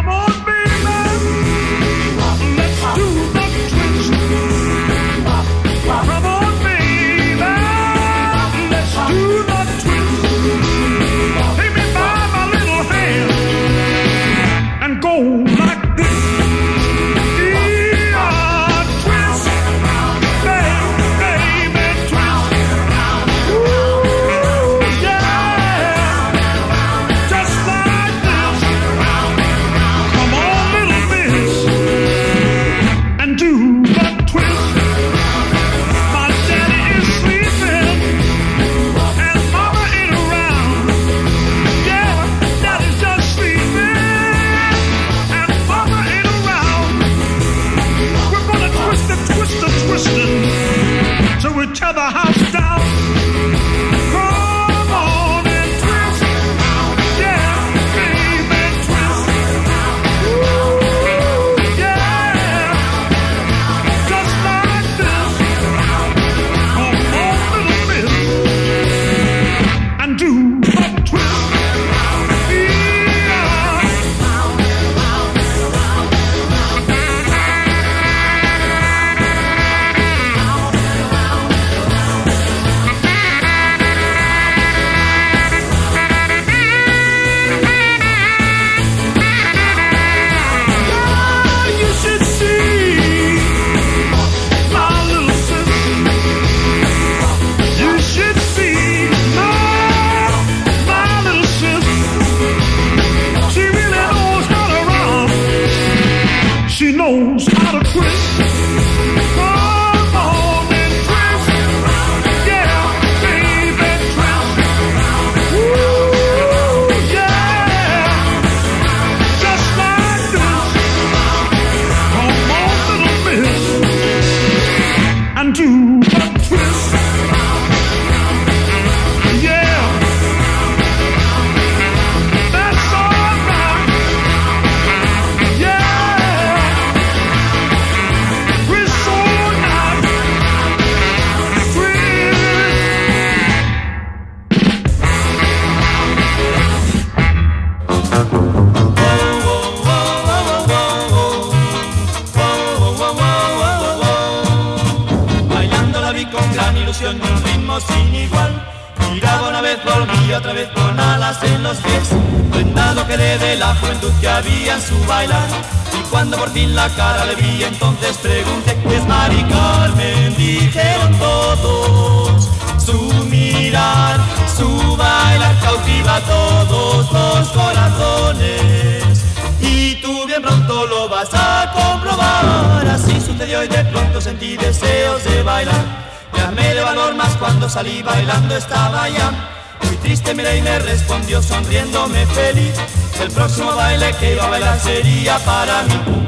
Por 166.46 166.54
fin 166.54 166.76
la 166.76 166.88
cara 166.90 167.26
le 167.26 167.36
vi, 167.36 167.64
entonces 167.64 168.18
pregunté: 168.18 168.78
¿Es 168.96 169.06
Mari 169.08 169.44
Carmen? 169.46 170.36
Dijeron 170.38 171.12
todos. 171.18 172.50
Su 172.78 173.00
mirar, 173.26 174.20
su 174.56 174.96
bailar 174.96 175.56
cautiva 175.60 176.20
todos 176.22 177.12
los 177.12 177.48
corazones. 177.50 179.24
Y 179.60 179.96
tú 180.02 180.28
bien 180.28 180.44
pronto 180.44 180.86
lo 180.86 181.10
vas 181.10 181.30
a 181.34 181.72
comprobar. 181.74 182.88
Así 182.90 183.20
sucedió 183.20 183.64
y 183.64 183.68
de 183.68 183.84
pronto 183.86 184.22
sentí 184.22 184.56
deseos 184.56 185.24
de 185.24 185.42
bailar. 185.42 185.84
Me 186.32 186.42
armé 186.42 186.76
de 186.76 186.82
valor 186.82 187.16
más 187.16 187.36
cuando 187.38 187.68
salí 187.68 188.04
bailando 188.04 188.56
estaba 188.56 189.10
ya. 189.10 189.55
Muy 189.84 189.98
triste 189.98 190.34
miré 190.34 190.58
y 190.58 190.62
me 190.62 190.80
respondió 190.80 191.42
sonriéndome 191.42 192.26
feliz. 192.28 192.74
El 193.22 193.32
próximo 193.32 193.76
baile 193.76 194.14
que 194.20 194.34
iba 194.34 194.46
a 194.46 194.50
bailar 194.50 194.80
sería 194.80 195.38
para 195.40 195.84
mí. 195.84 196.26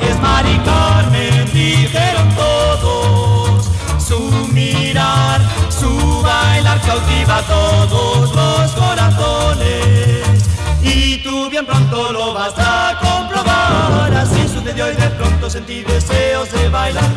Es 0.00 0.20
Mari 0.20 0.58
Carmen, 0.64 1.46
cautiva 6.86 7.42
todos 7.42 8.34
los 8.34 8.72
corazones. 8.72 10.48
Y 10.82 11.22
tú 11.22 11.48
bien 11.50 11.66
pronto 11.66 12.12
lo 12.12 12.34
vas 12.34 12.54
a 12.56 12.98
comprobar. 13.00 14.12
Así 14.14 14.48
sucedió 14.48 14.90
y 14.90 14.94
de 14.94 15.08
pronto 15.10 15.50
sentí 15.50 15.82
deseos 15.82 16.50
de 16.52 16.68
bailar. 16.68 17.10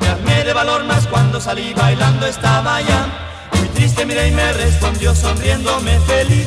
Me 0.00 0.08
armé 0.08 0.44
de 0.44 0.52
valor 0.52 0.84
más 0.84 1.06
cuando 1.06 1.40
salí 1.40 1.74
bailando 1.74 2.26
estaba 2.26 2.80
ya. 2.80 3.06
Muy 3.54 3.68
triste 3.68 4.06
miré 4.06 4.28
y 4.28 4.32
me 4.32 4.52
respondió 4.52 5.14
sonriéndome 5.14 5.98
feliz. 6.00 6.46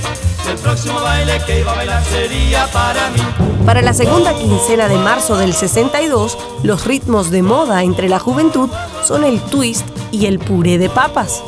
El 0.50 0.58
próximo 0.58 1.00
baile 1.00 1.40
que 1.46 1.60
iba 1.60 1.72
a 1.72 1.76
bailar 1.76 2.04
sería 2.06 2.68
para 2.68 3.10
mí. 3.12 3.22
Para 3.66 3.82
la 3.82 3.94
segunda 3.94 4.34
quincena 4.34 4.88
de 4.88 4.98
marzo 4.98 5.38
del 5.38 5.54
62, 5.54 6.38
los 6.64 6.86
ritmos 6.86 7.30
de 7.30 7.44
moda 7.44 7.84
entre 7.84 8.10
la 8.10 8.20
juventud 8.20 8.70
son 9.06 9.24
el 9.24 9.40
twist 9.40 9.86
y 10.12 10.26
el 10.26 10.40
puré 10.40 10.78
de 10.78 10.90
papas. 10.90 11.44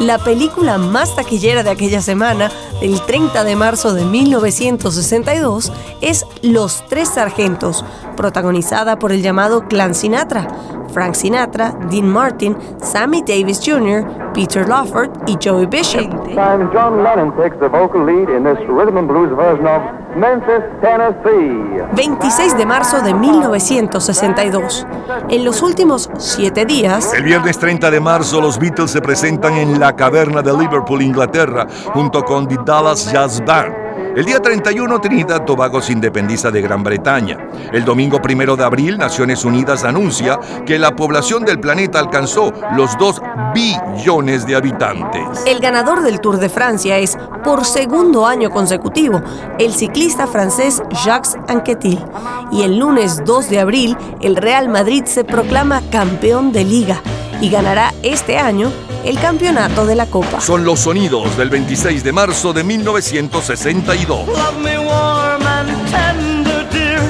La 0.00 0.18
película 0.18 0.78
más 0.78 1.16
taquillera 1.16 1.64
de 1.64 1.70
aquella 1.70 2.00
semana, 2.00 2.52
del 2.80 3.00
30 3.00 3.42
de 3.42 3.56
marzo 3.56 3.94
de 3.94 4.04
1962, 4.04 5.72
es 6.00 6.24
Los 6.40 6.84
Tres 6.88 7.08
Sargentos, 7.08 7.84
protagonizada 8.16 9.00
por 9.00 9.10
el 9.10 9.22
llamado 9.22 9.66
Clan 9.66 9.96
Sinatra, 9.96 10.46
Frank 10.92 11.14
Sinatra, 11.14 11.76
Dean 11.90 12.06
Martin, 12.08 12.56
Sammy 12.80 13.22
Davis 13.22 13.60
Jr., 13.64 14.32
Peter 14.34 14.68
Lawford 14.68 15.10
y 15.26 15.36
Joey 15.42 15.66
Bishop. 15.66 16.08
Time 16.34 16.70
John 16.72 17.02
Lennon 17.02 17.32
takes 17.36 17.56
the 17.58 17.68
vocal 17.68 18.04
lead 18.04 18.28
in 18.28 18.44
this 18.44 18.58
rhythm 18.68 18.96
and 18.96 19.08
blues 19.08 19.30
version 19.34 19.66
of 19.66 19.82
Memphis, 20.16 20.62
Tennessee. 20.80 21.82
26 21.94 22.56
de 22.56 22.66
marzo 22.66 23.00
de 23.02 23.14
1962. 23.14 24.86
En 25.28 25.44
los 25.44 25.62
últimos 25.62 26.10
siete 26.18 26.64
días, 26.64 27.12
El 27.14 27.24
viernes 27.24 27.58
30 27.58 27.90
de 27.90 28.00
marzo 28.00 28.40
los 28.40 28.58
Beatles 28.58 28.90
se 28.90 29.00
presentan 29.00 29.54
en 29.54 29.78
la 29.78 29.94
caverna 29.94 30.42
de 30.42 30.56
Liverpool, 30.56 31.02
Inglaterra, 31.02 31.66
junto 31.92 32.24
con 32.24 32.48
The 32.48 32.58
Dallas 32.64 33.10
Jazz 33.12 33.42
Band. 33.44 33.87
El 34.16 34.24
día 34.24 34.40
31 34.40 35.00
Trinidad 35.00 35.44
Tobago 35.44 35.80
se 35.80 35.92
independiza 35.92 36.50
de 36.50 36.60
Gran 36.60 36.82
Bretaña. 36.82 37.38
El 37.72 37.84
domingo 37.84 38.20
1 38.22 38.56
de 38.56 38.64
abril 38.64 38.98
Naciones 38.98 39.44
Unidas 39.44 39.84
anuncia 39.84 40.38
que 40.66 40.78
la 40.78 40.96
población 40.96 41.44
del 41.44 41.60
planeta 41.60 41.98
alcanzó 41.98 42.52
los 42.76 42.96
2 42.98 43.22
billones 43.54 44.46
de 44.46 44.56
habitantes. 44.56 45.44
el 45.46 45.60
ganador 45.60 46.02
del 46.02 46.20
Tour 46.20 46.38
de 46.38 46.48
Francia 46.48 46.98
es, 46.98 47.16
por 47.44 47.64
segundo 47.64 48.26
año 48.26 48.50
consecutivo, 48.50 49.22
el 49.58 49.72
ciclista 49.72 50.26
francés 50.26 50.82
Jacques 51.04 51.36
Anquetil. 51.48 52.04
Y 52.50 52.62
el 52.62 52.78
lunes 52.78 53.22
2 53.24 53.50
de 53.50 53.60
abril, 53.60 53.96
el 54.20 54.36
Real 54.36 54.68
Madrid 54.68 55.04
se 55.04 55.24
proclama 55.24 55.80
campeón 55.90 56.52
de 56.52 56.64
liga 56.64 57.02
y 57.40 57.50
ganará 57.50 57.94
este 58.02 58.38
año 58.38 58.72
el 59.04 59.18
campeonato 59.18 59.86
de 59.86 59.94
la 59.94 60.06
Copa. 60.06 60.40
Son 60.40 60.64
los 60.64 60.80
sonidos 60.80 61.36
del 61.36 61.50
26 61.50 62.02
de 62.02 62.12
marzo 62.12 62.52
de 62.52 62.64
1962. 62.64 64.26
Love 64.26 64.58
me 64.62 64.78
warm 64.78 65.42
and 65.46 65.90
tender, 65.90 66.68
dear. 66.70 67.00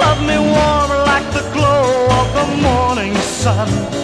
Love 0.00 0.20
me 0.22 0.38
warm 0.38 0.90
like 1.06 1.30
the 1.32 1.44
glow 1.52 2.06
of 2.08 2.34
the 2.34 2.62
morning 2.62 3.14
sun. 3.16 4.03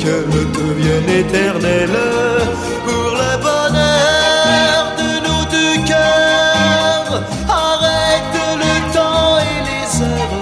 qu'elle 0.00 0.34
devienne 0.58 1.10
éternelle 1.22 1.98
pour 2.86 3.10
le 3.22 3.32
bonheur 3.46 4.80
de 5.00 5.10
nos 5.26 5.44
deux 5.54 5.76
cœurs. 5.86 7.22
Arrête 7.48 8.36
le 8.64 8.74
temps 8.96 9.32
et 9.48 9.58
les 9.68 9.88
heures, 10.08 10.36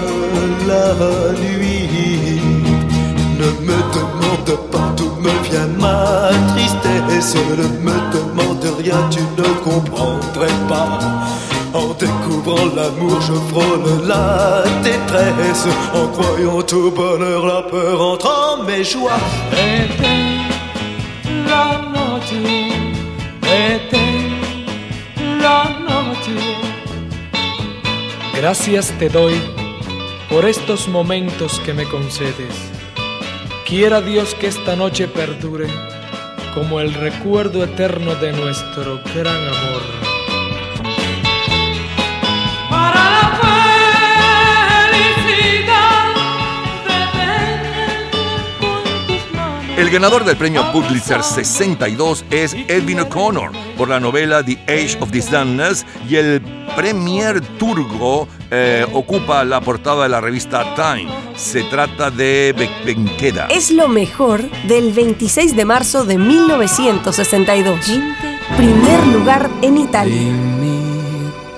la 0.68 0.86
nuit. 1.44 2.42
Ne 3.40 3.50
me 3.68 3.80
demande 3.98 4.54
pas 4.72 4.90
d'où 4.98 5.12
me 5.22 5.34
vient 5.48 5.72
ma 5.80 6.32
tristesse. 6.54 7.36
Ne 7.60 7.68
me 7.86 7.98
demande 8.12 8.68
rien, 8.80 9.00
tu 9.10 9.22
ne 9.40 9.48
comprendrais 9.64 10.60
pas. 10.68 11.00
En 11.78 11.94
découvrant 11.94 12.66
l'amour, 12.76 13.22
je 13.22 13.34
frôle 13.52 14.08
la 14.08 14.64
détresse. 14.82 15.68
En 15.94 16.08
croyant 16.08 16.66
au 16.74 16.90
bonheur, 16.90 17.46
la 17.46 17.62
peur 17.62 18.02
entre 18.02 18.28
en 18.28 18.64
mes 18.64 18.84
joies. 18.84 19.22
Vete 19.52 20.16
la 21.52 21.68
noche, 21.96 22.42
vete 23.48 24.06
la 25.44 25.62
noche. 25.88 26.38
Gracias 28.36 28.92
te 28.98 29.10
doy 29.10 29.36
por 30.30 30.46
estos 30.46 30.88
momentos 30.88 31.60
que 31.60 31.74
me 31.76 31.86
concedes. 31.86 32.56
Quiera 33.68 34.02
Dios 34.02 34.34
que 34.34 34.48
esta 34.48 34.76
noche 34.76 35.08
perdure 35.08 35.68
como 36.56 36.80
el 36.80 36.92
recuerdo 36.96 37.64
eterno 37.64 38.16
de 38.16 38.32
nuestro 38.34 39.00
gran 39.14 39.44
amor. 39.48 40.07
El 49.78 49.90
ganador 49.92 50.26
del 50.26 50.36
premio 50.38 50.72
Pulitzer 50.72 51.22
62 51.24 52.26
es 52.32 52.56
Edwin 52.68 53.02
O'Connor 53.02 53.52
por 53.78 53.88
la 53.90 54.00
novela 54.00 54.44
The 54.44 54.58
Age 54.68 54.98
of 55.00 55.12
Dishonest 55.12 55.86
y 56.10 56.16
el 56.16 56.42
Premier 56.76 57.40
Turgo 57.60 58.28
eh, 58.50 58.88
ocupa 58.94 59.44
la 59.44 59.62
portada 59.62 60.02
de 60.04 60.10
la 60.10 60.20
revista 60.20 60.74
Time. 60.76 61.08
Se 61.36 61.62
trata 61.64 62.10
de 62.10 62.56
Be- 62.58 62.70
Benqueda. 62.86 63.46
Es 63.52 63.70
lo 63.70 63.88
mejor 63.88 64.42
del 64.68 64.94
26 64.94 65.56
de 65.56 65.66
marzo 65.66 66.06
de 66.06 66.18
1962. 66.18 67.80
Primer 68.58 69.06
lugar 69.08 69.48
en 69.62 69.78
Italia. 69.78 70.34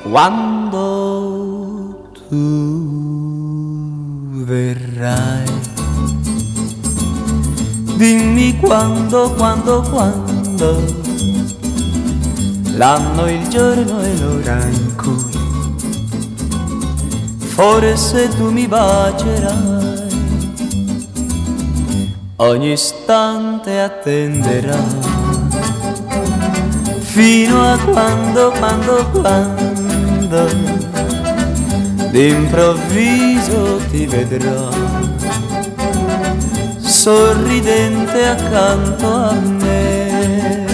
Quando 0.04 2.12
tu 2.30 3.66
verrai, 4.46 5.46
dimmi 8.00 8.58
quando, 8.60 9.34
quando, 9.34 9.82
quando, 9.82 10.82
l'anno, 12.78 13.30
il 13.30 13.46
giorno 13.50 14.02
e 14.02 14.18
l'ora 14.18 14.64
in 14.64 14.96
cui 14.96 15.38
forse 17.40 18.30
tu 18.30 18.52
mi 18.52 18.70
bacerai, 18.70 20.08
ogni 22.38 22.72
istante 22.72 23.82
attenderai 23.82 24.78
fino 27.00 27.62
a 27.62 27.78
quando, 27.80 28.52
quando, 28.52 29.10
quando. 29.12 30.88
D'improvviso 32.12 33.82
ti 33.92 34.06
vedrò 34.06 34.89
sorridente 37.10 38.20
accanto 38.28 39.08
a 39.08 39.34
me. 39.34 40.68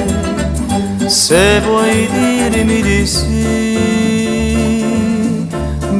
Se 1.07 1.61
vuoi 1.61 2.09
dirmi 2.11 2.81
di 2.81 3.05
sì, 3.05 3.77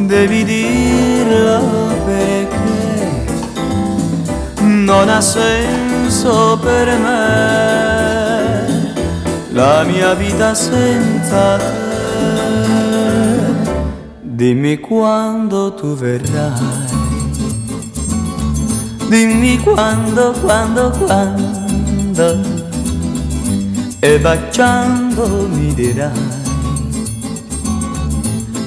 devi 0.08 0.44
dirlo 0.44 1.62
perché 2.06 3.26
non 4.62 5.08
ha 5.08 5.22
senso 5.22 6.60
per 6.62 6.88
me 7.06 8.34
la 9.54 9.84
mia 9.84 10.14
vita 10.16 10.54
senza 10.54 11.58
te. 11.58 11.74
Dimmi 14.22 14.80
quando 14.80 15.74
tu 15.74 15.96
verrai, 15.96 17.05
dimmi 19.10 19.60
quando, 19.60 20.34
quando, 20.42 20.92
quando, 21.06 22.40
e 24.00 24.20
baciando 24.20 25.48
mi 25.52 25.74
dirai, 25.74 26.12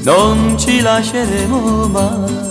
non 0.03 0.57
ci 0.59 0.81
lasceremo 0.81 1.87
mai. 1.89 2.48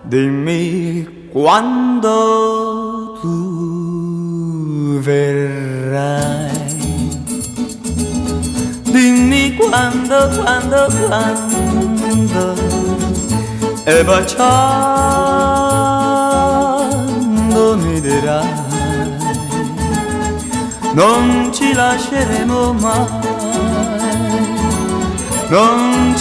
Dimmi 0.04 1.30
quando 1.32 3.18
tu 3.22 5.00
verrai. 5.00 6.52
Dimmi 8.94 9.56
quando, 9.56 10.30
quando, 10.44 10.88
quando 11.08 12.54
E 13.86 14.04
baciando 14.04 14.58
mi 17.78 18.00
dirai 18.00 18.48
Non 20.94 21.52
ci 21.52 21.74
lasceremo 21.74 22.74
mai 22.74 23.23
Non 25.54 26.18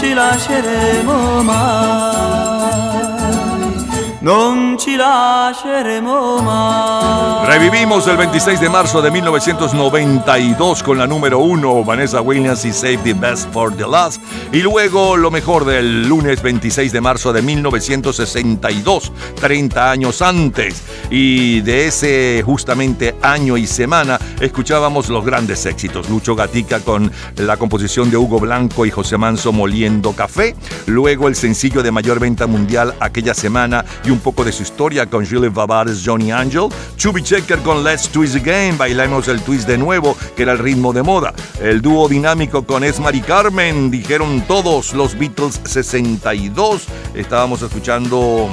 ci 4.78 4.94
lasceremo. 4.94 7.42
Revivimos 7.46 8.06
el 8.08 8.18
26 8.18 8.60
de 8.60 8.68
marzo 8.68 9.00
de 9.00 9.10
1992 9.10 10.82
con 10.82 10.98
la 10.98 11.06
número 11.06 11.38
uno, 11.38 11.82
Vanessa 11.82 12.20
Williams 12.20 12.66
y 12.66 12.72
Save 12.72 12.98
the 12.98 13.14
Best 13.14 13.50
for 13.52 13.74
the 13.74 13.86
Last. 13.88 14.20
Y 14.52 14.60
luego 14.60 15.16
lo 15.16 15.30
mejor 15.30 15.64
del 15.64 16.06
lunes 16.06 16.42
26 16.42 16.92
de 16.92 17.00
marzo 17.00 17.32
de 17.32 17.40
1962, 17.42 19.12
30 19.40 19.90
años 19.90 20.22
antes. 20.22 20.82
Y 21.14 21.60
de 21.60 21.88
ese 21.88 22.42
justamente 22.42 23.14
año 23.20 23.58
y 23.58 23.66
semana 23.66 24.18
escuchábamos 24.40 25.10
los 25.10 25.22
grandes 25.22 25.66
éxitos. 25.66 26.08
Lucho 26.08 26.34
Gatica 26.34 26.80
con 26.80 27.12
la 27.36 27.58
composición 27.58 28.10
de 28.10 28.16
Hugo 28.16 28.40
Blanco 28.40 28.86
y 28.86 28.90
José 28.90 29.18
Manso 29.18 29.52
Moliendo 29.52 30.12
Café. 30.12 30.56
Luego 30.86 31.28
el 31.28 31.36
sencillo 31.36 31.82
de 31.82 31.90
mayor 31.90 32.18
venta 32.18 32.46
mundial 32.46 32.94
aquella 32.98 33.34
semana 33.34 33.84
y 34.06 34.10
un 34.10 34.20
poco 34.20 34.42
de 34.42 34.52
su 34.52 34.62
historia 34.62 35.04
con 35.04 35.26
Julie 35.26 35.50
Babares, 35.50 36.02
Johnny 36.02 36.32
Angel. 36.32 36.68
Chubby 36.96 37.22
Checker 37.22 37.58
con 37.58 37.84
Let's 37.84 38.08
Twist 38.08 38.36
Again, 38.36 38.78
bailamos 38.78 39.28
el 39.28 39.42
twist 39.42 39.68
de 39.68 39.76
nuevo, 39.76 40.16
que 40.34 40.44
era 40.44 40.52
el 40.52 40.60
ritmo 40.60 40.94
de 40.94 41.02
moda. 41.02 41.34
El 41.60 41.82
dúo 41.82 42.08
dinámico 42.08 42.64
con 42.64 42.84
Esmar 42.84 43.14
y 43.14 43.20
Carmen, 43.20 43.90
dijeron 43.90 44.42
todos 44.48 44.94
los 44.94 45.18
Beatles 45.18 45.60
62. 45.64 46.86
Estábamos 47.14 47.60
escuchando 47.60 48.48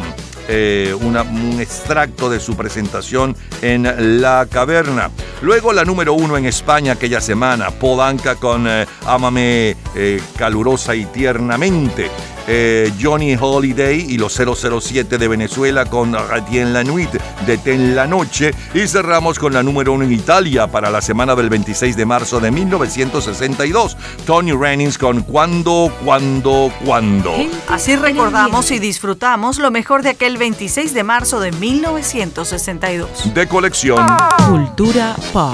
eh, 0.52 0.96
un 1.00 1.62
extracto 1.62 2.30
de 2.30 2.40
su 2.40 2.56
presentación 2.56 3.36
en 3.62 4.22
La 4.22 4.48
Caverna. 4.50 5.12
Luego 5.42 5.74
la 5.74 5.86
número 5.86 6.14
uno 6.14 6.38
en 6.38 6.46
España 6.46 6.94
aquella 6.94 7.22
semana, 7.22 7.70
Polanca 7.70 8.36
con 8.36 8.68
eh, 8.68 8.88
Ámame 9.06 9.78
eh, 9.96 10.22
calurosa 10.38 10.96
y 10.96 11.06
tiernamente. 11.06 12.10
Eh, 12.52 12.92
Johnny 13.00 13.38
Holiday 13.40 14.08
y 14.10 14.18
los 14.18 14.34
007 14.34 15.20
de 15.20 15.28
Venezuela 15.28 15.86
con 15.86 16.14
Ratien 16.14 16.74
la 16.74 16.84
Nuit 16.84 17.12
de 17.46 17.58
Ten 17.60 17.96
la 17.96 18.08
Noche. 18.08 18.56
Y 18.74 18.88
cerramos 18.88 19.38
con 19.38 19.54
la 19.54 19.62
número 19.62 19.94
uno 19.94 20.04
en 20.04 20.12
Italia 20.12 20.66
para 20.66 20.90
la 20.90 21.00
semana 21.00 21.36
del 21.36 21.48
26 21.48 21.96
de 21.96 22.06
marzo 22.08 22.40
de 22.40 22.50
1962. 22.50 23.96
Tony 24.26 24.54
Rennings 24.54 24.98
con 24.98 25.22
Cuando, 25.22 25.94
Cuando, 26.04 26.74
Cuando. 26.84 27.36
Así 27.68 27.96
recordamos 27.96 28.72
y 28.72 28.80
disfrutamos 28.80 29.60
lo 29.60 29.70
mejor 29.70 30.02
de 30.02 30.10
aquel 30.10 30.38
26 30.38 30.96
de 30.96 31.04
marzo 31.04 31.40
de 31.40 31.52
1962. 31.52 33.32
De 33.36 33.48
colección. 33.48 34.04
Cultura 34.50 35.16
pop. 35.32 35.54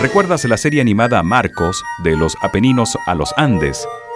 ¿Recuerdas 0.00 0.46
la 0.46 0.56
serie 0.56 0.80
animada 0.80 1.22
Marcos, 1.22 1.82
de 2.02 2.16
los 2.16 2.34
Apeninos 2.42 2.96
a 3.06 3.14
los 3.14 3.34
Andes? 3.36 3.86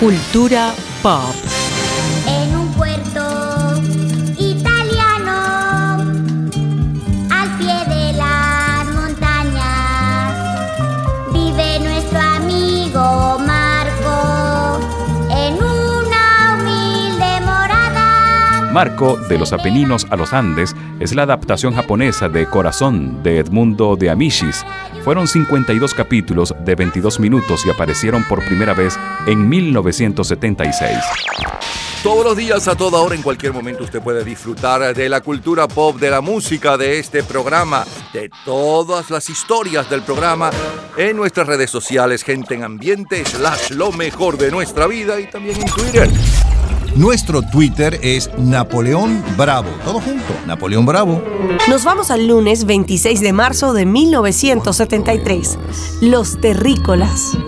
Cultura 0.00 0.74
pop. 1.02 1.69
Marco, 18.72 19.16
de 19.28 19.36
los 19.36 19.52
Apeninos 19.52 20.06
a 20.10 20.16
los 20.16 20.32
Andes, 20.32 20.76
es 21.00 21.14
la 21.14 21.24
adaptación 21.24 21.74
japonesa 21.74 22.28
de 22.28 22.46
Corazón 22.46 23.20
de 23.22 23.38
Edmundo 23.38 23.96
de 23.96 24.10
Amicis. 24.10 24.64
Fueron 25.02 25.26
52 25.26 25.92
capítulos 25.92 26.54
de 26.64 26.76
22 26.76 27.18
minutos 27.18 27.66
y 27.66 27.70
aparecieron 27.70 28.24
por 28.28 28.44
primera 28.44 28.72
vez 28.72 28.96
en 29.26 29.48
1976. 29.48 30.98
Todos 32.04 32.24
los 32.24 32.36
días, 32.36 32.66
a 32.68 32.76
toda 32.76 33.00
hora, 33.00 33.14
en 33.14 33.22
cualquier 33.22 33.52
momento, 33.52 33.84
usted 33.84 34.00
puede 34.00 34.24
disfrutar 34.24 34.94
de 34.94 35.08
la 35.08 35.20
cultura 35.20 35.68
pop, 35.68 35.98
de 35.98 36.10
la 36.10 36.20
música, 36.20 36.78
de 36.78 36.98
este 36.98 37.22
programa, 37.22 37.84
de 38.14 38.30
todas 38.44 39.10
las 39.10 39.28
historias 39.28 39.90
del 39.90 40.02
programa 40.02 40.50
en 40.96 41.16
nuestras 41.16 41.46
redes 41.46 41.70
sociales, 41.70 42.22
gente 42.22 42.54
en 42.54 42.62
ambiente, 42.62 43.24
slash 43.24 43.72
lo 43.72 43.92
mejor 43.92 44.38
de 44.38 44.50
nuestra 44.50 44.86
vida 44.86 45.20
y 45.20 45.26
también 45.26 45.60
en 45.60 45.66
Twitter. 45.66 46.08
Nuestro 46.96 47.42
Twitter 47.42 48.00
es 48.02 48.30
Napoleón 48.36 49.22
Bravo. 49.36 49.68
Todo 49.84 50.00
junto, 50.00 50.34
Napoleón 50.46 50.86
Bravo. 50.86 51.22
Nos 51.68 51.84
vamos 51.84 52.10
al 52.10 52.26
lunes 52.26 52.64
26 52.64 53.20
de 53.20 53.32
marzo 53.32 53.72
de 53.72 53.86
1973. 53.86 55.58
Los 56.00 56.40
terrícolas. 56.40 57.38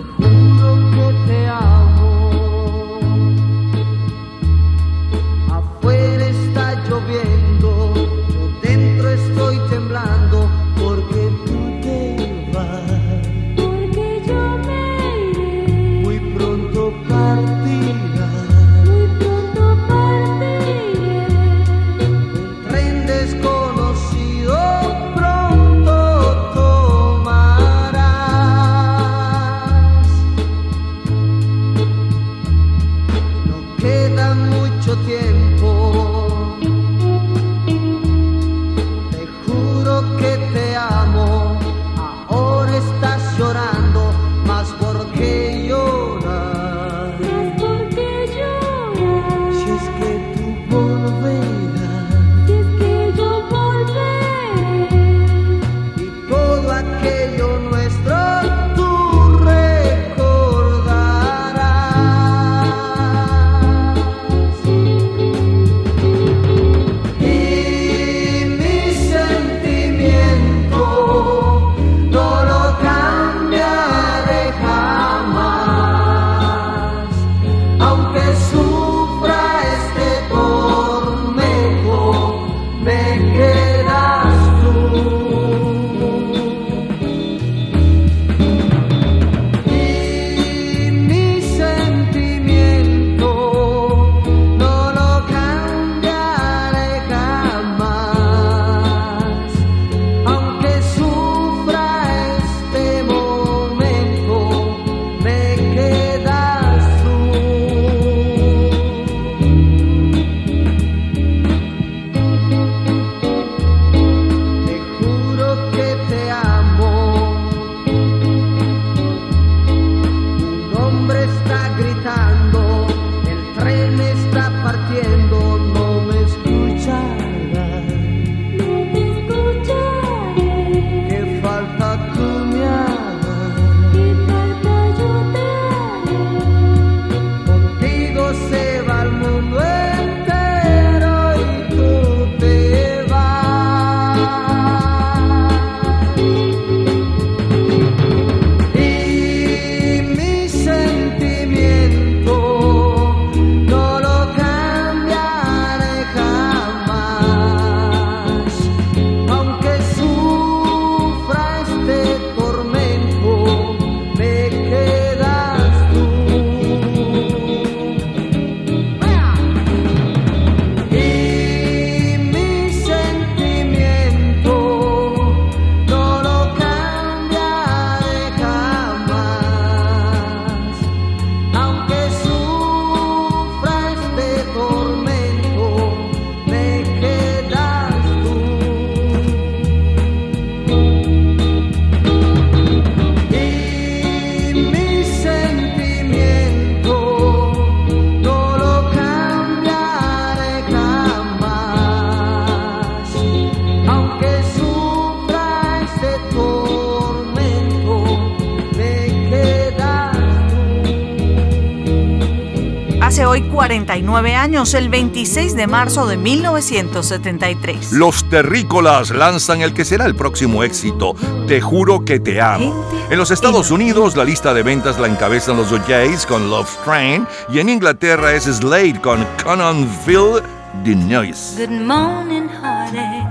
49 213.63 214.35
años, 214.35 214.75
el 214.75 214.89
26 214.89 215.55
de 215.55 215.69
marzo 215.69 216.09
de 216.09 216.17
1973. 216.17 217.93
Los 217.93 218.29
terrícolas 218.29 219.11
lanzan 219.11 219.63
el 219.63 219.73
que 219.73 219.85
será 219.85 220.05
el 220.07 220.17
próximo 220.17 220.65
éxito, 220.65 221.15
Te 221.47 221.61
juro 221.61 222.05
que 222.05 222.19
te 222.19 222.41
amo. 222.41 222.85
En 223.09 223.19
los 223.19 223.31
Estados 223.31 223.71
Unidos 223.71 224.17
la 224.17 224.25
lista 224.25 224.53
de 224.53 224.65
ventas 224.65 224.99
la 224.99 225.07
encabezan 225.07 225.57
los 225.57 225.71
OJs 225.71 226.27
con 226.27 226.51
Love 226.51 226.77
Train 226.85 227.25
y 227.51 227.61
en 227.61 227.69
Inglaterra 227.69 228.33
es 228.33 228.47
Slade 228.47 229.01
con 229.01 229.25
Conan 229.45 229.89
Feel 230.05 230.43
the 230.83 230.97
Noise. 230.97 231.65
Good 231.65 231.87
morning, 231.87 232.49
heartache. 232.49 233.29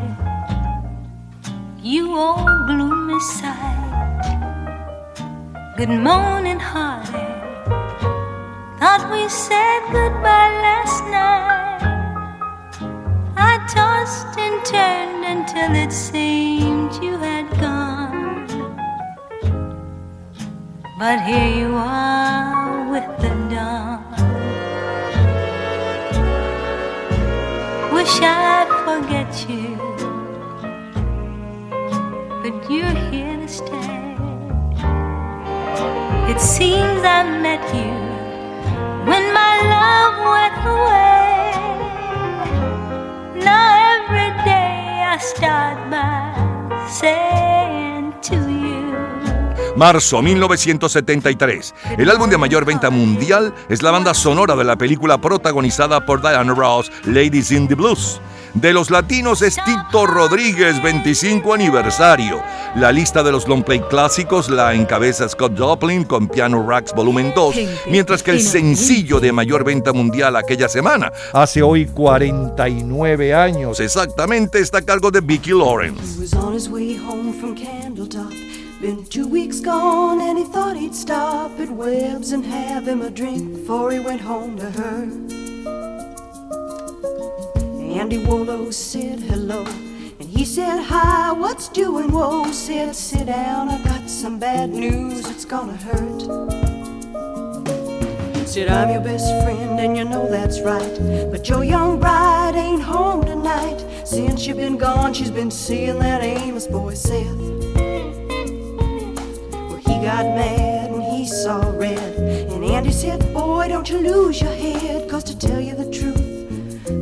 You 1.84 2.18
old 2.18 2.68
gloomy 2.68 3.20
sight. 3.20 3.58
Good 5.78 5.90
morning, 5.90 6.58
heartache. 6.58 7.31
Thought 8.82 9.12
we 9.12 9.30
said 9.30 9.82
goodbye 9.92 10.54
last 10.66 11.06
night. 11.06 11.84
I 13.38 13.54
tossed 13.70 14.36
and 14.40 14.58
turned 14.66 15.24
until 15.24 15.76
it 15.76 15.92
seemed 15.92 16.92
you 16.96 17.16
had 17.20 17.48
gone. 17.62 18.48
But 20.98 21.22
here 21.22 21.54
you 21.62 21.76
are 21.76 22.90
with 22.90 23.06
the 23.22 23.30
dawn. 23.54 24.02
Wish 27.94 28.16
I'd 28.20 28.72
forget 28.88 29.32
you, 29.48 29.78
but 32.42 32.56
you're 32.68 32.98
here 33.12 33.38
to 33.38 33.48
stay. 33.48 34.18
It 36.32 36.40
seems 36.42 37.04
I 37.04 37.22
met 37.46 37.62
you 37.76 37.91
went 40.34 40.58
away. 40.74 41.54
Now 43.48 43.66
every 43.96 44.32
day 44.46 45.04
I 45.14 45.18
start 45.18 45.78
by 45.90 46.34
saying 46.88 48.14
to 48.30 48.36
you. 48.52 48.61
Marzo 49.76 50.22
1973. 50.22 51.74
El 51.98 52.10
álbum 52.10 52.30
de 52.30 52.38
mayor 52.38 52.66
venta 52.66 52.90
mundial 52.90 53.54
es 53.70 53.82
la 53.82 53.92
banda 53.92 54.14
sonora 54.14 54.56
de 54.56 54.64
la 54.64 54.76
película 54.76 55.20
protagonizada 55.20 56.06
por 56.06 56.22
Diana 56.22 56.54
Ross, 56.54 56.92
Ladies 57.06 57.52
in 57.52 57.68
the 57.68 57.76
Blues. 57.76 58.20
De 58.54 58.74
los 58.74 58.92
latinos 58.92 59.42
es 59.42 59.56
Tito 59.64 60.06
Rodríguez, 60.06 60.82
25 60.84 61.54
aniversario. 61.54 62.42
La 62.76 62.92
lista 62.92 63.24
de 63.24 63.32
los 63.32 63.48
long 63.48 63.64
play 63.64 63.80
clásicos 63.80 64.50
la 64.50 64.74
encabeza 64.74 65.28
Scott 65.30 65.58
Joplin 65.58 66.04
con 66.04 66.28
Piano 66.28 66.66
Racks 66.68 66.94
Volumen 66.94 67.32
2, 67.34 67.56
mientras 67.90 68.22
que 68.24 68.32
el 68.32 68.42
sencillo 68.42 69.22
de 69.22 69.32
mayor 69.32 69.64
venta 69.64 69.94
mundial 69.94 70.36
aquella 70.36 70.68
semana, 70.68 71.14
hace 71.32 71.62
hoy 71.62 71.86
49 71.86 73.34
años 73.34 73.80
exactamente, 73.80 74.60
está 74.60 74.80
a 74.80 74.82
cargo 74.82 75.12
de 75.12 75.22
Vicky 75.22 75.52
Lawrence. 75.52 76.22
Been 78.82 79.06
two 79.06 79.28
weeks 79.28 79.60
gone 79.60 80.20
and 80.22 80.40
he 80.40 80.44
thought 80.44 80.76
he'd 80.76 80.96
stop 80.96 81.52
at 81.60 81.70
Webb's 81.70 82.32
and 82.32 82.44
have 82.44 82.88
him 82.88 83.04
a 83.04 83.12
drink 83.12 83.54
before 83.54 83.92
he 83.92 84.00
went 84.00 84.22
home 84.22 84.58
to 84.58 84.72
her. 84.72 85.04
Andy 87.80 88.18
Wolo 88.18 88.72
said 88.72 89.20
hello 89.20 89.66
and 90.20 90.28
he 90.28 90.44
said 90.46 90.82
hi, 90.82 91.32
what's 91.32 91.70
doing? 91.70 92.12
Whoa, 92.12 92.52
said 92.52 92.96
sit 92.96 93.28
down, 93.28 93.70
I 93.70 93.84
got 93.84 94.10
some 94.10 94.40
bad 94.40 94.72
news, 94.72 95.30
it's 95.30 95.46
gonna 95.46 95.78
hurt. 95.78 96.22
Said 98.48 98.68
I'm 98.68 98.90
your 98.90 99.02
best 99.02 99.28
friend 99.44 99.80
and 99.80 99.96
you 99.96 100.06
know 100.06 100.28
that's 100.28 100.60
right, 100.62 101.30
but 101.30 101.48
your 101.48 101.64
young 101.64 102.00
bride 102.00 102.56
ain't 102.56 102.82
home 102.82 103.26
tonight. 103.26 103.86
Since 104.06 104.48
you've 104.48 104.58
been 104.58 104.78
gone, 104.78 105.14
she's 105.14 105.30
been 105.30 105.52
seeing 105.52 106.00
that 106.00 106.24
Amos 106.24 106.66
boy 106.66 106.96
Seth. 106.96 107.61
Got 110.02 110.26
mad 110.36 110.90
and 110.90 111.04
he 111.04 111.28
saw 111.28 111.62
red. 111.78 112.16
And 112.52 112.66
Andy 112.66 112.92
said, 112.92 113.22
Boy, 113.36 113.68
don't 113.68 113.88
you 113.88 114.00
lose 114.00 114.42
your 114.42 114.52
head. 114.52 115.08
Cause 115.08 115.24
to 115.26 115.38
tell 115.38 115.62
you 115.62 115.76
the 115.76 115.92
truth, 115.92 116.18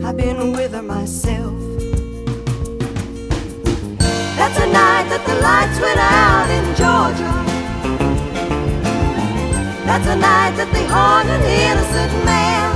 I've 0.04 0.18
been 0.18 0.52
with 0.52 0.74
her 0.74 0.82
myself. 0.82 1.56
That's 4.36 4.58
the 4.60 4.68
night 4.68 5.08
that 5.12 5.24
the 5.26 5.36
lights 5.40 5.80
went 5.80 6.00
out 6.00 6.50
in 6.52 6.66
Georgia. 6.76 7.32
That's 9.88 10.06
the 10.06 10.16
night 10.18 10.58
that 10.58 10.70
they 10.74 10.86
hung 10.86 11.26
an 11.30 11.44
innocent 11.44 12.26
man. 12.26 12.70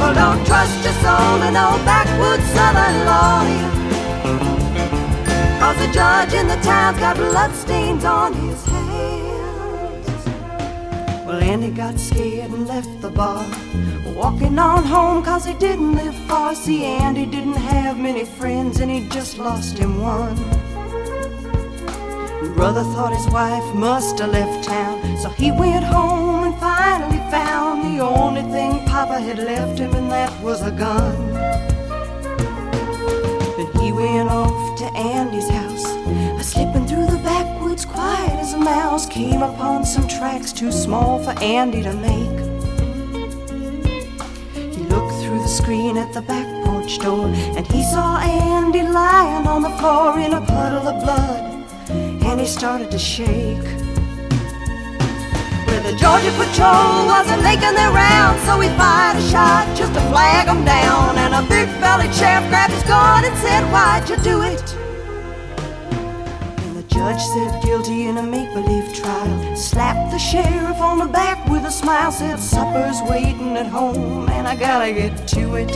Well, 0.00 0.14
don't 0.14 0.44
trust 0.44 0.82
your 0.82 0.94
soul 0.94 1.38
to 1.42 1.50
no 1.52 1.78
backwoods 1.86 2.42
southern 2.50 3.06
lawyer. 3.06 3.97
Cause 5.68 5.86
the 5.86 5.92
judge 5.92 6.32
in 6.32 6.48
the 6.48 6.56
town's 6.62 6.98
got 6.98 7.16
bloodstains 7.16 8.02
on 8.02 8.32
his 8.32 8.64
hands. 8.64 10.26
Well, 11.26 11.42
Andy 11.42 11.70
got 11.70 12.00
scared 12.00 12.52
and 12.52 12.66
left 12.66 13.02
the 13.02 13.10
bar. 13.10 13.44
Walking 14.16 14.58
on 14.58 14.84
home 14.84 15.22
cause 15.22 15.44
he 15.44 15.52
didn't 15.52 15.94
live 15.94 16.14
far. 16.26 16.54
See, 16.54 16.86
Andy 16.86 17.26
didn't 17.26 17.60
have 17.70 17.98
many 17.98 18.24
friends 18.24 18.80
and 18.80 18.90
he 18.90 19.06
just 19.10 19.36
lost 19.36 19.76
him 19.76 20.00
one. 20.00 20.36
Brother 22.54 22.82
thought 22.94 23.12
his 23.14 23.28
wife 23.28 23.74
must 23.74 24.20
have 24.20 24.30
left 24.30 24.66
town, 24.66 25.18
so 25.18 25.28
he 25.28 25.52
went 25.52 25.84
home 25.84 26.44
and 26.44 26.58
finally 26.58 27.18
found 27.30 27.82
the 27.84 28.02
only 28.02 28.40
thing 28.54 28.86
Papa 28.86 29.20
had 29.20 29.38
left 29.38 29.78
him, 29.78 29.94
and 29.94 30.10
that 30.10 30.32
was 30.42 30.62
a 30.62 30.70
gun. 30.70 31.77
Went 33.98 34.30
off 34.30 34.78
to 34.78 34.84
Andy's 34.96 35.48
house, 35.48 35.84
a 35.84 36.42
slipping 36.42 36.86
through 36.86 37.06
the 37.06 37.20
backwoods 37.24 37.84
quiet 37.84 38.38
as 38.38 38.52
a 38.52 38.58
mouse. 38.58 39.06
Came 39.06 39.42
upon 39.42 39.84
some 39.84 40.06
tracks 40.06 40.52
too 40.52 40.70
small 40.70 41.22
for 41.22 41.36
Andy 41.42 41.82
to 41.82 41.92
make. 41.94 42.38
He 44.72 44.82
looked 44.84 45.14
through 45.22 45.42
the 45.42 45.48
screen 45.48 45.96
at 45.96 46.12
the 46.12 46.22
back 46.22 46.46
porch 46.64 46.98
door, 47.00 47.26
and 47.26 47.66
he 47.66 47.82
saw 47.82 48.18
Andy 48.20 48.82
lying 48.82 49.46
on 49.48 49.62
the 49.62 49.70
floor 49.78 50.18
in 50.20 50.32
a 50.32 50.40
puddle 50.46 50.86
of 50.86 51.02
blood 51.02 51.48
and 51.90 52.40
he 52.40 52.46
started 52.46 52.90
to 52.90 52.98
shake. 52.98 53.87
The 55.78 55.94
Georgia 55.96 56.32
Patrol 56.32 57.06
wasn't 57.06 57.42
making 57.42 57.74
their 57.74 57.92
rounds, 57.92 58.42
so 58.42 58.58
he 58.58 58.68
fired 58.76 59.16
a 59.16 59.22
shot 59.30 59.64
just 59.76 59.94
to 59.94 60.00
flag 60.10 60.46
them 60.46 60.64
down. 60.64 61.16
And 61.16 61.32
a 61.32 61.42
big 61.48 61.68
bellied 61.80 62.12
sheriff 62.12 62.48
grabbed 62.48 62.72
his 62.72 62.82
gun 62.82 63.24
and 63.24 63.36
said, 63.38 63.62
Why'd 63.72 64.10
you 64.10 64.16
do 64.16 64.42
it? 64.42 64.74
And 66.64 66.76
the 66.76 66.82
judge 66.82 67.22
said, 67.22 67.62
Guilty 67.62 68.06
in 68.06 68.18
a 68.18 68.22
make 68.22 68.52
believe 68.52 68.92
trial. 68.92 69.56
Slapped 69.56 70.10
the 70.10 70.18
sheriff 70.18 70.80
on 70.80 70.98
the 70.98 71.06
back 71.06 71.48
with 71.48 71.64
a 71.64 71.70
smile, 71.70 72.10
said, 72.10 72.40
Supper's 72.40 73.00
waiting 73.08 73.56
at 73.56 73.66
home, 73.66 74.28
and 74.30 74.48
I 74.48 74.56
gotta 74.56 74.92
get 74.92 75.28
to 75.28 75.54
it. 75.54 75.68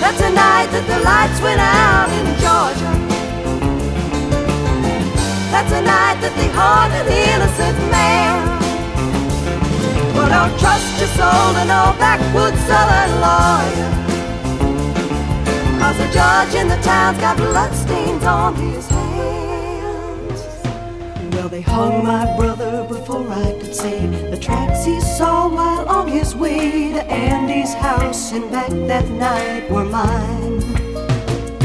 That's 0.00 0.18
the 0.18 0.30
night 0.30 0.68
that 0.72 0.86
the 0.88 0.98
lights 1.04 1.40
went 1.42 1.60
out 1.60 2.08
in 2.08 2.26
Georgia. 2.40 3.15
That's 5.56 5.70
the 5.70 5.80
night 5.80 6.20
that 6.20 6.36
they 6.36 6.48
hung 6.52 6.92
an 6.92 7.08
innocent 7.08 7.78
man. 7.90 8.44
Well, 10.12 10.28
don't 10.28 10.52
trust 10.60 11.00
your 11.00 11.08
soul 11.16 11.54
to 11.56 11.64
no 11.64 11.96
backwoods 11.96 12.60
southern 12.68 13.12
lawyer. 13.24 13.90
Cause 15.80 15.96
the 15.96 16.12
judge 16.12 16.54
in 16.60 16.68
the 16.68 16.76
town's 16.82 17.16
got 17.16 17.38
bloodstains 17.38 18.22
on 18.24 18.54
his 18.56 18.86
hands. 18.86 20.40
Well, 21.32 21.48
they 21.48 21.62
hung 21.62 22.04
my 22.04 22.36
brother 22.36 22.84
before 22.86 23.26
I 23.26 23.56
could 23.58 23.74
say 23.74 24.04
the 24.28 24.36
tracks 24.36 24.84
he 24.84 25.00
saw 25.00 25.48
while 25.48 25.88
on 25.88 26.06
his 26.06 26.36
way 26.36 26.92
to 26.92 27.02
Andy's 27.06 27.72
house 27.72 28.30
and 28.32 28.50
back 28.50 28.68
that 28.68 29.08
night 29.08 29.70
were 29.70 29.86
mine. 29.86 30.85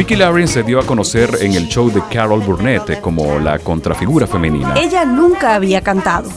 Vicky 0.02 0.15
Lawrence 0.15 0.56
se 0.56 0.64
dio 0.64 0.80
a 0.80 0.84
conocer 0.84 1.30
en 1.41 1.53
el 1.53 1.68
show 1.68 1.91
de 1.91 2.02
Carol 2.11 2.41
Burnett 2.41 2.99
como 3.02 3.38
la 3.38 3.60
contrafigura 3.60 4.26
femenina. 4.26 4.73
Ella 4.76 5.06
nunca 5.06 5.53
había 5.53 5.82
cantado. 5.82 6.28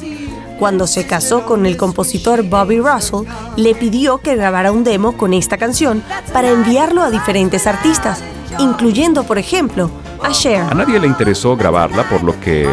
Cuando 0.58 0.86
se 0.86 1.06
casó 1.06 1.46
con 1.46 1.64
el 1.64 1.78
compositor 1.78 2.42
Bobby 2.42 2.78
Russell, 2.80 3.26
le 3.56 3.74
pidió 3.74 4.18
que 4.18 4.36
grabara 4.36 4.70
un 4.70 4.84
demo 4.84 5.16
con 5.16 5.32
esta 5.32 5.56
canción 5.56 6.02
para 6.30 6.50
enviarlo 6.50 7.00
a 7.00 7.10
diferentes 7.10 7.66
artistas, 7.66 8.22
incluyendo, 8.58 9.24
por 9.24 9.38
ejemplo, 9.38 9.90
a 10.22 10.30
Cher. 10.30 10.64
A 10.70 10.74
nadie 10.74 11.00
le 11.00 11.06
interesó 11.06 11.56
grabarla, 11.56 12.06
por 12.06 12.22
lo 12.22 12.38
que 12.40 12.68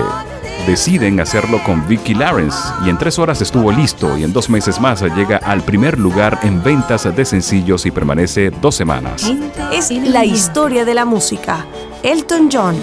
deciden 0.66 1.20
hacerlo 1.20 1.62
con 1.64 1.88
Vicky 1.88 2.14
Lawrence 2.14 2.58
y 2.86 2.90
en 2.90 2.98
tres 2.98 3.20
horas 3.20 3.42
estuvo 3.42 3.72
listo 3.72 4.18
y 4.18 4.24
en 4.24 4.34
dos 4.34 4.50
meses 4.50 4.80
más 4.80 5.02
llega 5.02 5.38
al 5.38 5.62
primer 5.62 5.98
lugar 6.00 6.40
en 6.44 6.64
ventas 6.64 7.04
de 7.16 7.26
sencillos 7.26 7.86
y 7.86 7.92
permanece 7.92 8.52
dos 8.62 8.76
semanas. 8.76 9.32
Es 9.72 9.92
la 9.92 10.26
historia 10.26 10.86
de 10.86 10.94
la 10.94 11.06
música. 11.06 11.66
Elton 12.04 12.50
John. 12.52 12.76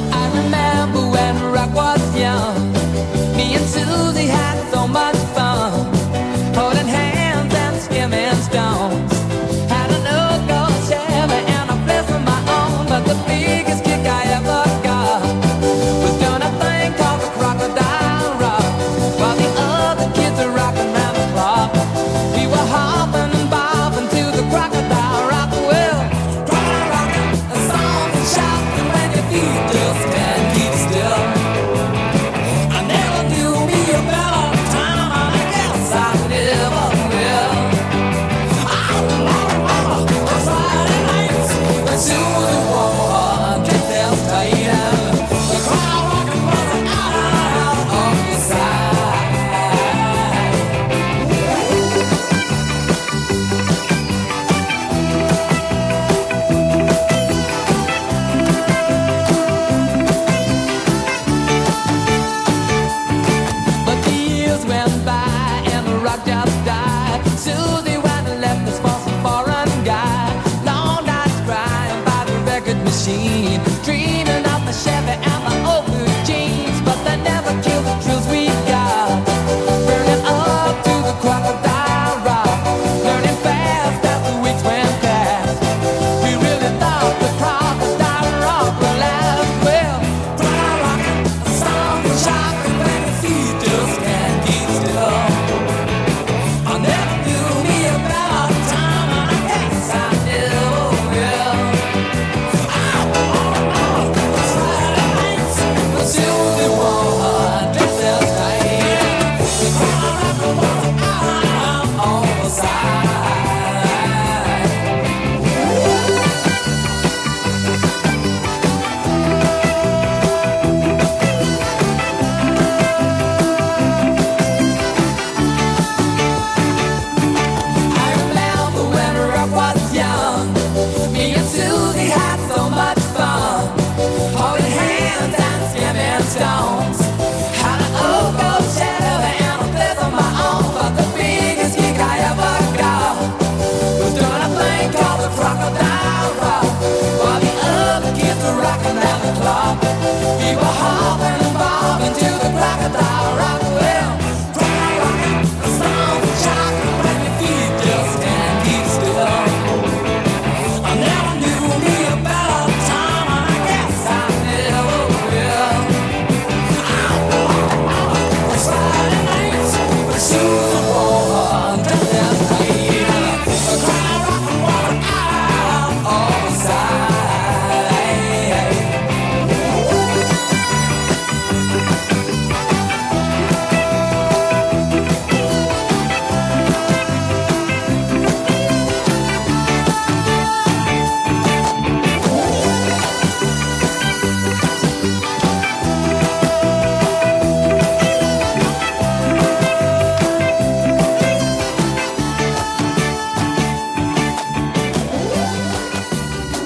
seen 73.08 73.67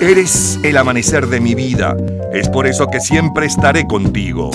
Eres 0.02 0.58
el 0.64 0.76
amanecer 0.78 1.28
de 1.28 1.38
mi 1.38 1.54
vida, 1.54 1.96
es 2.32 2.48
por 2.48 2.66
eso 2.66 2.88
que 2.88 2.98
siempre 2.98 3.46
estaré 3.46 3.86
contigo. 3.86 4.50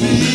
me. 0.00 0.29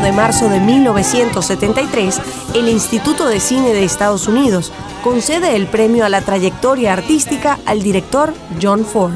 de 0.00 0.12
marzo 0.12 0.48
de 0.48 0.60
1973, 0.60 2.20
el 2.54 2.68
Instituto 2.68 3.28
de 3.28 3.38
Cine 3.38 3.72
de 3.72 3.84
Estados 3.84 4.26
Unidos 4.26 4.72
concede 5.04 5.54
el 5.54 5.66
premio 5.66 6.04
a 6.04 6.08
la 6.08 6.20
trayectoria 6.20 6.92
artística 6.92 7.58
al 7.64 7.82
director 7.82 8.34
John 8.60 8.84
Ford. 8.84 9.14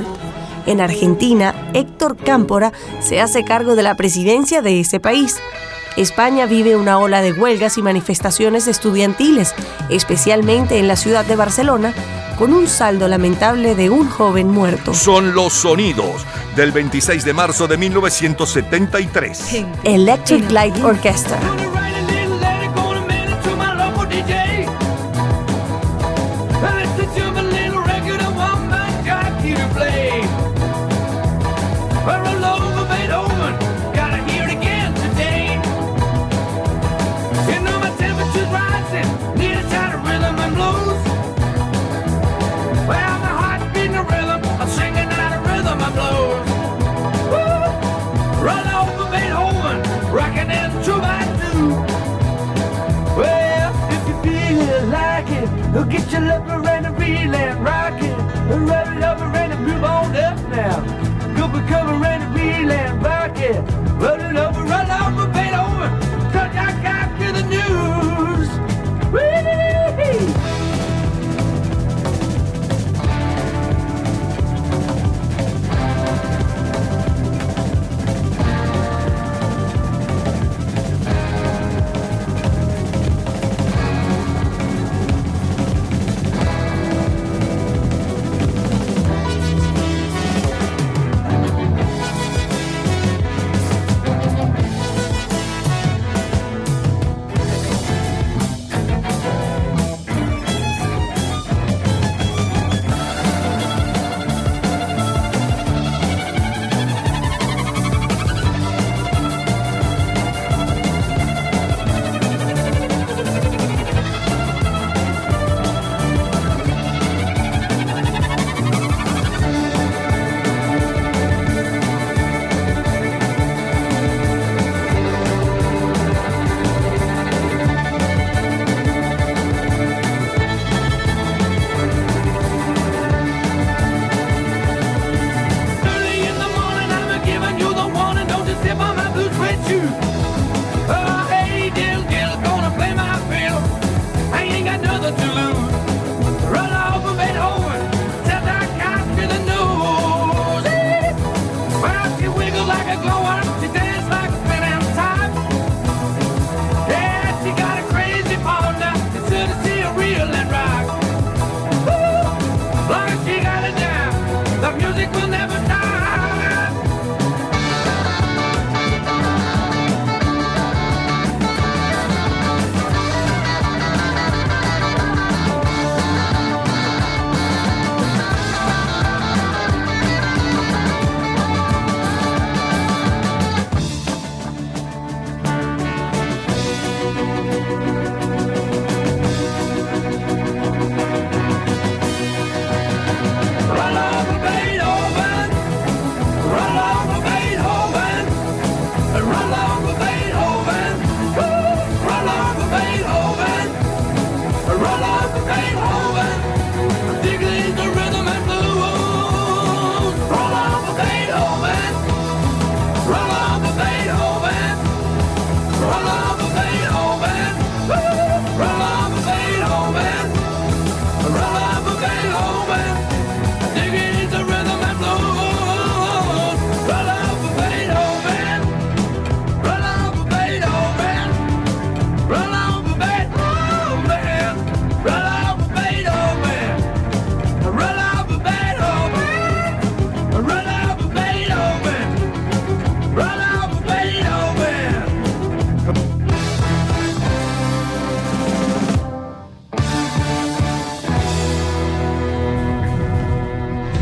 En 0.67 0.81
Argentina, 0.81 1.71
Héctor 1.75 2.17
Cámpora 2.17 2.73
se 3.01 3.21
hace 3.21 3.45
cargo 3.45 3.75
de 3.75 3.83
la 3.83 3.97
presidencia 3.97 4.63
de 4.63 4.81
ese 4.81 5.01
país. 5.01 5.39
España 5.97 6.47
vive 6.47 6.77
una 6.77 6.99
ola 6.99 7.23
de 7.23 7.33
huelgas 7.33 7.77
y 7.77 7.83
manifestaciones 7.83 8.69
estudiantiles, 8.69 9.55
especialmente 9.91 10.79
en 10.79 10.87
la 10.87 10.97
ciudad 10.97 11.25
de 11.25 11.35
Barcelona, 11.35 11.93
con 12.39 12.53
un 12.53 12.69
saldo 12.69 13.09
lamentable 13.09 13.75
de 13.75 13.91
un 13.91 14.09
joven 14.09 14.49
muerto. 14.49 14.95
Son 14.95 15.35
los 15.35 15.53
sonidos 15.55 16.25
del 16.59 16.73
26 16.73 17.25
de 17.25 17.33
marzo 17.33 17.69
de 17.69 17.79
1973. 17.79 19.65
Electric 19.85 20.51
Light 20.51 20.77
Orchestra. 20.83 21.39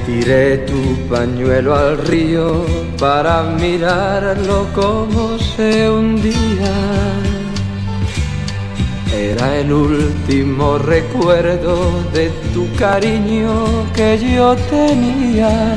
Tiré 0.07 0.59
tu 0.59 0.95
pañuelo 1.11 1.74
al 1.74 1.99
río 1.99 2.65
para 2.97 3.43
mirarlo 3.43 4.69
como 4.73 5.37
se 5.37 5.91
hundía. 5.91 6.77
Era 9.12 9.57
el 9.59 9.73
último 9.73 10.78
recuerdo 10.78 12.05
de 12.15 12.31
tu 12.55 12.73
cariño 12.77 13.65
que 13.97 14.16
yo 14.16 14.55
tenía. 14.70 15.77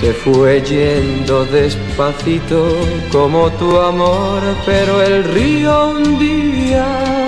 Se 0.00 0.14
fue 0.14 0.62
yendo 0.62 1.44
despacito 1.44 2.78
como 3.12 3.50
tu 3.60 3.78
amor, 3.78 4.40
pero 4.64 5.02
el 5.02 5.22
río 5.24 5.90
hundía 5.90 7.23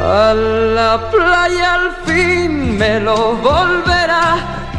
a 0.00 0.32
la 0.32 1.10
playa 1.10 1.74
al 1.74 1.90
fin 2.06 2.78
me 2.78 3.00
lo 3.00 3.34
volverá, 3.36 4.36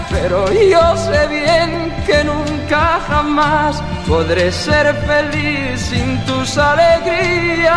pero 0.10 0.50
yo 0.54 0.96
sé 0.96 1.28
bien 1.28 1.94
que 2.06 2.24
nunca 2.24 3.02
jamás 3.06 3.84
podré 4.08 4.50
ser 4.50 4.96
feliz 5.06 5.82
sin 5.82 6.26
tus 6.26 6.58
alegrías. 6.58 7.74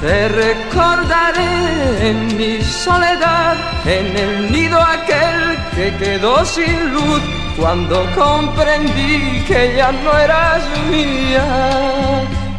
Te 0.00 0.28
recordaré 0.28 2.08
en 2.08 2.36
mi 2.38 2.62
soledad, 2.62 3.56
en 3.84 4.16
el 4.16 4.52
nido 4.52 4.80
aquel 4.80 5.58
que 5.76 5.94
quedó 5.98 6.42
sin 6.46 6.94
luz, 6.94 7.20
cuando 7.58 8.06
comprendí 8.16 9.44
que 9.46 9.74
ya 9.76 9.92
no 9.92 10.16
eras 10.16 10.62
mía. 10.90 12.49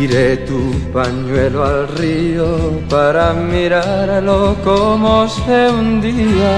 Tiré 0.00 0.38
tu 0.48 0.72
pañuelo 0.94 1.62
al 1.62 1.86
río 1.88 2.80
para 2.88 3.34
mirarlo 3.34 4.56
como 4.64 5.28
se 5.28 5.68
hundía. 5.68 6.56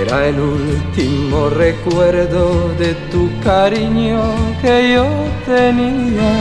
Era 0.00 0.26
el 0.26 0.40
último 0.40 1.48
recuerdo 1.50 2.70
de 2.76 2.92
tu 3.12 3.30
cariño 3.44 4.20
que 4.60 4.94
yo 4.94 5.06
tenía. 5.46 6.32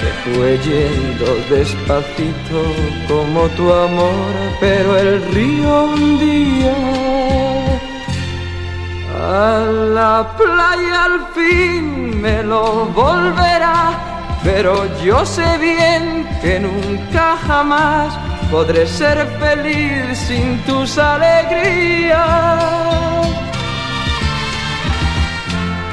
Se 0.00 0.10
fue 0.22 0.58
yendo 0.58 1.28
despacito 1.48 2.60
como 3.08 3.48
tu 3.56 3.72
amor, 3.72 4.34
pero 4.60 4.98
el 4.98 5.22
río 5.32 5.84
hundía. 5.84 7.19
A 9.20 9.60
la 9.94 10.26
playa 10.34 11.04
al 11.04 11.26
fin 11.34 12.22
me 12.22 12.42
lo 12.42 12.86
volverá, 12.86 13.90
pero 14.42 14.72
yo 15.04 15.26
sé 15.26 15.58
bien 15.58 16.26
que 16.40 16.58
nunca 16.58 17.36
jamás 17.46 18.18
podré 18.50 18.86
ser 18.86 19.18
feliz 19.38 20.16
sin 20.16 20.58
tus 20.64 20.96
alegrías. 20.96 22.64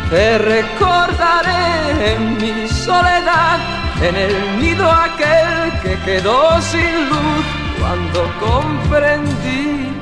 Te 0.09 0.37
recordaré 0.37 2.13
en 2.13 2.37
mi 2.37 2.69
soledad, 2.69 3.59
en 4.01 4.15
el 4.15 4.61
nido 4.61 4.89
aquel 4.89 5.81
que 5.83 5.99
quedó 6.05 6.61
sin 6.61 7.09
luz 7.09 7.45
cuando 7.77 8.23
comprendí 8.39 9.96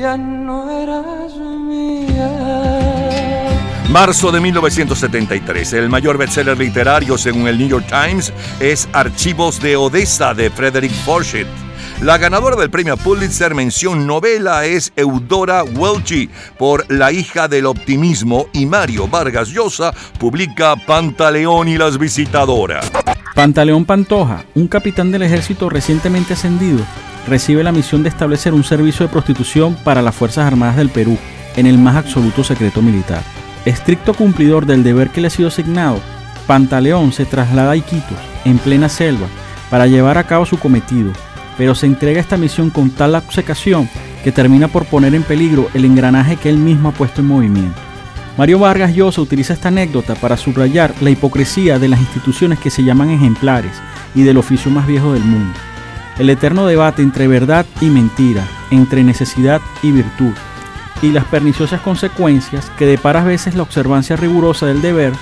ya 0.00 0.16
no 0.16 0.70
eras 0.70 1.34
mía. 1.36 2.66
Marzo 3.90 4.32
de 4.32 4.40
1973. 4.40 5.72
El 5.74 5.88
mayor 5.88 6.18
bestseller 6.18 6.58
literario, 6.58 7.16
según 7.16 7.48
el 7.48 7.58
New 7.58 7.68
York 7.68 7.86
Times, 7.88 8.32
es 8.60 8.88
Archivos 8.92 9.60
de 9.60 9.76
Odessa 9.76 10.34
de 10.34 10.50
Frederick 10.50 10.92
Forsyth. 10.92 11.46
La 12.02 12.18
ganadora 12.18 12.56
del 12.56 12.68
premio 12.68 12.96
Pulitzer 12.98 13.54
mención 13.54 14.06
novela 14.06 14.66
es 14.66 14.92
Eudora 14.96 15.64
Welch 15.64 16.28
por 16.58 16.84
La 16.92 17.10
hija 17.10 17.48
del 17.48 17.64
optimismo 17.64 18.48
y 18.52 18.66
Mario 18.66 19.08
Vargas 19.08 19.48
Llosa 19.48 19.94
publica 20.18 20.76
Pantaleón 20.76 21.68
y 21.68 21.78
las 21.78 21.96
visitadoras. 21.96 22.90
Pantaleón 23.34 23.86
Pantoja, 23.86 24.44
un 24.54 24.68
capitán 24.68 25.10
del 25.10 25.22
ejército 25.22 25.70
recientemente 25.70 26.34
ascendido, 26.34 26.84
recibe 27.26 27.62
la 27.62 27.72
misión 27.72 28.02
de 28.02 28.08
establecer 28.08 28.54
un 28.54 28.64
servicio 28.64 29.06
de 29.06 29.12
prostitución 29.12 29.74
para 29.74 30.02
las 30.02 30.14
Fuerzas 30.14 30.46
Armadas 30.46 30.76
del 30.76 30.90
Perú 30.90 31.18
en 31.56 31.66
el 31.66 31.78
más 31.78 31.96
absoluto 31.96 32.44
secreto 32.44 32.82
militar. 32.82 33.22
Estricto 33.64 34.14
cumplidor 34.14 34.66
del 34.66 34.84
deber 34.84 35.10
que 35.10 35.20
le 35.20 35.26
ha 35.26 35.30
sido 35.30 35.48
asignado, 35.48 36.00
Pantaleón 36.46 37.12
se 37.12 37.24
traslada 37.24 37.72
a 37.72 37.76
Iquitos, 37.76 38.18
en 38.44 38.58
plena 38.58 38.88
selva, 38.88 39.26
para 39.70 39.86
llevar 39.86 40.18
a 40.18 40.24
cabo 40.24 40.46
su 40.46 40.58
cometido, 40.58 41.12
pero 41.58 41.74
se 41.74 41.86
entrega 41.86 42.18
a 42.18 42.20
esta 42.20 42.36
misión 42.36 42.70
con 42.70 42.90
tal 42.90 43.14
obcecación 43.14 43.88
que 44.22 44.30
termina 44.30 44.68
por 44.68 44.86
poner 44.86 45.14
en 45.14 45.22
peligro 45.22 45.68
el 45.74 45.84
engranaje 45.84 46.36
que 46.36 46.48
él 46.48 46.58
mismo 46.58 46.90
ha 46.90 46.92
puesto 46.92 47.20
en 47.20 47.26
movimiento. 47.26 47.80
Mario 48.38 48.58
Vargas 48.58 48.94
Llosa 48.94 49.22
utiliza 49.22 49.54
esta 49.54 49.68
anécdota 49.68 50.14
para 50.14 50.36
subrayar 50.36 50.94
la 51.00 51.10
hipocresía 51.10 51.78
de 51.78 51.88
las 51.88 51.98
instituciones 51.98 52.58
que 52.58 52.70
se 52.70 52.84
llaman 52.84 53.10
ejemplares 53.10 53.72
y 54.14 54.22
del 54.22 54.36
oficio 54.36 54.70
más 54.70 54.86
viejo 54.86 55.14
del 55.14 55.24
mundo. 55.24 55.58
El 56.18 56.30
eterno 56.30 56.66
debate 56.66 57.02
entre 57.02 57.28
verdad 57.28 57.66
y 57.80 57.86
mentira, 57.86 58.42
entre 58.70 59.04
necesidad 59.04 59.60
y 59.82 59.92
virtud, 59.92 60.32
y 61.02 61.10
las 61.10 61.24
perniciosas 61.26 61.80
consecuencias 61.82 62.70
que 62.78 62.86
depara 62.86 63.20
a 63.20 63.24
veces 63.24 63.54
la 63.54 63.62
observancia 63.62 64.16
rigurosa 64.16 64.66
del 64.66 64.80
deber, 64.80 65.12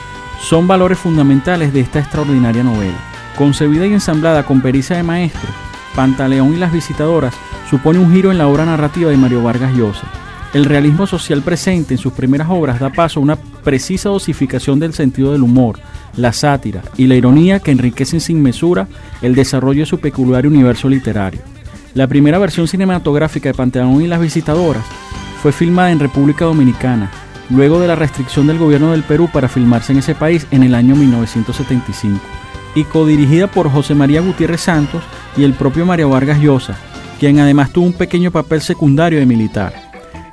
son 0.40 0.68
valores 0.68 0.98
fundamentales 0.98 1.72
de 1.72 1.80
esta 1.80 1.98
extraordinaria 1.98 2.62
novela. 2.62 2.96
Concebida 3.34 3.86
y 3.86 3.92
ensamblada 3.92 4.44
con 4.44 4.60
pericia 4.60 4.96
de 4.96 5.02
maestro, 5.02 5.48
Pantaleón 5.96 6.54
y 6.54 6.58
las 6.58 6.72
visitadoras 6.72 7.34
supone 7.68 7.98
un 7.98 8.12
giro 8.12 8.30
en 8.30 8.38
la 8.38 8.46
obra 8.46 8.64
narrativa 8.64 9.10
de 9.10 9.16
Mario 9.16 9.42
Vargas 9.42 9.74
Llosa. 9.74 10.06
El 10.54 10.66
realismo 10.66 11.08
social 11.08 11.42
presente 11.42 11.94
en 11.94 11.98
sus 11.98 12.12
primeras 12.12 12.46
obras 12.48 12.78
da 12.78 12.88
paso 12.88 13.18
a 13.18 13.22
una 13.24 13.34
precisa 13.34 14.08
dosificación 14.08 14.78
del 14.78 14.94
sentido 14.94 15.32
del 15.32 15.42
humor, 15.42 15.80
la 16.16 16.32
sátira 16.32 16.80
y 16.96 17.08
la 17.08 17.16
ironía 17.16 17.58
que 17.58 17.72
enriquecen 17.72 18.20
sin 18.20 18.40
mesura 18.40 18.86
el 19.20 19.34
desarrollo 19.34 19.80
de 19.80 19.86
su 19.86 19.98
peculiar 19.98 20.46
universo 20.46 20.88
literario. 20.88 21.40
La 21.94 22.06
primera 22.06 22.38
versión 22.38 22.68
cinematográfica 22.68 23.48
de 23.48 23.54
Pantaleón 23.54 24.00
y 24.00 24.06
las 24.06 24.20
visitadoras 24.20 24.84
fue 25.42 25.50
filmada 25.50 25.90
en 25.90 25.98
República 25.98 26.44
Dominicana, 26.44 27.10
luego 27.50 27.80
de 27.80 27.88
la 27.88 27.96
restricción 27.96 28.46
del 28.46 28.58
gobierno 28.58 28.92
del 28.92 29.02
Perú 29.02 29.28
para 29.32 29.48
filmarse 29.48 29.90
en 29.90 29.98
ese 29.98 30.14
país 30.14 30.46
en 30.52 30.62
el 30.62 30.76
año 30.76 30.94
1975, 30.94 32.20
y 32.76 32.84
codirigida 32.84 33.48
por 33.48 33.68
José 33.68 33.96
María 33.96 34.20
Gutiérrez 34.20 34.60
Santos 34.60 35.02
y 35.36 35.42
el 35.42 35.54
propio 35.54 35.84
Mario 35.84 36.10
Vargas 36.10 36.38
Llosa, 36.38 36.76
quien 37.18 37.40
además 37.40 37.72
tuvo 37.72 37.86
un 37.86 37.92
pequeño 37.92 38.30
papel 38.30 38.60
secundario 38.60 39.18
de 39.18 39.26
militar. 39.26 39.83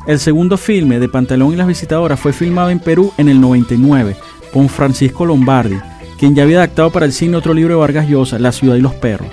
El 0.08 0.20
segundo 0.20 0.58
filme 0.58 1.00
de 1.00 1.10
Pantalón 1.10 1.54
y 1.54 1.56
las 1.56 1.68
visitadoras 1.68 2.20
fue 2.20 2.34
filmado 2.34 2.72
en 2.72 2.80
Perú 2.80 3.14
en 3.18 3.30
el 3.30 3.40
99 3.40 4.18
con 4.52 4.68
Francisco 4.68 5.26
Lombardi, 5.26 5.80
quien 6.18 6.36
ya 6.36 6.44
había 6.44 6.58
adaptado 6.58 6.92
para 6.92 7.06
el 7.06 7.14
cine 7.14 7.38
otro 7.38 7.54
libro 7.54 7.76
de 7.76 7.80
Vargas 7.80 8.10
Llosa, 8.10 8.40
La 8.40 8.52
ciudad 8.52 8.76
y 8.76 8.82
los 8.82 8.96
perros. 8.96 9.28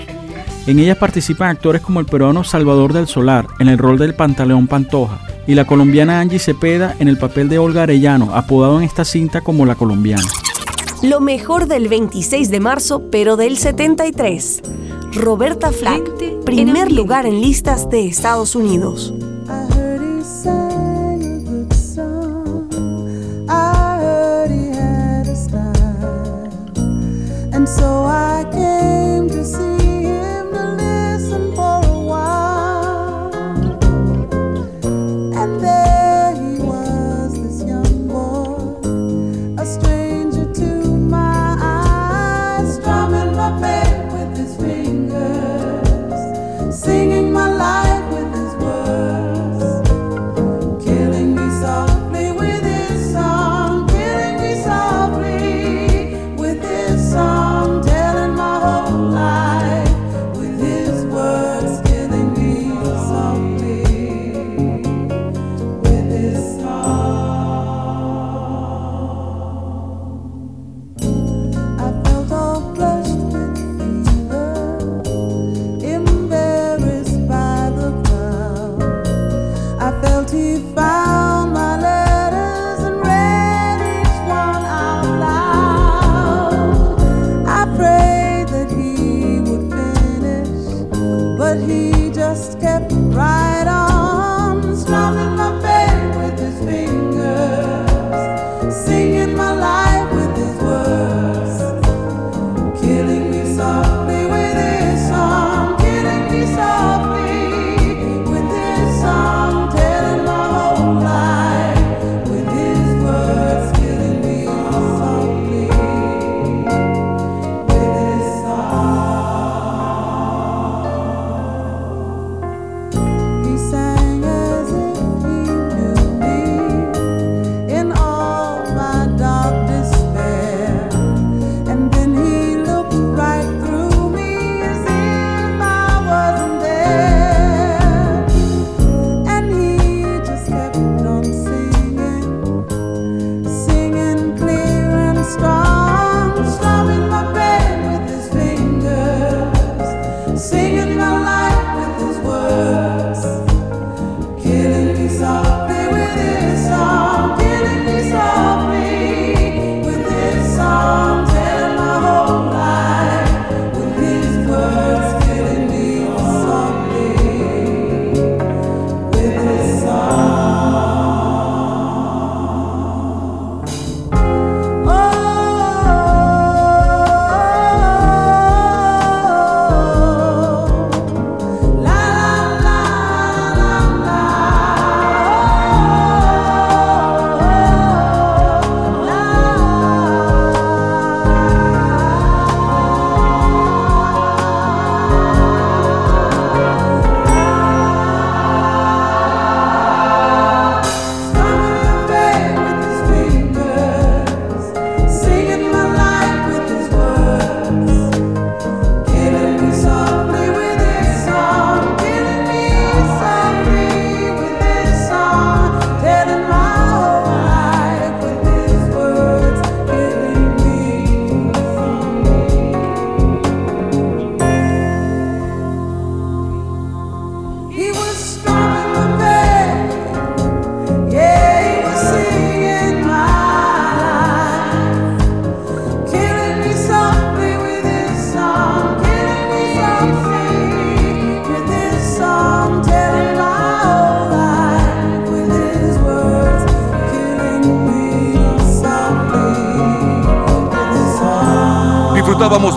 En 0.66 0.78
ellas 0.78 0.98
participan 0.98 1.48
actores 1.48 1.80
como 1.80 2.00
el 2.00 2.06
peruano 2.06 2.44
Salvador 2.44 2.92
del 2.92 3.06
Solar 3.06 3.46
en 3.58 3.68
el 3.68 3.78
rol 3.78 3.96
del 3.98 4.14
Pantaleón 4.14 4.66
Pantoja 4.66 5.18
y 5.46 5.54
la 5.54 5.66
colombiana 5.66 6.20
Angie 6.20 6.38
Cepeda 6.38 6.94
en 6.98 7.08
el 7.08 7.16
papel 7.16 7.48
de 7.48 7.58
Olga 7.58 7.84
Arellano, 7.84 8.34
apodado 8.34 8.78
en 8.78 8.84
esta 8.84 9.06
cinta 9.06 9.40
como 9.40 9.64
la 9.64 9.74
colombiana. 9.74 10.28
Lo 11.02 11.20
mejor 11.20 11.66
del 11.66 11.88
26 11.88 12.50
de 12.50 12.60
marzo, 12.60 13.04
pero 13.10 13.36
del 13.36 13.56
73. 13.56 14.62
Roberta 15.14 15.72
Flack, 15.72 16.44
primer 16.44 16.92
lugar 16.92 17.24
en 17.24 17.40
listas 17.40 17.88
de 17.88 18.06
Estados 18.06 18.54
Unidos. 18.54 19.14
So 27.68 28.04
I 28.04 28.44
came 28.50 28.97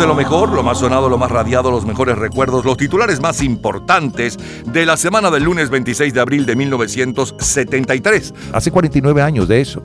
de 0.02 0.08
lo 0.08 0.16
mejor, 0.16 0.50
lo 0.50 0.64
más 0.64 0.80
sonado, 0.80 1.10
lo 1.10 1.20
más 1.20 1.30
radiado, 1.30 1.70
los 1.70 1.86
mejores 1.86 2.18
recuerdos, 2.18 2.66
los 2.66 2.76
titulares 2.76 3.22
más 3.22 3.44
importantes 3.44 4.36
de 4.66 4.84
la 4.84 4.98
semana 4.98 5.30
del 5.30 5.44
lunes 5.44 5.70
26 5.70 6.12
de 6.12 6.20
abril 6.20 6.48
de 6.48 6.56
1973. 6.56 8.34
Hace 8.52 8.72
49 8.72 9.22
años 9.22 9.48
de 9.48 9.62
eso. 9.62 9.84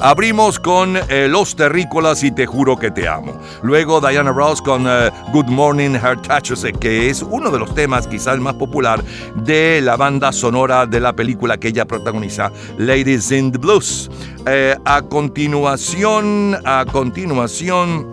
Abrimos 0.00 0.58
con 0.58 0.96
eh, 0.96 1.28
Los 1.28 1.56
Terrícolas 1.56 2.24
y 2.24 2.30
Te 2.30 2.46
Juro 2.46 2.78
que 2.78 2.90
Te 2.90 3.06
Amo. 3.06 3.38
Luego 3.62 4.00
Diana 4.00 4.32
Ross 4.32 4.62
con 4.62 4.86
eh, 4.88 5.10
Good 5.30 5.48
Morning 5.48 5.90
Heart 5.90 6.26
Touches, 6.26 6.64
que 6.80 7.10
es 7.10 7.20
uno 7.20 7.50
de 7.50 7.58
los 7.58 7.74
temas 7.74 8.06
quizás 8.06 8.38
más 8.38 8.54
popular 8.54 9.04
de 9.44 9.82
la 9.82 9.98
banda 9.98 10.32
sonora 10.32 10.86
de 10.86 11.00
la 11.00 11.12
película 11.12 11.58
que 11.58 11.68
ella 11.68 11.84
protagoniza, 11.84 12.50
Ladies 12.78 13.30
in 13.30 13.52
the 13.52 13.58
Blues. 13.58 14.10
Eh, 14.46 14.74
a 14.86 15.02
continuación, 15.02 16.56
a 16.64 16.86
continuación... 16.90 18.09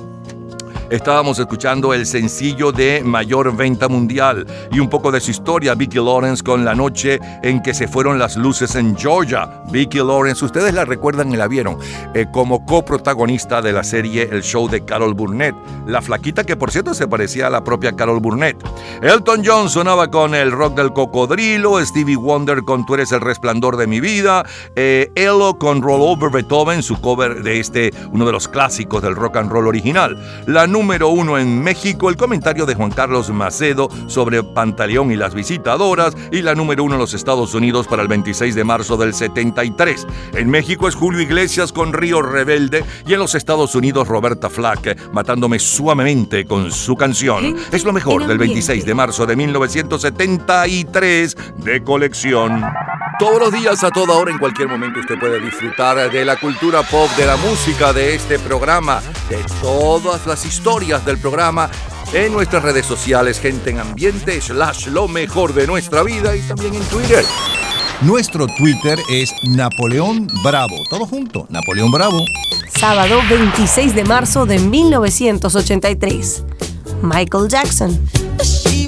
Estábamos 0.90 1.38
escuchando 1.38 1.94
el 1.94 2.06
sencillo 2.06 2.72
de 2.72 3.04
mayor 3.04 3.54
venta 3.56 3.90
mundial 3.90 4.48
y 4.72 4.80
un 4.80 4.90
poco 4.90 5.12
de 5.12 5.20
su 5.20 5.32
historia, 5.32 5.76
Vicky 5.76 5.98
Lawrence 5.98 6.42
con 6.42 6.64
la 6.64 6.76
noche 6.76 7.20
en 7.44 7.62
que 7.62 7.74
se 7.74 7.90
fueron 7.90 8.18
las 8.18 8.38
luces 8.38 8.74
en 8.76 8.96
Georgia. 8.96 9.64
Vicky 9.70 9.98
Lawrence, 9.98 10.46
ustedes 10.46 10.74
la 10.74 10.86
recuerdan 10.86 11.30
y 11.34 11.36
la 11.36 11.50
vieron 11.50 11.78
eh, 12.14 12.26
como 12.32 12.66
coprotagonista 12.66 13.62
de 13.62 13.74
la 13.74 13.84
serie 13.84 14.30
El 14.32 14.44
Show 14.44 14.70
de 14.70 14.86
Carol 14.86 15.14
Burnett, 15.14 15.56
la 15.88 16.02
flaquita 16.02 16.44
que 16.44 16.56
por 16.56 16.72
cierto 16.72 16.94
se 16.94 17.08
parecía 17.08 17.48
a 17.48 17.50
la 17.50 17.64
propia 17.64 17.94
Carol 17.94 18.20
Burnett. 18.20 18.58
Elton 19.02 19.42
John 19.46 19.70
sonaba 19.70 20.10
con 20.10 20.36
el 20.36 20.52
rock 20.52 20.76
del 20.76 20.94
cocodrilo, 20.94 21.84
Stevie 21.84 22.16
Wonder 22.16 22.64
con 22.64 22.86
Tú 22.86 22.94
eres 22.96 23.12
el 23.12 23.22
resplandor 23.22 23.78
de 23.78 23.88
mi 23.88 24.00
vida, 24.00 24.46
eh, 24.76 25.12
Elo 25.16 25.58
con 25.58 25.82
Roll 25.82 26.02
Over 26.02 26.32
Beethoven, 26.32 26.84
su 26.84 27.00
cover 27.02 27.44
de 27.44 27.60
este, 27.60 27.94
uno 28.12 28.26
de 28.26 28.32
los 28.32 28.48
clásicos 28.48 29.02
del 29.02 29.16
rock 29.16 29.38
and 29.38 29.52
roll 29.52 29.68
original. 29.68 30.18
La 30.46 30.68
número 30.68 31.10
uno 31.10 31.38
en 31.38 31.62
México, 31.62 32.10
el 32.10 32.18
comentario 32.18 32.66
de 32.66 32.76
Juan 32.76 32.92
Carlos 32.92 33.30
Macedo 33.30 33.90
sobre 34.08 34.44
Pantaleón 34.44 35.12
y 35.12 35.16
las 35.16 35.34
visitadoras, 35.34 36.16
y 36.32 36.42
la 36.42 36.56
número 36.56 36.84
uno 36.84 36.96
en 36.96 37.02
los 37.02 37.14
Estados 37.14 37.54
Unidos 37.54 37.88
para 37.88 38.02
el 38.02 38.08
26 38.08 38.56
de 38.56 38.64
marzo 38.64 38.98
del 38.98 39.14
73. 39.14 40.08
En 40.34 40.50
México 40.50 40.88
es 40.88 40.96
Julio 40.96 41.22
Iglesias 41.22 41.72
con 41.72 41.94
Río 41.94 42.22
Rebelde, 42.22 42.84
y 43.06 43.14
en 43.14 43.20
los 43.20 43.36
Estados 43.36 43.76
Unidos 43.76 44.08
Roberta 44.08 44.50
Flack, 44.50 45.12
matándome 45.12 45.60
suavemente 45.78 46.46
con 46.46 46.72
su 46.72 46.96
canción. 46.96 47.56
Es 47.72 47.84
lo 47.84 47.94
mejor 47.94 48.26
del 48.26 48.40
26 48.40 48.84
de 48.84 48.96
marzo 48.96 49.28
de 49.28 49.36
1973 49.36 51.38
de 51.58 51.84
colección. 51.84 52.64
Todos 53.20 53.40
los 53.40 53.54
días, 53.54 53.84
a 53.84 53.92
toda 53.92 54.16
hora, 54.16 54.32
en 54.32 54.40
cualquier 54.40 54.70
momento, 54.70 55.00
usted 55.00 55.20
puede 55.20 55.40
disfrutar 55.40 56.12
de 56.12 56.26
la 56.26 56.38
cultura 56.38 56.82
pop, 56.82 57.12
de 57.16 57.28
la 57.28 57.38
música, 57.38 57.94
de 57.94 58.16
este 58.16 58.40
programa, 58.40 59.04
de 59.30 59.38
todas 59.62 60.26
las 60.26 60.44
historias 60.46 61.06
del 61.06 61.20
programa 61.20 61.70
en 62.12 62.34
nuestras 62.34 62.64
redes 62.64 62.88
sociales, 62.88 63.40
gente 63.40 63.70
en 63.70 63.78
ambiente, 63.80 64.42
slash 64.42 64.88
lo 64.88 65.08
mejor 65.08 65.54
de 65.54 65.68
nuestra 65.68 66.02
vida 66.02 66.36
y 66.36 66.42
también 66.42 66.74
en 66.74 66.82
Twitter. 66.86 67.24
Nuestro 68.02 68.46
Twitter 68.46 69.00
es 69.10 69.34
Napoleón 69.42 70.28
Bravo. 70.44 70.76
Todo 70.88 71.08
junto, 71.08 71.48
Napoleón 71.50 71.90
Bravo. 71.90 72.24
Sábado 72.80 73.20
26 73.28 73.96
de 73.96 74.04
marzo 74.04 74.46
de 74.46 74.60
1983. 74.60 76.44
Michael 77.02 77.48
Jackson. 77.50 78.00
She 78.44 78.88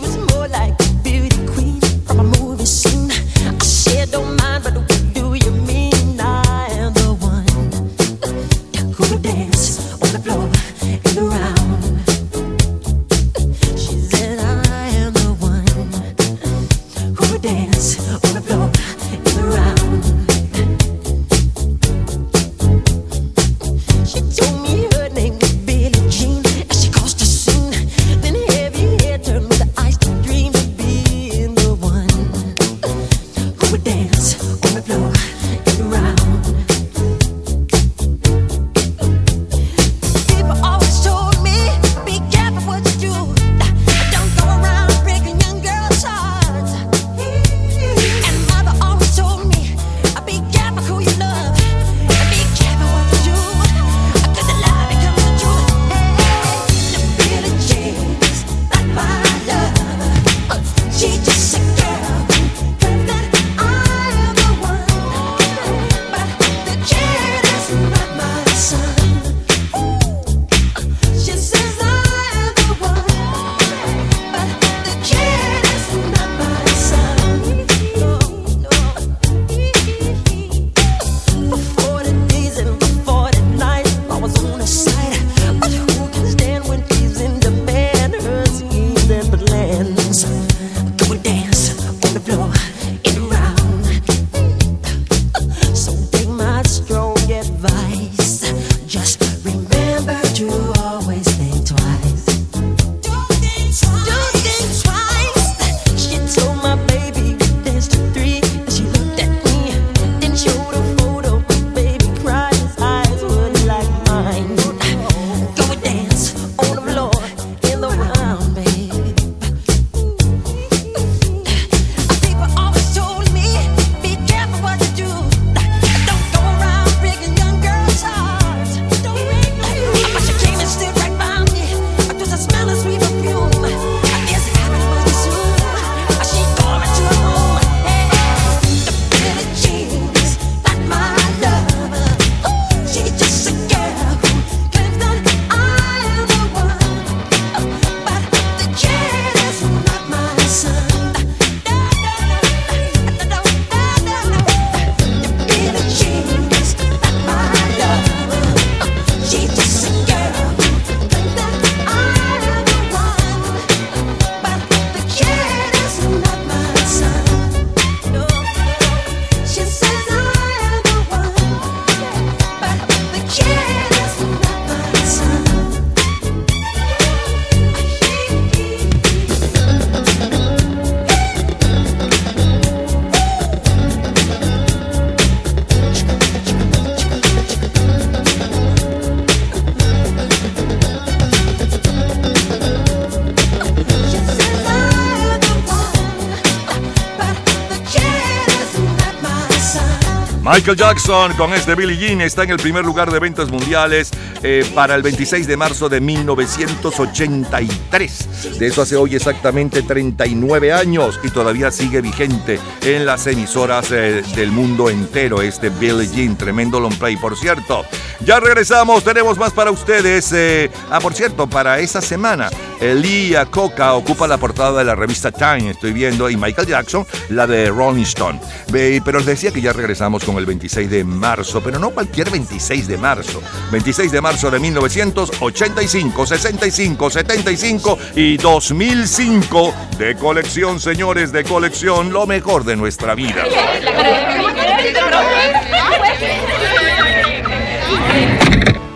Michael 200.52 200.78
Jackson 200.78 201.34
con 201.34 201.54
este 201.54 201.76
Billie 201.76 201.96
Jean 201.96 202.22
está 202.22 202.42
en 202.42 202.50
el 202.50 202.58
primer 202.58 202.84
lugar 202.84 203.12
de 203.12 203.20
ventas 203.20 203.52
mundiales 203.52 204.10
eh, 204.42 204.68
para 204.74 204.96
el 204.96 205.04
26 205.04 205.46
de 205.46 205.56
marzo 205.56 205.90
de 205.90 206.02
1983. 206.02 208.58
De 208.58 208.66
eso 208.66 208.82
hace 208.82 208.96
hoy 208.96 209.16
exactamente 209.16 209.84
39 209.84 210.74
años 210.74 211.20
y 211.24 211.30
todavía 211.30 211.70
sigue 211.70 212.02
vigente 212.02 212.60
en 212.82 213.06
las 213.06 213.28
emisoras 213.28 213.92
eh, 213.92 214.24
del 214.36 214.52
mundo 214.52 214.90
entero 214.90 215.44
este 215.44 215.70
Billie 215.70 216.08
Jean, 216.08 216.36
tremendo 216.36 216.80
long 216.80 216.96
play, 216.96 217.16
por 217.16 217.38
cierto. 217.38 217.86
Ya 218.22 218.40
regresamos, 218.40 219.04
tenemos 219.04 219.38
más 219.38 219.54
para 219.54 219.70
ustedes. 219.70 220.34
Eh, 220.34 220.72
ah, 220.90 221.00
por 221.00 221.14
cierto, 221.14 221.48
para 221.48 221.78
esa 221.78 222.02
semana, 222.02 222.50
Elia 222.82 223.46
Coca 223.46 223.94
ocupa 223.94 224.28
la 224.28 224.38
portada 224.38 224.80
de 224.80 224.86
la 224.86 224.96
revista 224.96 225.32
Time, 225.32 225.70
estoy 225.70 225.94
viendo, 225.94 226.28
y 226.30 226.38
Michael 226.38 226.68
Jackson 226.68 227.06
la 227.30 227.46
de 227.46 227.70
Rolling 227.70 228.04
Stone. 228.04 228.40
Pero 228.72 229.20
os 229.20 229.26
decía 229.26 229.52
que 229.52 229.62
ya 229.62 229.74
regresamos 229.74 230.24
con 230.24 230.38
el 230.38 230.46
26 230.46 230.90
de 230.90 231.04
marzo, 231.04 231.62
pero 231.62 231.80
no 231.80 231.90
cualquier 231.90 232.30
26 232.30 232.88
de 232.88 232.98
marzo. 232.98 233.42
26 233.72 234.12
de 234.12 234.22
marzo 234.22 234.52
de 234.52 234.60
1985, 234.60 236.26
65, 236.26 237.10
75 237.10 237.98
y 238.16 238.38
2005. 238.38 239.74
De 239.98 240.16
colección, 240.16 240.80
señores, 240.80 241.32
de 241.32 241.44
colección, 241.44 242.12
lo 242.12 242.28
mejor 242.28 242.64
de 242.64 242.76
nuestra 242.76 243.16
vida. 243.16 243.44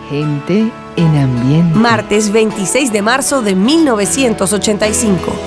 Gente 0.08 0.70
en 0.96 1.16
ambiente. 1.16 1.78
Martes 1.78 2.30
26 2.30 2.92
de 2.92 3.02
marzo 3.02 3.42
de 3.42 3.54
1985. 3.54 5.43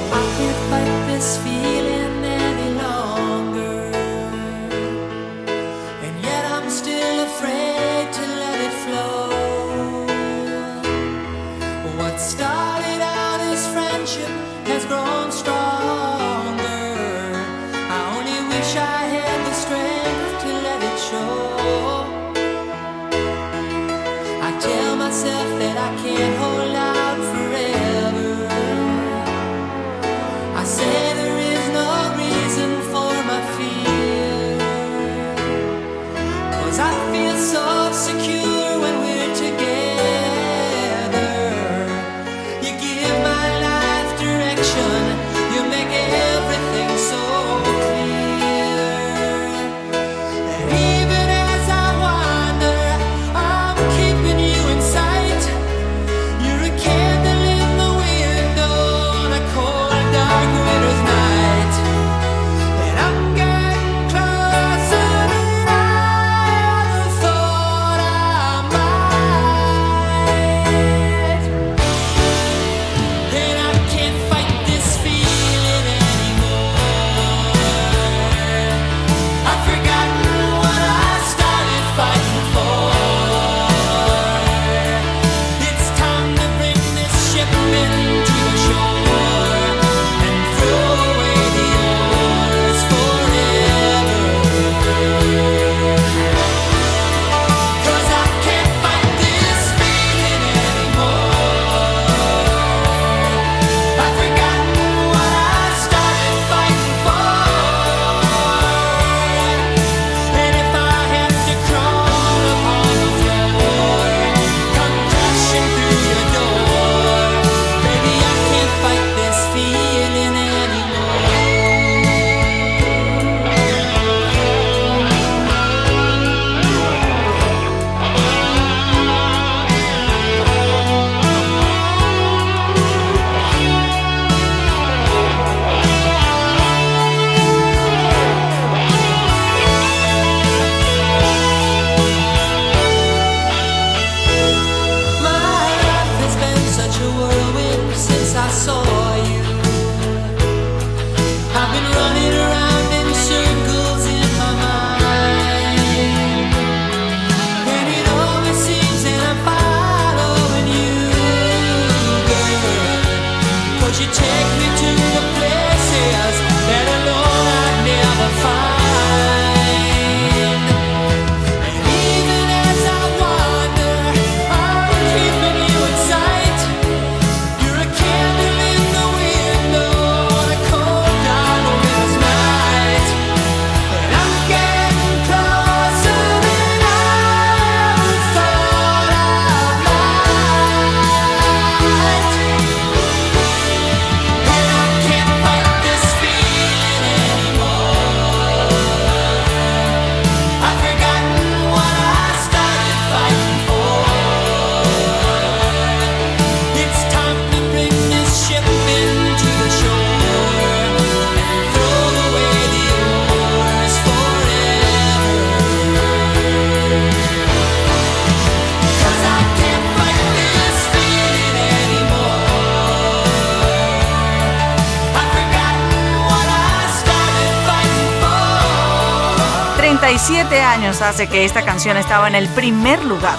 años 230.62 231.02
hace 231.02 231.28
que 231.28 231.46
esta 231.46 231.64
canción 231.64 231.98
estaba 231.98 232.28
en 232.28 232.36
el 232.36 232.48
primer 232.50 233.04
lugar. 233.04 233.36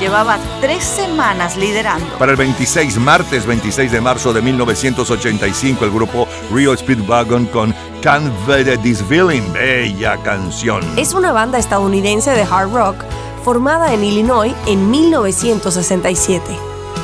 Llevaba 0.00 0.38
tres 0.60 0.84
semanas 0.84 1.56
liderando. 1.56 2.06
Para 2.18 2.32
el 2.32 2.36
26, 2.36 2.98
martes 2.98 3.46
26 3.46 3.90
de 3.90 4.00
marzo 4.00 4.32
de 4.32 4.42
1985, 4.42 5.84
el 5.84 5.90
grupo 5.90 6.28
Rio 6.52 6.76
Speedwagon 6.76 7.46
con 7.46 7.74
Can't 8.02 8.30
Bear 8.46 8.78
This 8.78 9.02
Feeling, 9.02 9.52
bella 9.52 10.18
canción. 10.18 10.82
Es 10.98 11.14
una 11.14 11.32
banda 11.32 11.58
estadounidense 11.58 12.32
de 12.32 12.42
hard 12.42 12.72
rock 12.72 12.96
formada 13.42 13.94
en 13.94 14.04
Illinois 14.04 14.54
en 14.66 14.90
1967. 14.90 16.42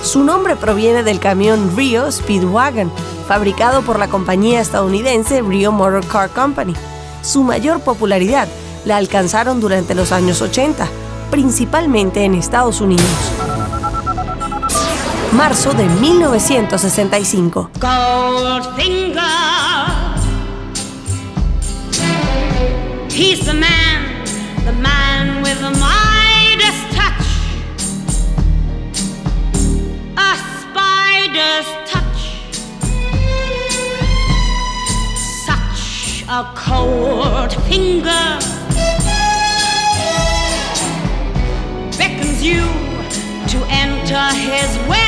Su 0.03 0.23
nombre 0.25 0.57
proviene 0.57 1.03
del 1.03 1.21
camión 1.21 1.75
Rio 1.77 2.11
Speedwagon, 2.11 2.93
fabricado 3.27 3.83
por 3.83 3.99
la 3.99 4.09
compañía 4.09 4.61
estadounidense 4.61 5.41
Rio 5.41 5.73
Motor 5.73 6.07
Car 6.07 6.29
Company. 6.31 6.75
Su 7.23 7.43
mayor 7.45 7.81
popularidad 7.81 8.49
la 8.85 8.97
alcanzaron 8.97 9.61
durante 9.61 9.95
los 9.95 10.13
años 10.13 10.43
80, 10.43 10.89
principalmente 11.31 12.25
en 12.25 12.35
Estados 12.35 12.81
Unidos. 12.81 13.07
Marzo 15.33 15.73
de 15.73 15.85
1965. 15.85 17.71
Goldfinger. 17.81 19.23
He's 23.11 23.45
the 23.45 23.55
man, 23.55 24.25
the 24.65 24.73
man 24.73 25.43
with 25.43 25.59
the 25.61 25.71
Midas 25.71 26.79
touch. 26.95 27.27
A 30.17 30.37
spider's 30.61 31.67
touch. 31.91 32.21
Such 35.47 36.25
a 36.29 36.53
cold 36.55 37.53
finger 37.69 38.52
His 44.31 44.79
way. 44.89 45.02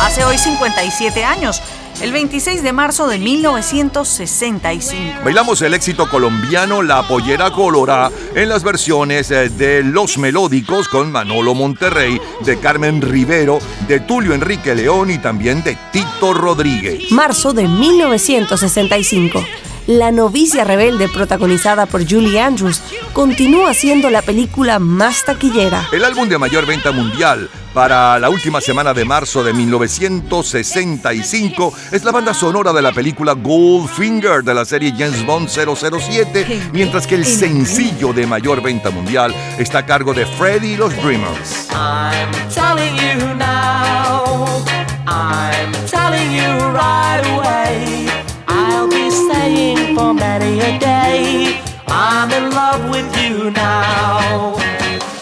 Hace 0.00 0.24
hoy 0.24 0.38
57 0.38 1.22
años, 1.22 1.60
el 2.00 2.12
26 2.12 2.62
de 2.62 2.72
marzo 2.72 3.08
de 3.08 3.18
1965. 3.18 5.20
Bailamos 5.22 5.60
el 5.60 5.74
éxito 5.74 6.08
colombiano 6.08 6.82
La 6.82 7.06
Pollera 7.06 7.50
Colorá 7.50 8.10
en 8.34 8.48
las 8.48 8.62
versiones 8.62 9.30
eh, 9.30 9.50
de 9.50 9.82
Los 9.82 10.16
Melódicos 10.16 10.88
con 10.88 11.12
Manolo 11.12 11.54
Monterrey, 11.54 12.18
de 12.42 12.58
Carmen 12.58 13.02
Rivero, 13.02 13.58
de 13.86 14.00
Tulio 14.00 14.32
Enrique 14.32 14.74
León 14.74 15.10
y 15.10 15.18
también 15.18 15.62
de 15.62 15.76
Tito 15.92 16.32
Rodríguez. 16.32 17.12
Marzo 17.12 17.52
de 17.52 17.68
1965. 17.68 19.44
La 19.86 20.12
novicia 20.12 20.64
rebelde 20.64 21.08
protagonizada 21.08 21.84
por 21.84 22.08
Julie 22.08 22.40
Andrews 22.40 22.80
continúa 23.12 23.74
siendo 23.74 24.08
la 24.10 24.22
película 24.22 24.78
más 24.78 25.24
taquillera. 25.24 25.88
El 25.92 26.04
álbum 26.04 26.28
de 26.28 26.38
mayor 26.38 26.66
venta 26.66 26.92
mundial 26.92 27.50
para 27.74 28.18
la 28.18 28.30
última 28.30 28.60
semana 28.60 28.92
de 28.94 29.04
marzo 29.04 29.44
de 29.44 29.52
1965 29.52 31.72
es 31.92 32.02
la 32.04 32.12
banda 32.12 32.34
sonora 32.34 32.72
de 32.72 32.82
la 32.82 32.92
película 32.92 33.32
Goldfinger 33.32 34.42
de 34.42 34.54
la 34.54 34.64
serie 34.64 34.92
James 34.96 35.24
Bond 35.24 35.48
007, 35.48 36.70
mientras 36.72 37.06
que 37.06 37.14
el 37.16 37.24
sencillo 37.24 38.12
de 38.12 38.26
mayor 38.26 38.60
venta 38.62 38.90
mundial 38.90 39.32
está 39.58 39.78
a 39.78 39.86
cargo 39.86 40.12
de 40.14 40.26
Freddy 40.26 40.72
y 40.72 40.76
los 40.76 40.94
Dreamers. 41.02 41.68
I'm 41.70 42.30
telling 42.52 42.96
you 42.96 43.34
now. 43.36 44.64
I'm 45.06 45.72
telling 45.86 46.32
you 46.32 46.48
right 46.72 47.22
away. 47.34 48.08
I'll 48.48 48.88
be 48.88 49.10
staying 49.10 49.94
for 49.94 50.12
many 50.14 50.60
a 50.60 50.78
day. 50.78 51.60
I'm 51.90 52.30
in 52.30 52.50
love 52.50 52.88
with 52.88 53.10
you 53.20 53.50
now. 53.50 54.54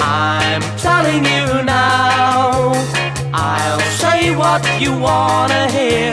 I'm 0.00 0.62
telling 0.76 1.24
you 1.24 1.62
now. 1.64 2.72
I'll 3.32 3.80
say 4.02 4.34
what 4.36 4.62
you 4.80 4.92
wanna 4.98 5.70
hear. 5.70 6.12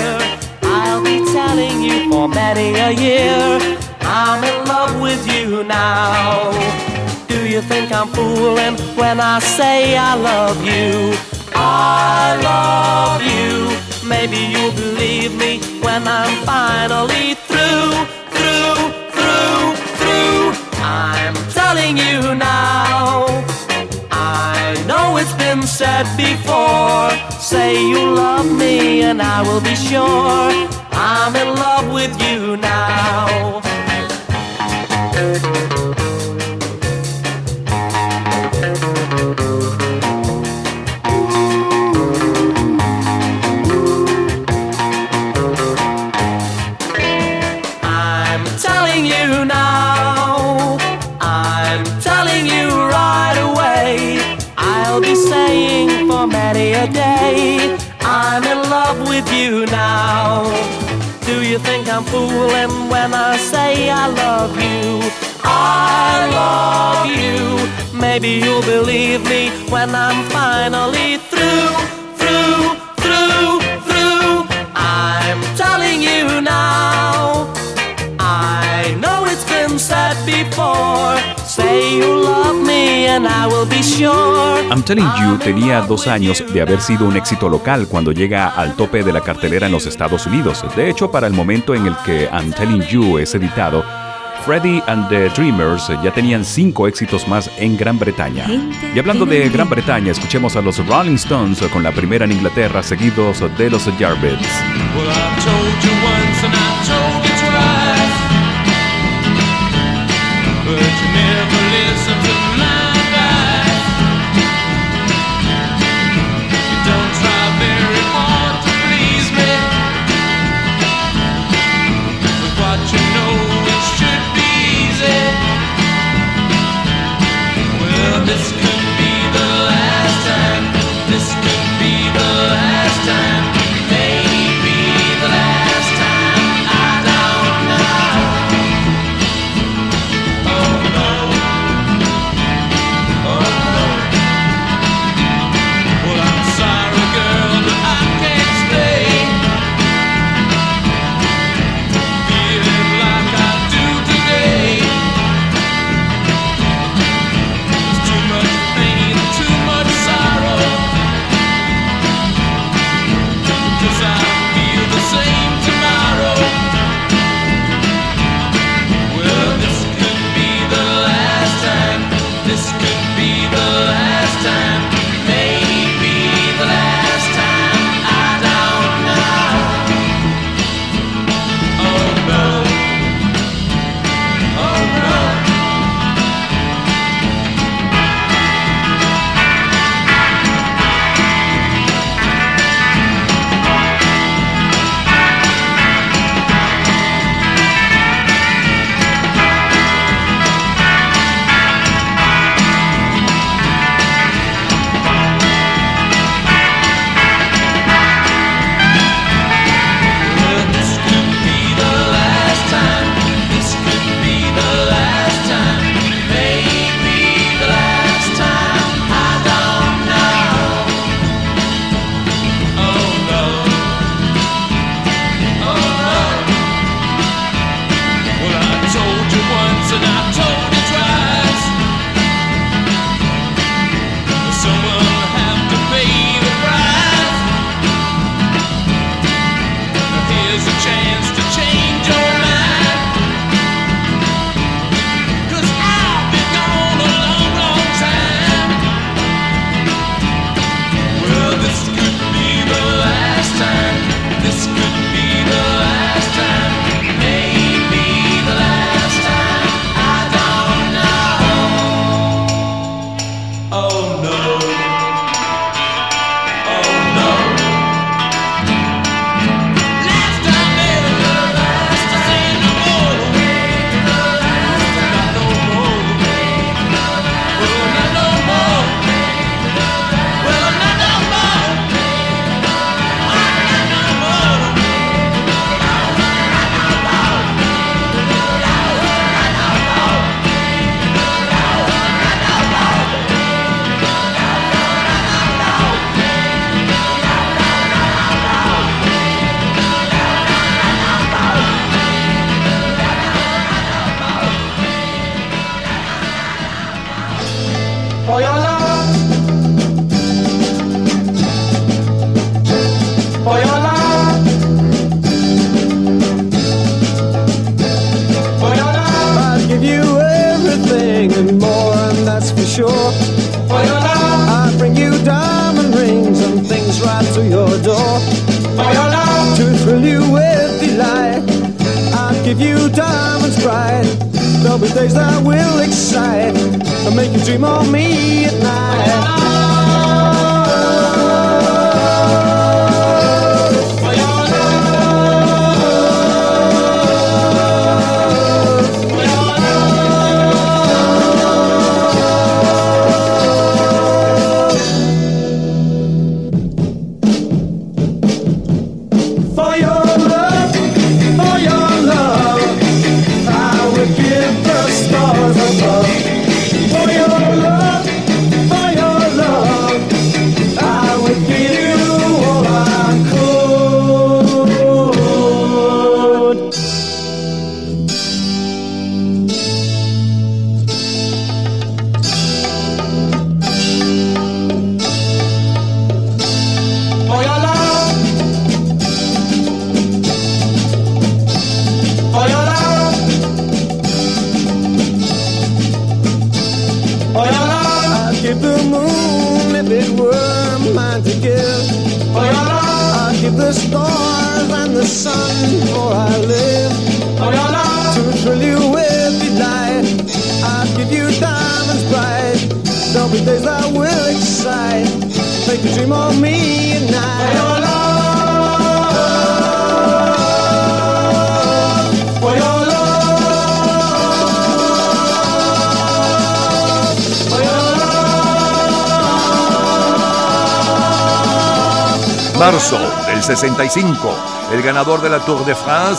I'll 0.64 1.04
be 1.04 1.18
telling 1.34 1.82
you 1.82 2.10
for 2.10 2.28
many 2.30 2.74
a 2.80 2.92
year. 2.92 3.78
I'm 4.02 4.44
in 4.44 4.66
love 4.66 5.02
with 5.02 5.28
you 5.28 5.64
now. 5.64 6.52
Do 7.28 7.48
you 7.48 7.62
think 7.62 7.92
I'm 7.92 8.08
fooling 8.08 8.78
when 8.96 9.20
I 9.20 9.40
say 9.40 9.98
I 9.98 10.16
love 10.16 10.64
you? 10.64 11.18
I 11.54 12.38
love 12.50 13.22
you. 13.22 14.08
Maybe 14.08 14.38
you'll 14.38 14.72
believe 14.72 15.36
me 15.36 15.60
when 15.82 16.08
I'm 16.08 16.46
finally 16.46 17.34
through. 17.48 18.25
I'm 20.88 21.34
telling 21.50 21.98
you 21.98 22.36
now. 22.36 23.26
I 24.12 24.84
know 24.86 25.18
it's 25.18 25.34
been 25.34 25.64
said 25.64 26.06
before. 26.16 27.10
Say 27.40 27.74
you 27.90 28.14
love 28.14 28.46
me 28.46 29.02
and 29.02 29.20
I 29.20 29.42
will 29.42 29.62
be 29.62 29.76
sure. 29.76 30.52
I'm 30.92 31.36
in 31.36 31.56
love 31.56 31.92
with 31.92 32.14
you 32.22 32.58
now. 32.58 33.62
Now. 59.66 60.44
Do 61.26 61.44
you 61.44 61.58
think 61.60 61.88
I'm 61.88 62.04
fooling 62.04 62.90
when 62.90 63.14
I 63.14 63.38
say 63.38 63.90
I 63.90 64.08
love 64.08 64.54
you? 64.60 65.02
I 65.44 66.30
love 66.40 67.06
you. 67.22 68.00
Maybe 68.00 68.30
you'll 68.44 68.62
believe 68.62 69.24
me 69.28 69.50
when 69.70 69.96
I'm 69.96 70.30
finally 70.30 71.18
through, 71.32 71.72
through, 72.20 72.64
through, 73.04 73.60
through. 73.88 74.48
I'm 74.76 75.42
telling 75.56 76.02
you 76.02 76.42
now. 76.42 77.52
I 78.20 78.96
know 79.02 79.26
it's 79.26 79.46
been 79.46 79.80
said 79.80 80.16
before. 80.26 81.18
Say 81.56 82.00
you 82.00 82.22
love 82.22 82.62
me 82.68 83.08
and 83.08 83.26
I 83.26 83.48
will 83.48 83.66
be 83.66 83.82
sure. 83.82 84.62
I'm 84.70 84.84
Telling 84.84 85.08
You 85.22 85.38
tenía 85.38 85.80
dos 85.80 86.06
años 86.06 86.44
de 86.54 86.62
haber 86.62 86.82
sido 86.82 87.08
un 87.08 87.16
éxito 87.16 87.48
local 87.48 87.88
cuando 87.88 88.12
llega 88.12 88.50
al 88.50 88.76
tope 88.76 89.04
de 89.04 89.14
la 89.14 89.22
cartelera 89.22 89.68
en 89.68 89.72
los 89.72 89.86
Estados 89.86 90.26
Unidos. 90.26 90.66
De 90.76 90.90
hecho, 90.90 91.10
para 91.10 91.28
el 91.28 91.34
momento 91.34 91.74
en 91.74 91.86
el 91.86 91.96
que 92.06 92.28
I'm 92.30 92.52
Telling 92.52 92.82
You 92.88 93.20
es 93.20 93.36
editado, 93.36 93.86
Freddie 94.46 94.84
and 94.88 95.08
the 95.08 95.30
Dreamers 95.30 95.88
ya 96.04 96.12
tenían 96.12 96.44
cinco 96.44 96.90
éxitos 96.90 97.26
más 97.26 97.50
en 97.58 97.78
Gran 97.78 97.98
Bretaña. 97.98 98.48
Y 98.94 99.00
hablando 99.00 99.26
de 99.26 99.48
Gran 99.48 99.70
Bretaña, 99.70 100.12
escuchemos 100.12 100.58
a 100.58 100.62
los 100.62 100.86
Rolling 100.86 101.16
Stones 101.16 101.62
con 101.72 101.84
la 101.84 101.94
primera 101.94 102.26
en 102.26 102.34
Inglaterra, 102.34 102.84
seguidos 102.84 103.40
de 103.58 103.70
los 103.70 103.86
Yardbirds. 103.98 104.46
Well, 104.94 106.15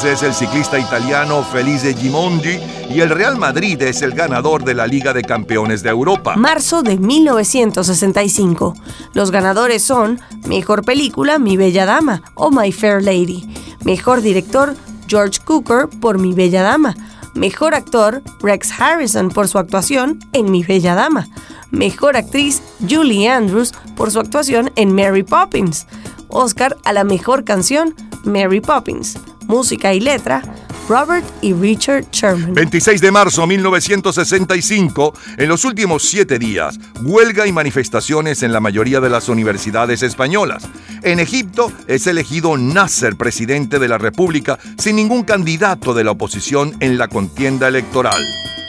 Es 0.04 0.22
el 0.22 0.34
ciclista 0.34 0.78
italiano 0.78 1.42
Felice 1.42 1.94
Gimondi 1.94 2.60
y 2.90 3.00
el 3.00 3.08
Real 3.08 3.38
Madrid 3.38 3.80
es 3.80 4.02
el 4.02 4.12
ganador 4.12 4.62
de 4.62 4.74
la 4.74 4.86
Liga 4.86 5.14
de 5.14 5.22
Campeones 5.22 5.82
de 5.82 5.88
Europa. 5.88 6.36
Marzo 6.36 6.82
de 6.82 6.98
1965. 6.98 8.74
Los 9.14 9.30
ganadores 9.30 9.82
son 9.82 10.20
Mejor 10.46 10.84
Película 10.84 11.38
Mi 11.38 11.56
Bella 11.56 11.86
Dama 11.86 12.22
o 12.34 12.50
My 12.50 12.72
Fair 12.72 13.02
Lady. 13.02 13.48
Mejor 13.84 14.20
Director 14.20 14.76
George 15.08 15.40
Cooker 15.42 15.88
por 15.88 16.18
Mi 16.18 16.34
Bella 16.34 16.62
Dama. 16.62 16.94
Mejor 17.34 17.74
Actor 17.74 18.22
Rex 18.40 18.78
Harrison 18.78 19.30
por 19.30 19.48
su 19.48 19.58
actuación 19.58 20.18
en 20.34 20.50
Mi 20.50 20.62
Bella 20.62 20.94
Dama. 20.94 21.26
Mejor 21.70 22.18
Actriz 22.18 22.62
Julie 22.88 23.30
Andrews 23.30 23.72
por 23.96 24.10
su 24.10 24.20
actuación 24.20 24.70
en 24.76 24.94
Mary 24.94 25.22
Poppins. 25.22 25.86
Oscar 26.28 26.76
a 26.84 26.92
la 26.92 27.04
Mejor 27.04 27.44
Canción 27.44 27.94
Mary 28.24 28.60
Poppins. 28.60 29.18
Música 29.46 29.94
y 29.94 30.00
letra 30.00 30.42
Robert 30.88 31.26
y 31.42 31.52
Richard 31.52 32.04
Sherman. 32.12 32.54
26 32.54 33.00
de 33.00 33.10
marzo 33.10 33.46
1965, 33.46 35.14
en 35.36 35.48
los 35.48 35.64
últimos 35.64 36.04
siete 36.04 36.38
días, 36.38 36.78
huelga 37.02 37.46
y 37.46 37.52
manifestaciones 37.52 38.42
en 38.42 38.52
la 38.52 38.60
mayoría 38.60 39.00
de 39.00 39.10
las 39.10 39.28
universidades 39.28 40.02
españolas. 40.02 40.68
En 41.02 41.18
Egipto 41.18 41.72
es 41.88 42.06
elegido 42.06 42.56
Nasser 42.56 43.16
presidente 43.16 43.78
de 43.78 43.88
la 43.88 43.98
República 43.98 44.58
sin 44.78 44.96
ningún 44.96 45.24
candidato 45.24 45.92
de 45.92 46.04
la 46.04 46.12
oposición 46.12 46.76
en 46.80 46.98
la 46.98 47.08
contienda 47.08 47.68
electoral. 47.68 48.22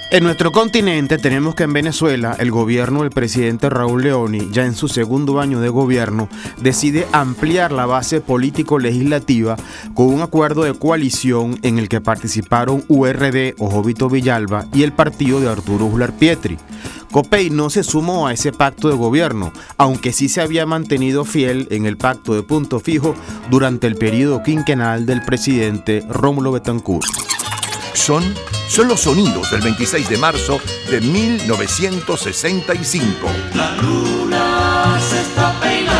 En 0.10 0.24
nuestro 0.24 0.54
continente 0.54 1.18
tenemos 1.18 1.54
que 1.54 1.64
en 1.64 1.74
Venezuela 1.74 2.34
el 2.40 2.50
gobierno 2.50 3.02
del 3.02 3.12
presidente 3.12 3.70
Raúl 3.70 4.04
Leoni, 4.04 4.48
ya 4.54 4.66
en 4.66 4.74
su 4.74 4.88
segundo 4.88 5.42
año 5.42 5.60
de 5.60 5.68
gobierno, 5.68 6.30
decide 6.62 7.06
ampliar 7.12 7.74
la 7.74 7.86
base 7.86 8.22
político-legislativa 8.22 9.58
con 9.94 10.08
un 10.08 10.22
acuerdo 10.22 10.64
de 10.64 10.74
coalición 10.74 11.60
en 11.62 11.78
el 11.78 11.90
que 11.90 12.00
participaron 12.00 12.86
URD 12.88 13.56
o 13.58 13.70
Jovito 13.70 14.10
Villalba 14.10 14.66
y 14.74 14.84
el 14.84 14.94
partido 14.94 15.42
de 15.42 15.50
Arturo 15.50 15.86
Uslar 15.88 16.14
Pietri. 16.14 16.58
Copey 17.12 17.50
no 17.50 17.70
se 17.70 17.84
sumó 17.84 18.28
a 18.28 18.34
ese 18.34 18.54
pacto 18.54 18.88
de 18.88 18.96
gobierno, 18.96 19.52
aunque 19.78 20.14
sí 20.14 20.30
se 20.30 20.40
había 20.40 20.66
mantenido 20.66 21.26
fiel 21.26 21.68
en 21.70 21.86
el 21.86 21.98
pacto 21.98 22.34
de 22.34 22.44
punto 22.44 22.80
fijo 22.80 23.14
durante 23.50 23.88
el 23.88 23.98
periodo 23.98 24.42
quinquenal 24.42 25.06
del 25.06 25.22
presidente 25.22 26.02
Rómulo 26.08 26.54
Betancourt. 26.54 27.06
Son, 27.94 28.24
son 28.68 28.88
los 28.88 29.02
sonidos 29.02 29.52
del 29.52 29.62
26 29.62 30.10
de 30.10 30.18
marzo 30.18 30.60
de 30.90 31.00
1965. 31.02 33.28
La 33.54 33.76
luna 33.78 35.00
se 35.00 35.22
está 35.22 35.54
peinando 35.60 35.97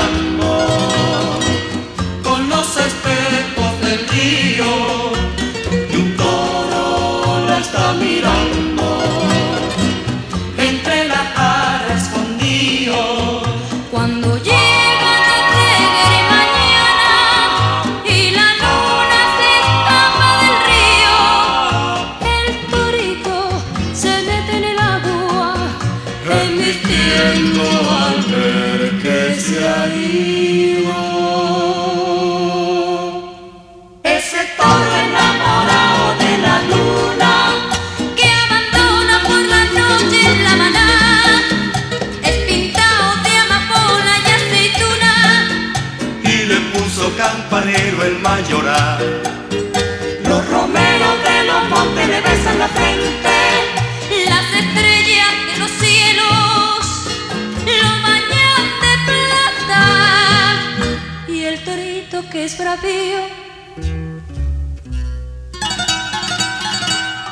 que 62.38 62.44
es 62.44 62.56
bravío 62.56 63.20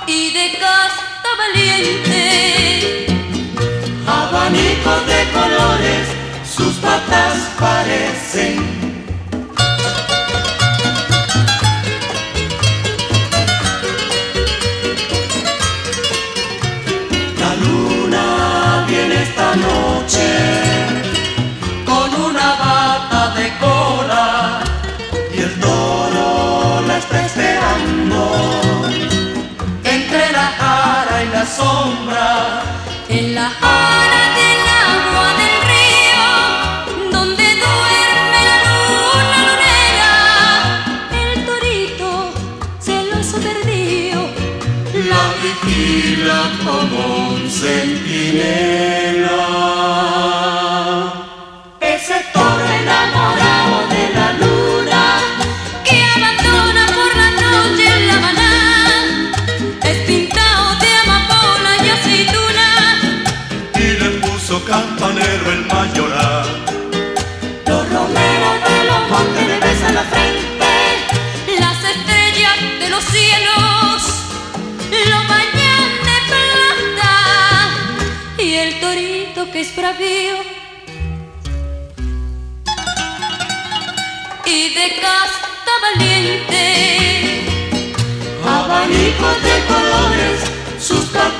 y 0.07 0.33
de 0.33 0.57
casta 0.59 1.29
valiente 1.43 3.05
Abanicos 4.07 5.05
de 5.05 5.21
colores, 5.31 6.07
sus 6.43 6.73
patas 6.77 7.37
parecen. 7.59 8.57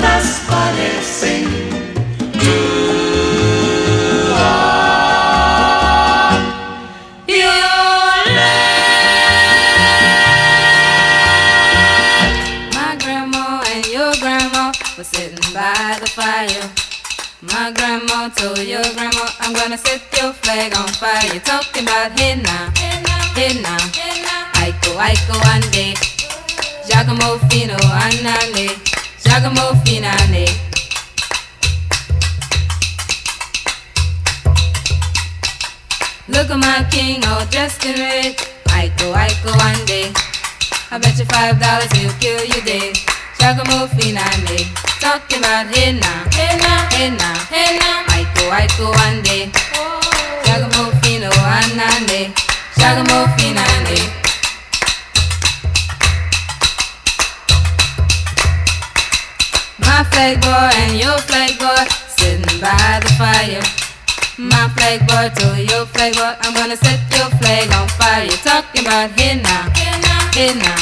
Patas 0.06 0.42
parecen. 0.48 1.46
My 12.74 12.96
grandma 13.00 13.62
and 13.74 13.86
your 13.88 14.14
grandma 14.20 14.72
were 14.98 15.04
sitting 15.04 15.54
by 15.54 15.98
the 16.00 16.08
fire. 16.08 16.70
My 17.42 17.72
grandma 17.72 18.30
told 18.30 18.60
your 18.60 18.84
grandma, 18.96 19.26
I'm 19.40 19.54
gonna 19.54 19.78
set 19.78 20.02
your 20.22 20.34
flag 20.34 20.78
on 20.78 20.88
fire. 20.88 21.26
You're 21.34 21.42
talking 21.42 21.84
about 21.84 22.20
hey 22.20 22.42
now, 22.42 22.72
hey 23.36 23.62
now, 23.62 23.78
Aiko, 24.62 24.98
Aiko, 24.98 25.36
ande. 25.54 25.98
Giacomo 26.88 27.40
Fino, 27.50 27.76
anane. 27.76 28.95
Giacomo 29.36 29.76
Finane. 29.84 30.48
Look 36.30 36.50
at 36.50 36.58
my 36.58 36.88
king 36.90 37.20
all 37.28 37.44
dressed 37.48 37.84
in 37.84 38.00
red. 38.00 38.38
Aiko, 38.72 39.12
Aiko, 39.12 39.52
ande. 39.68 40.16
I 40.90 40.98
bet 41.00 41.20
you 41.20 41.26
five 41.26 41.60
dollars 41.60 41.92
he'll 41.92 42.16
kill 42.24 42.46
you 42.46 42.62
dead. 42.64 42.96
Giacomo 43.38 43.88
Finane. 44.00 44.72
Talking 45.04 45.40
about 45.40 45.68
hey 45.68 45.92
now, 46.00 46.24
hey 46.32 46.56
now, 46.56 46.88
hey 46.96 47.10
now, 47.12 47.36
hey 47.52 47.76
now. 47.76 48.08
Aiko, 48.16 48.44
Aiko, 48.56 48.88
ande. 49.04 49.52
Giacomo 50.46 50.96
Fino, 51.04 51.30
anane. 51.30 52.32
Giacomo 52.80 53.28
Finane. 53.36 54.25
Flag 60.12 60.42
boy 60.42 60.70
and 60.84 61.00
your 61.00 61.18
flag 61.30 61.58
boy 61.60 61.84
sitting 62.18 62.60
by 62.60 63.00
the 63.04 63.12
fire. 63.18 63.64
My 64.38 64.68
flag 64.76 65.08
boy 65.08 65.30
to 65.40 65.64
your 65.64 65.86
flag 65.88 66.14
boy, 66.16 66.34
I'm 66.42 66.54
gonna 66.54 66.78
set 66.78 67.00
your 67.16 67.30
flag 67.40 67.72
on 67.74 67.88
fire. 68.00 68.26
You're 68.26 68.44
talking 68.44 68.86
about 68.86 69.12
hey 69.20 69.36
now, 69.42 69.72
hey 70.34 70.54
now. 70.60 70.78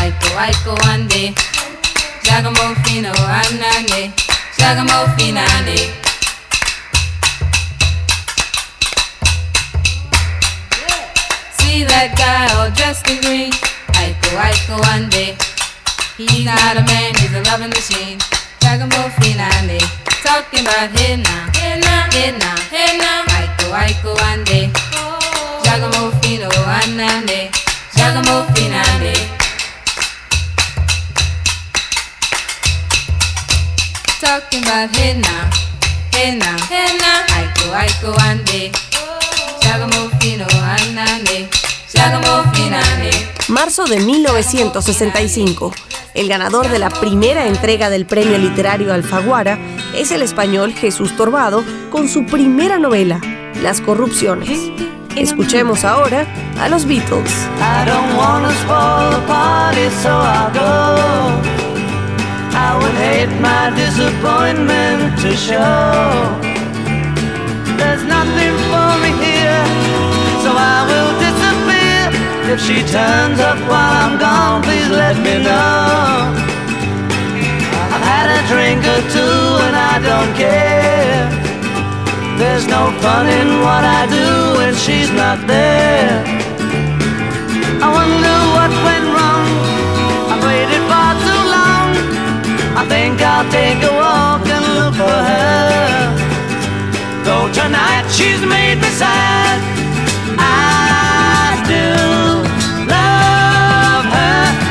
Aiko, 0.00 0.28
Aiko, 0.44 0.72
ande. 0.88 1.34
Giacomo 2.24 2.74
Fino, 2.84 3.12
anane. 3.12 4.12
Giacomo 4.56 5.04
Finane. 5.16 5.92
See 11.58 11.84
that 11.84 12.14
guy 12.16 12.48
all 12.56 12.70
dressed 12.70 13.06
in 13.10 13.20
green? 13.20 13.52
Aiko, 14.00 14.30
Aiko, 14.40 14.80
ande. 14.94 15.36
He's 16.16 16.44
not 16.44 16.76
a 16.76 16.82
man, 16.84 17.14
he's 17.16 17.32
a 17.34 17.42
loving 17.50 17.70
machine 17.70 18.18
ragamuffin 18.64 19.38
and 19.40 19.66
me 19.66 19.78
talking 20.30 20.60
about 20.62 20.90
him 21.00 21.22
now, 21.22 21.50
him 21.58 21.80
now, 21.80 22.06
him 22.12 22.38
now, 22.38 22.56
him 22.70 22.98
now. 22.98 23.24
Aiko, 23.34 23.66
Aiko 23.74 24.12
and 24.30 24.42
me, 24.48 24.70
ragamuffin 25.66 26.42
oh 26.44 26.68
and 26.78 27.26
me, 27.26 27.50
ragamuffin 27.98 28.72
and 28.72 29.00
me. 29.02 29.14
Talking 34.20 34.62
about 34.62 34.94
him 34.96 35.20
now, 35.20 35.50
him 36.14 36.38
now, 36.38 36.58
him 36.70 36.98
now. 36.98 37.26
Aiko, 37.34 37.66
Aiko 37.74 38.10
and 38.28 38.40
me, 38.52 38.70
ragamuffin 39.64 40.42
oh 40.42 40.56
and 40.76 41.24
me, 41.28 41.48
ragamuffin 41.94 42.72
and 42.72 43.00
me. 43.02 43.19
Marzo 43.50 43.84
de 43.84 43.98
1965. 43.98 45.72
El 46.14 46.28
ganador 46.28 46.68
de 46.68 46.78
la 46.78 46.88
primera 46.88 47.48
entrega 47.48 47.90
del 47.90 48.06
premio 48.06 48.38
literario 48.38 48.94
Alfaguara 48.94 49.58
es 49.92 50.12
el 50.12 50.22
español 50.22 50.72
Jesús 50.72 51.16
Torbado 51.16 51.64
con 51.90 52.08
su 52.08 52.24
primera 52.26 52.78
novela, 52.78 53.20
Las 53.60 53.80
corrupciones. 53.80 54.70
Escuchemos 55.16 55.84
ahora 55.84 56.26
a 56.60 56.68
los 56.68 56.86
Beatles. 56.86 57.32
If 72.52 72.60
she 72.60 72.82
turns 72.82 73.38
up 73.38 73.60
while 73.70 73.94
I'm 74.02 74.18
gone, 74.18 74.62
please 74.64 74.90
let 74.90 75.14
me 75.22 75.38
know. 75.38 76.34
I've 77.94 78.06
had 78.12 78.26
a 78.26 78.42
drink 78.50 78.82
or 78.82 79.02
two 79.14 79.38
and 79.66 79.76
I 79.78 79.94
don't 80.02 80.32
care. 80.34 81.30
There's 82.40 82.66
no 82.66 82.90
fun 82.98 83.28
in 83.28 83.48
what 83.62 83.84
I 83.86 84.02
do 84.10 84.58
when 84.58 84.74
she's 84.74 85.12
not 85.12 85.38
there. 85.46 86.10
I 87.86 87.86
wonder 87.86 88.36
what 88.56 88.70
went 88.82 89.06
wrong. 89.14 89.46
I've 90.34 90.42
waited 90.42 90.82
far 90.90 91.14
too 91.22 91.42
long. 91.54 91.88
I 92.74 92.84
think 92.90 93.22
I'll 93.22 93.48
take 93.54 93.78
a 93.78 93.94
walk 93.94 94.42
and 94.50 94.64
look 94.74 94.94
for 94.98 95.18
her. 95.30 96.02
Though 97.22 97.46
tonight 97.54 98.10
she's 98.10 98.42
made 98.42 98.82
me 98.82 98.90
sad, 98.98 99.79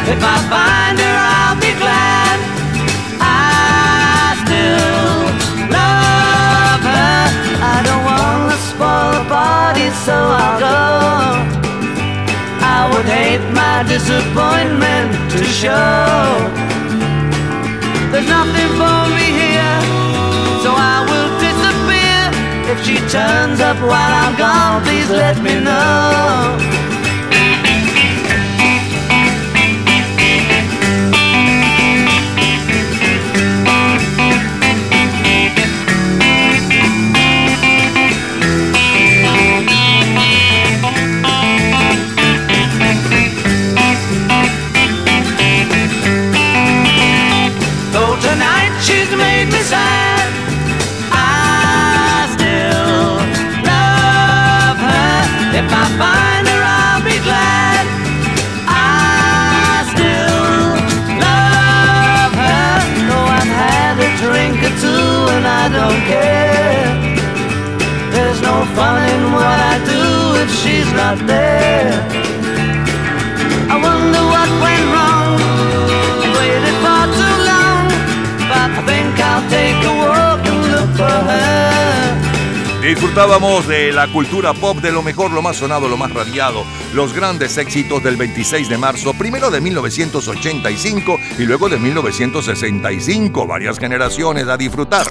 If 0.10 0.22
I 0.24 0.38
find 0.50 0.98
her, 0.98 1.18
I'll 1.38 1.60
be 1.62 1.74
glad. 1.78 2.38
I 3.22 4.34
still 4.42 5.22
love 5.70 6.82
her. 6.82 7.22
I 7.62 7.78
don't 7.88 8.04
wanna 8.10 8.58
spoil 8.70 9.10
the 9.18 9.26
party, 9.30 9.88
so 10.06 10.16
I'll 10.44 10.58
go. 10.58 10.82
I 12.76 12.80
would 12.92 13.06
hate 13.06 13.46
my 13.54 13.84
disappointment 13.86 15.14
to 15.34 15.40
show. 15.46 16.18
There's 18.12 18.30
nothing 18.38 18.70
for 18.82 19.00
me 19.14 19.28
here, 19.44 19.78
so 20.64 20.70
I 20.74 21.06
will 21.10 21.32
disappear. 21.48 22.22
If 22.74 22.78
she 22.86 22.98
turns 23.14 23.60
up 23.62 23.78
while 23.78 24.14
I'm 24.24 24.36
gone, 24.36 24.82
please 24.86 25.10
let 25.12 25.38
me 25.46 25.54
know. 25.62 26.58
Don't 65.78 66.02
care. 66.12 66.88
There's 68.14 68.42
no 68.42 68.56
fun 68.76 69.00
in 69.16 69.24
what 69.38 69.58
I 69.74 69.76
do 69.94 70.04
if 70.44 70.50
she's 70.62 70.90
not 70.94 71.18
there. 71.28 71.94
I 73.74 73.76
wonder 73.88 74.22
what 74.34 74.50
went 74.64 74.79
Disfrutábamos 82.90 83.68
de 83.68 83.92
la 83.92 84.12
cultura 84.12 84.52
pop, 84.52 84.78
de 84.78 84.92
lo 84.92 85.04
mejor, 85.04 85.30
lo 85.30 85.44
más 85.44 85.58
sonado, 85.58 85.88
lo 85.88 85.96
más 85.96 86.12
radiado, 86.12 86.66
los 86.96 87.14
grandes 87.14 87.56
éxitos 87.60 88.04
del 88.04 88.18
26 88.18 88.68
de 88.68 88.80
marzo, 88.80 89.14
primero 89.14 89.52
de 89.52 89.62
1985 89.62 91.20
y 91.38 91.44
luego 91.44 91.70
de 91.70 91.78
1965, 91.78 93.46
varias 93.46 93.78
generaciones 93.78 94.48
a 94.48 94.58
disfrutar. 94.58 95.06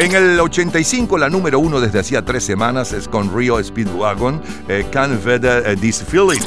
En 0.00 0.12
el 0.12 0.40
85 0.40 1.18
la 1.18 1.30
número 1.30 1.60
uno 1.60 1.80
desde 1.80 2.00
hacía 2.00 2.24
tres 2.24 2.42
semanas 2.42 2.92
es 2.92 3.06
con 3.06 3.32
Rio 3.32 3.62
Speedwagon, 3.62 4.42
eh, 4.68 4.86
Can't 4.90 5.24
eh, 5.24 5.76
This 5.80 6.02
Feeling. 6.02 6.42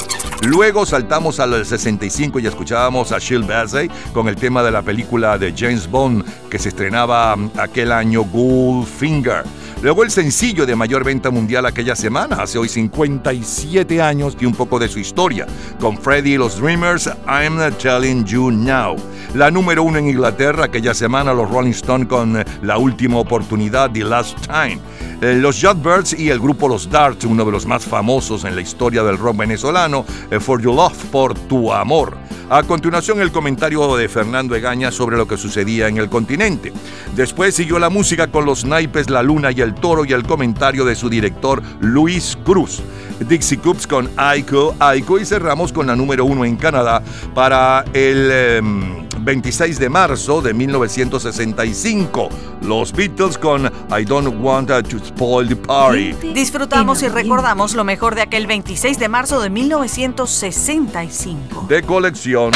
Luego 0.46 0.86
saltamos 0.86 1.40
al 1.40 1.66
65 1.66 2.40
y 2.40 2.48
escuchábamos 2.48 3.14
a 3.14 3.20
Shield 3.20 3.48
Bassey 3.48 3.90
con 4.12 4.28
el 4.28 4.36
tema 4.36 4.62
de 4.62 4.72
la 4.72 4.82
película 4.82 5.38
de 5.38 5.54
James 5.56 5.90
Bond 5.90 6.26
que 6.50 6.60
se 6.60 6.68
estrenaba 6.68 7.34
mm, 7.38 7.52
aquel 7.58 7.94
año 7.94 8.24
Goldfinger. 8.26 9.46
Luego 9.84 10.04
el 10.04 10.12
sencillo 10.12 10.66
de 10.66 10.78
mayor 10.78 11.04
venta 11.04 11.30
mundial 11.30 11.66
aquella 11.66 11.94
semana, 11.94 12.38
hace 12.38 12.58
hoy 12.58 12.70
57 12.70 14.02
años 14.02 14.38
y 14.40 14.46
un 14.46 14.56
poco 14.56 14.80
de 14.80 14.88
su 14.88 14.98
historia, 14.98 15.46
con 15.78 15.98
Freddie 15.98 16.36
y 16.36 16.38
los 16.38 16.58
Dreamers, 16.58 17.10
I'm 17.28 17.60
Telling 17.80 18.24
You 18.24 18.50
Now. 18.50 18.96
La 19.34 19.52
número 19.52 19.84
uno 19.84 19.98
en 19.98 20.08
Inglaterra 20.08 20.66
aquella 20.66 20.94
semana, 20.94 21.34
los 21.34 21.50
Rolling 21.50 21.72
Stones 21.72 22.08
con 22.08 22.46
La 22.62 22.78
Última 22.78 23.18
Oportunidad, 23.18 23.92
The 23.92 24.06
Last 24.06 24.38
Time. 24.48 24.80
Eh, 25.24 25.36
Los 25.36 25.62
Yardbirds 25.62 26.20
y 26.20 26.30
el 26.32 26.40
grupo 26.40 26.68
Los 26.68 26.90
Darts, 26.90 27.24
uno 27.24 27.46
de 27.46 27.52
los 27.54 27.66
más 27.66 27.86
famosos 27.86 28.44
en 28.44 28.56
la 28.56 28.62
historia 28.62 29.04
del 29.04 29.18
rock 29.18 29.38
venezolano, 29.38 30.06
eh, 30.30 30.38
For 30.38 30.62
Your 30.62 30.76
Love, 30.76 31.06
por 31.06 31.34
tu 31.34 31.72
amor. 31.72 32.18
A 32.50 32.62
continuación, 32.64 33.22
el 33.22 33.32
comentario 33.32 33.96
de 33.96 34.10
Fernando 34.10 34.54
Egaña 34.54 34.92
sobre 34.92 35.16
lo 35.16 35.26
que 35.26 35.38
sucedía 35.38 35.88
en 35.88 35.96
el 35.96 36.10
continente. 36.10 36.74
Después 37.16 37.56
siguió 37.56 37.80
la 37.80 37.90
música 37.90 38.28
con 38.28 38.44
los 38.44 38.66
naipes 38.66 39.10
La 39.10 39.24
Luna 39.24 39.52
y 39.52 39.62
el 39.62 39.74
Toro 39.74 40.04
y 40.04 40.12
el 40.12 40.24
comentario 40.24 40.84
de 40.84 40.94
su 40.94 41.10
director 41.10 41.64
Luis 41.80 42.38
Cruz. 42.44 42.82
Dixie 43.22 43.60
Coops 43.60 43.88
con 43.88 44.10
Aiko, 44.18 44.76
Aiko 44.80 45.20
y 45.20 45.26
cerramos 45.26 45.72
con 45.72 45.88
la 45.88 45.96
número 45.96 46.26
uno 46.26 46.44
en 46.44 46.58
Canadá 46.58 47.02
para 47.34 47.86
el 47.94 48.30
em, 48.30 49.08
26 49.22 49.80
de 49.80 49.90
marzo 49.90 50.42
de 50.42 50.54
1965. 50.54 52.30
Los 52.62 52.92
Beatles 52.92 53.38
con 53.38 53.66
I 53.66 54.04
Don't 54.04 54.36
Want 54.42 54.70
to 54.70 55.00
Spoil 55.16 55.48
the 55.48 55.56
Party. 55.56 56.14
Disfrutamos 56.34 57.04
y 57.04 57.08
recordamos 57.08 57.76
lo 57.76 57.84
mejor 57.84 58.16
de 58.16 58.24
aquel 58.24 58.48
26 58.48 58.98
de 58.98 59.10
marzo 59.10 59.40
de 59.42 59.52
1965. 59.52 61.68
De 61.70 61.84
colección. 61.84 62.52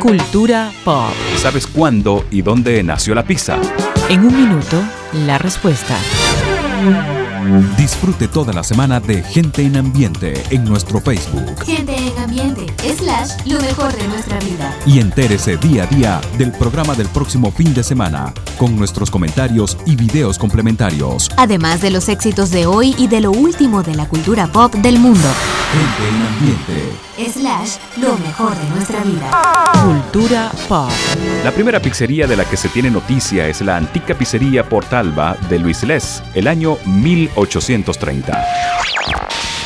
Cultura 0.00 0.72
pop. 0.84 1.12
¿Sabes 1.36 1.68
cuándo 1.68 2.24
y 2.30 2.42
dónde 2.42 2.82
nació 2.82 3.14
la 3.14 3.22
pizza? 3.22 3.58
En 4.08 4.24
un 4.24 4.36
minuto, 4.36 4.82
la 5.12 5.38
respuesta. 5.38 5.96
Disfrute 7.76 8.28
toda 8.28 8.52
la 8.52 8.62
semana 8.62 9.00
de 9.00 9.22
Gente 9.22 9.62
en 9.62 9.76
Ambiente 9.76 10.34
en 10.50 10.64
nuestro 10.64 11.00
Facebook. 11.00 11.64
Gente 11.64 11.96
en 11.96 12.18
ambiente, 12.18 12.66
slash, 12.96 13.30
lo 13.46 13.60
mejor 13.60 13.92
de 13.96 14.06
nuestra 14.08 14.38
vida. 14.40 14.74
Y 14.84 15.00
entérese 15.00 15.56
día 15.56 15.84
a 15.84 15.86
día 15.86 16.20
del 16.36 16.52
programa 16.52 16.94
del 16.94 17.08
próximo 17.08 17.50
fin 17.50 17.72
de 17.72 17.82
semana, 17.82 18.34
con 18.58 18.76
nuestros 18.76 19.10
comentarios 19.10 19.78
y 19.86 19.96
videos 19.96 20.38
complementarios. 20.38 21.30
Además 21.36 21.80
de 21.80 21.90
los 21.90 22.08
éxitos 22.08 22.50
de 22.50 22.66
hoy 22.66 22.94
y 22.98 23.08
de 23.08 23.20
lo 23.20 23.30
último 23.30 23.82
de 23.82 23.94
la 23.94 24.06
cultura 24.06 24.46
pop 24.46 24.74
del 24.74 24.98
mundo. 24.98 25.28
Gente 25.72 26.08
en 26.08 26.22
Ambiente. 26.26 27.10
Slash, 27.32 27.76
lo 27.98 28.16
mejor 28.18 28.56
de 28.56 28.68
nuestra 28.70 29.02
vida. 29.04 29.72
Cultura 29.84 30.50
pop. 30.68 30.90
La 31.44 31.52
primera 31.52 31.80
pizzería 31.80 32.26
de 32.26 32.36
la 32.36 32.44
que 32.44 32.56
se 32.56 32.68
tiene 32.68 32.90
noticia 32.90 33.46
es 33.46 33.60
la 33.60 33.76
antica 33.76 34.14
pizzería 34.14 34.68
Portalba 34.68 35.36
de 35.48 35.58
Luis 35.58 35.82
Les, 35.82 36.22
el 36.34 36.48
año 36.48 36.78
1830. 37.36 38.46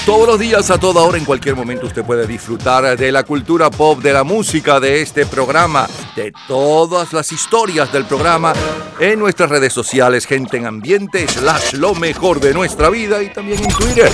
Todos 0.06 0.26
los 0.26 0.38
días, 0.38 0.70
a 0.70 0.76
toda 0.76 1.02
hora, 1.02 1.16
en 1.16 1.24
cualquier 1.24 1.56
momento, 1.56 1.86
usted 1.86 2.04
puede 2.04 2.26
disfrutar 2.26 2.94
de 2.94 3.10
la 3.10 3.22
cultura 3.22 3.70
pop, 3.70 4.02
de 4.02 4.12
la 4.12 4.22
música, 4.22 4.78
de 4.78 5.00
este 5.00 5.24
programa, 5.24 5.88
de 6.14 6.30
todas 6.46 7.14
las 7.14 7.32
historias 7.32 7.90
del 7.90 8.04
programa 8.04 8.52
en 9.00 9.18
nuestras 9.18 9.48
redes 9.48 9.72
sociales, 9.72 10.26
gente 10.26 10.58
en 10.58 10.66
ambiente, 10.66 11.26
slash 11.26 11.72
lo 11.72 11.94
mejor 11.94 12.38
de 12.38 12.52
nuestra 12.52 12.90
vida 12.90 13.22
y 13.22 13.32
también 13.32 13.64
en 13.64 13.68
Twitter. 13.72 14.12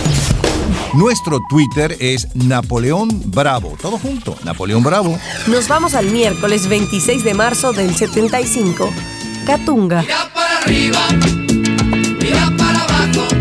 Nuestro 0.95 1.41
Twitter 1.49 1.97
es 1.99 2.29
Napoleón 2.37 3.09
Bravo. 3.27 3.77
Todo 3.81 3.99
junto, 3.99 4.37
Napoleón 4.45 4.85
Bravo. 4.85 5.19
Nos 5.49 5.67
vamos 5.67 5.95
al 5.95 6.07
miércoles 6.07 6.69
26 6.69 7.25
de 7.25 7.35
marzo 7.35 7.73
del 7.73 7.97
75. 7.97 8.93
Catunga. 9.45 10.05
para 10.33 10.59
arriba, 10.59 11.01
mira 12.20 12.53
para 12.57 12.83
abajo. 12.83 13.40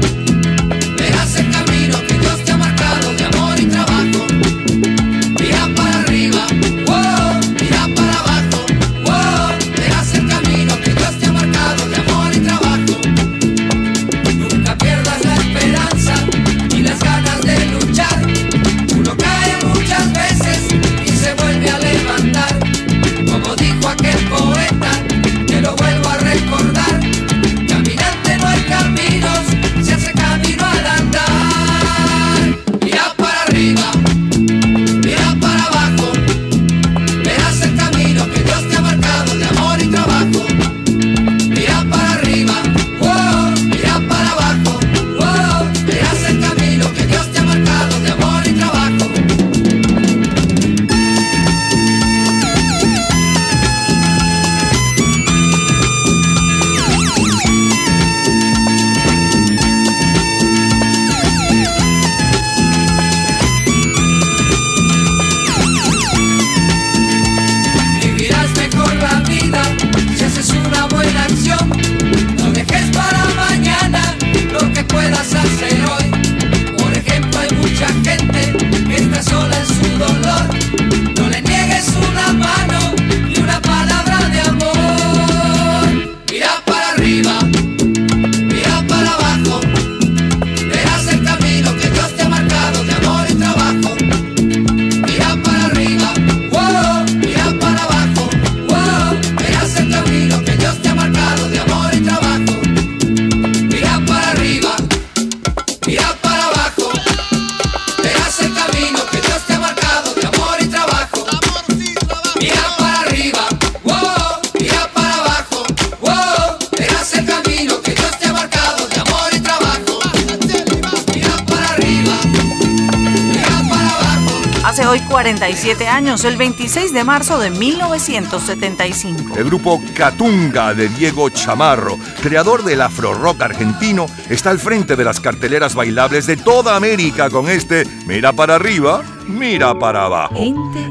77 125.40 125.88
años 125.88 126.26
el 126.26 126.36
26 126.36 126.92
de 126.92 127.06
marzo 127.06 127.40
de 127.40 127.50
1975. 127.50 129.38
El 129.38 129.46
grupo 129.46 129.82
Catunga 129.96 130.74
de 130.74 130.90
Diego 130.90 131.30
Chamarro, 131.30 131.98
creador 132.22 132.66
del 132.66 132.82
afro 132.82 133.14
rock 133.14 133.44
argentino, 133.44 134.06
está 134.30 134.50
al 134.50 134.60
frente 134.60 134.98
de 134.98 135.06
las 135.06 135.22
carteleras 135.22 135.76
bailables 135.76 136.28
de 136.28 136.36
toda 136.36 136.76
América 136.76 137.30
con 137.30 137.50
este 137.50 137.88
Mira 138.06 138.34
para 138.34 138.56
arriba, 138.56 139.02
mira 139.30 139.74
para 139.80 140.04
abajo. 140.06 140.36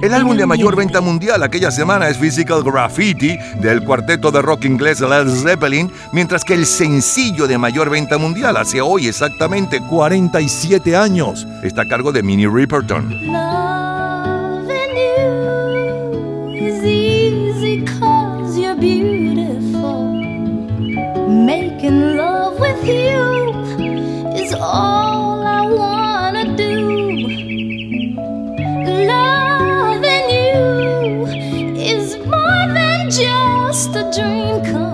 El 0.00 0.14
álbum 0.14 0.34
de 0.34 0.46
mayor 0.46 0.76
venta 0.76 1.02
mundial 1.02 1.42
aquella 1.42 1.70
semana 1.70 2.08
es 2.08 2.16
Physical 2.16 2.62
Graffiti 2.62 3.36
del 3.60 3.84
cuarteto 3.84 4.30
de 4.30 4.40
rock 4.40 4.64
inglés 4.64 5.00
Led 5.00 5.28
Zeppelin, 5.28 5.92
mientras 6.12 6.42
que 6.42 6.54
el 6.54 6.64
sencillo 6.64 7.46
de 7.46 7.58
mayor 7.58 7.90
venta 7.90 8.16
mundial 8.16 8.56
hace 8.56 8.80
hoy 8.80 9.08
exactamente 9.08 9.82
47 9.82 10.96
años 10.96 11.46
está 11.62 11.82
a 11.82 11.88
cargo 11.88 12.12
de 12.12 12.22
Minnie 12.22 12.48
Riperton. 12.48 13.87
dream 34.18 34.64
come 34.64 34.87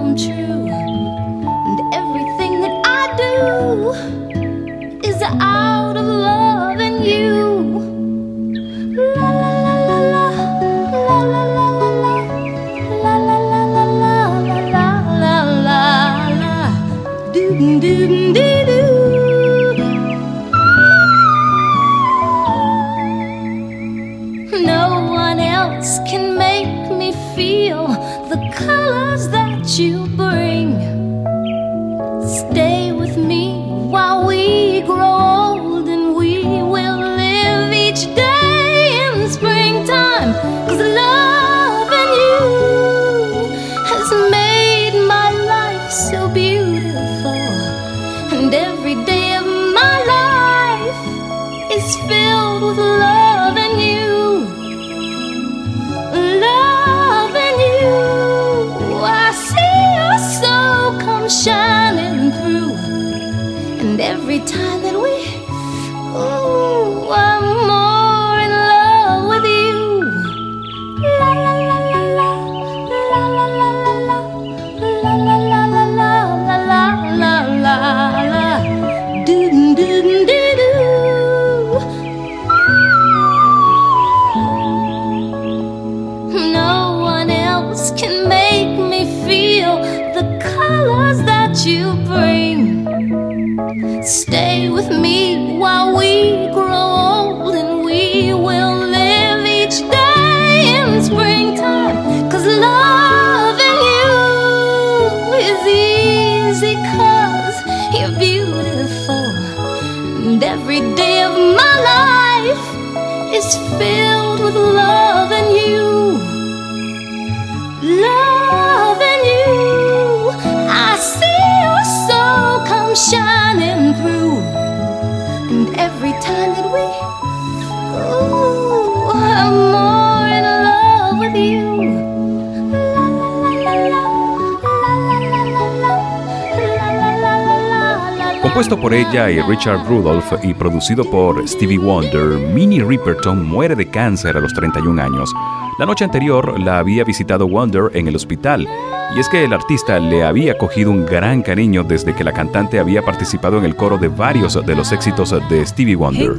Compuesto 138.55 138.81
por 138.81 138.95
ella 138.95 139.29
y 139.33 139.41
Richard 139.41 139.85
Rudolph 139.85 140.33
y 140.45 140.55
producido 140.55 141.03
por 141.11 141.49
Stevie 141.49 141.77
Wonder, 141.77 142.39
Minnie 142.55 142.85
Riperton 142.85 143.45
muere 143.45 143.75
de 143.75 143.91
cáncer 143.91 144.37
a 144.37 144.41
los 144.41 144.55
31 144.55 145.03
años. 145.03 145.33
La 145.77 145.87
noche 145.87 146.05
anterior 146.05 146.61
la 146.61 146.79
había 146.79 147.03
visitado 147.03 147.49
Wonder 147.49 147.91
en 147.95 148.07
el 148.07 148.15
hospital, 148.15 148.69
y 149.17 149.19
es 149.19 149.29
que 149.29 149.43
el 149.43 149.53
artista 149.53 149.99
le 149.99 150.23
había 150.23 150.57
cogido 150.57 150.93
un 150.93 151.05
gran 151.05 151.43
cariño 151.43 151.83
desde 151.83 152.15
que 152.15 152.23
la 152.23 152.33
cantante 152.33 152.79
había 152.79 153.03
participado 153.03 153.59
en 153.59 153.65
el 153.65 153.75
coro 153.75 153.99
de 153.99 154.07
varios 154.07 154.55
de 154.65 154.77
los 154.77 154.93
éxitos 154.93 155.35
de 155.49 155.67
Stevie 155.67 155.97
Wonder. 155.97 156.37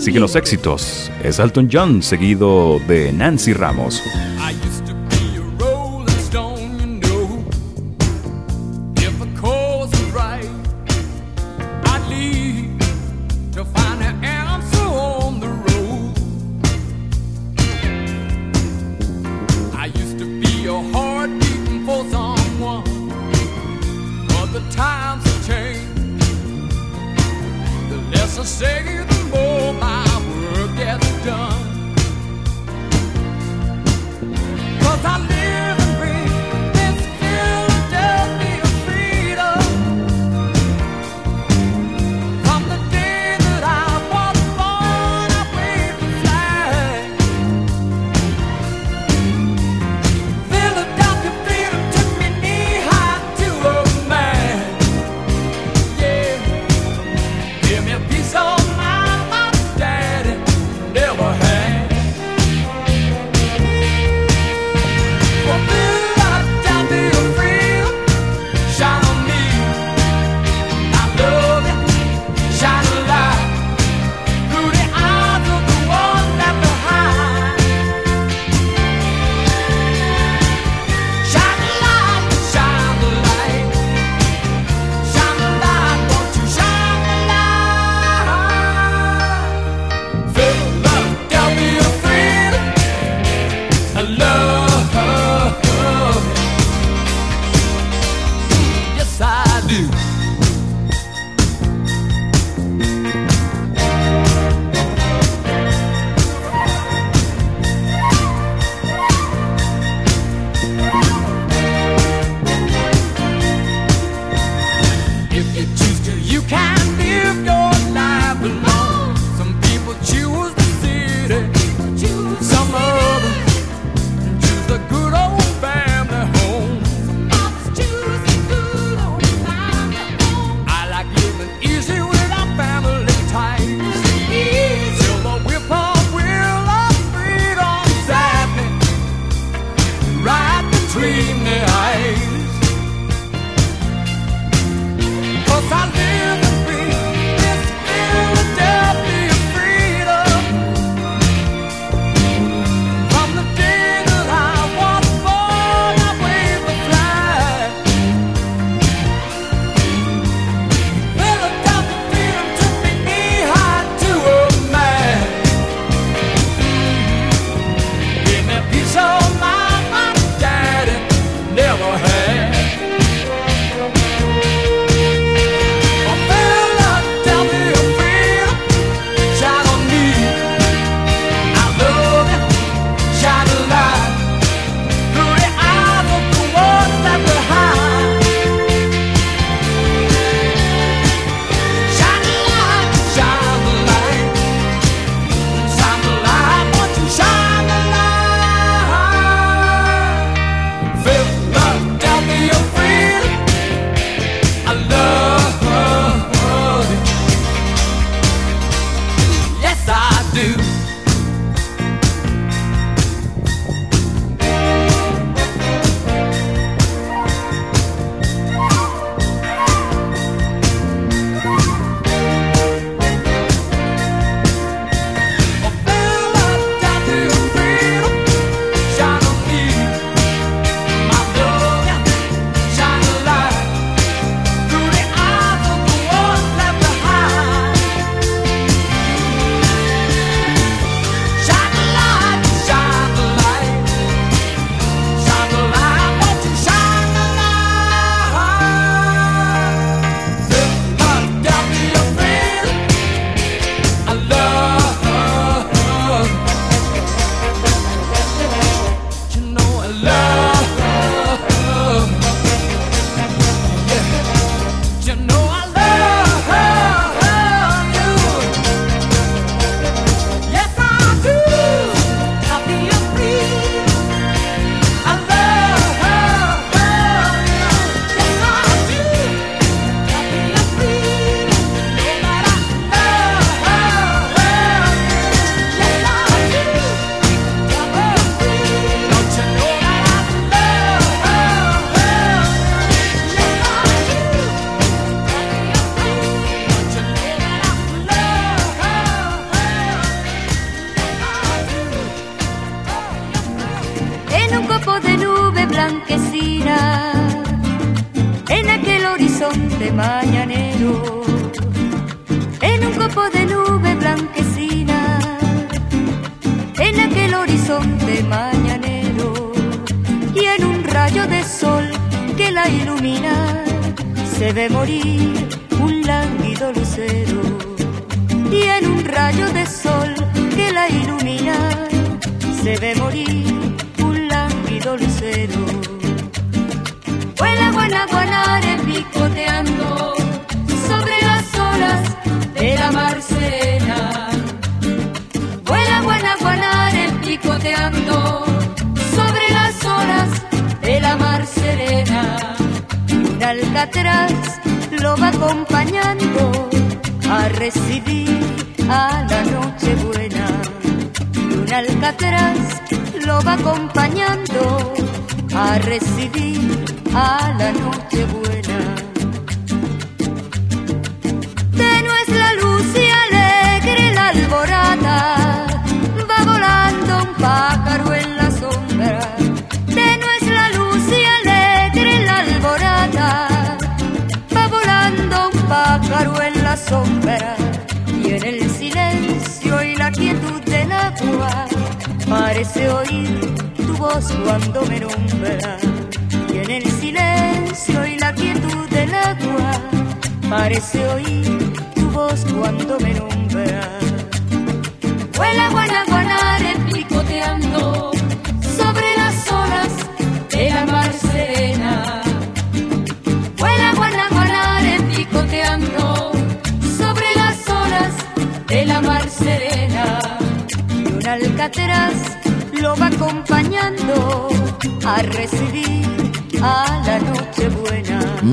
Siguen 0.00 0.22
los 0.22 0.34
éxitos, 0.34 1.12
es 1.22 1.38
Elton 1.38 1.68
John 1.72 2.02
seguido 2.02 2.80
de 2.88 3.12
Nancy 3.12 3.52
Ramos. 3.52 4.02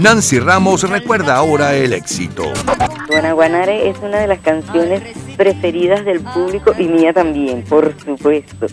Nancy 0.04 0.38
Ramos 0.38 0.84
recuerda 0.90 1.38
ahora 1.38 1.76
el 1.76 1.94
éxito. 1.94 2.44
Guanaguanare 3.08 3.88
es 3.88 3.98
una 4.00 4.20
de 4.20 4.28
las 4.28 4.40
canciones 4.40 5.02
preferidas 5.38 6.04
del 6.04 6.20
público 6.20 6.74
y 6.78 6.90
mía 6.90 7.14
también, 7.14 7.64
por 7.64 7.98
supuesto. 8.04 8.68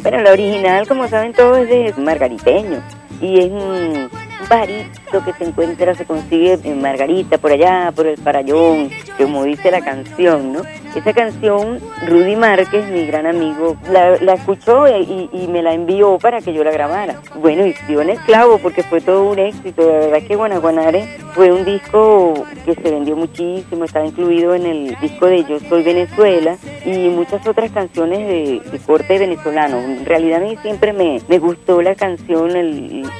Bueno, 0.00 0.22
la 0.22 0.32
original, 0.32 0.88
como 0.88 1.06
saben 1.06 1.34
todos, 1.34 1.58
es 1.58 1.68
de 1.68 2.02
Margariteño 2.02 2.82
y 3.20 3.38
es 3.38 3.52
un 3.52 4.10
barito 4.50 5.24
que 5.24 5.32
se 5.34 5.44
encuentra, 5.44 5.94
se 5.94 6.04
consigue 6.04 6.58
en 6.64 6.82
Margarita, 6.82 7.38
por 7.38 7.52
allá, 7.52 7.92
por 7.94 8.08
el 8.08 8.18
Farallón, 8.18 8.90
como 9.16 9.44
dice 9.44 9.70
la 9.70 9.82
canción, 9.82 10.52
¿no? 10.52 10.62
Esa 10.94 11.14
canción, 11.14 11.80
Rudy 12.06 12.36
Márquez, 12.36 12.86
mi 12.90 13.06
gran 13.06 13.26
amigo, 13.26 13.76
la, 13.90 14.18
la 14.20 14.34
escuchó 14.34 14.86
y, 14.86 15.48
me 15.48 15.62
la 15.62 15.72
envió 15.72 16.18
para 16.18 16.40
que 16.42 16.52
yo 16.52 16.62
la 16.64 16.70
grabara. 16.70 17.20
Bueno, 17.40 17.66
y 17.66 17.74
dio 17.88 18.02
en 18.02 18.10
el 18.10 18.18
clavo 18.20 18.58
porque 18.58 18.82
fue 18.82 19.00
todo 19.00 19.30
un 19.30 19.38
éxito. 19.38 19.86
De 19.86 20.10
verdad 20.10 20.26
que 20.28 20.36
Guanaguanare 20.36 21.06
fue 21.34 21.50
un 21.50 21.64
disco 21.64 22.34
que 22.66 22.74
se 22.74 22.90
vendió 22.90 23.16
muchísimo, 23.16 23.84
estaba 23.84 24.04
incluido 24.04 24.54
en 24.54 24.66
el 24.66 24.96
disco 25.00 25.26
de 25.26 25.44
Yo 25.44 25.58
Soy 25.60 25.82
Venezuela 25.82 26.58
y 26.84 27.08
muchas 27.08 27.46
otras 27.46 27.70
canciones 27.70 28.28
de, 28.28 28.80
corte 28.86 29.18
venezolano. 29.18 29.78
En 29.78 30.04
realidad 30.04 30.42
a 30.42 30.44
mí 30.44 30.56
siempre 30.60 30.92
me, 30.92 31.22
me 31.28 31.38
gustó 31.38 31.80
la 31.80 31.94
canción, 31.94 32.50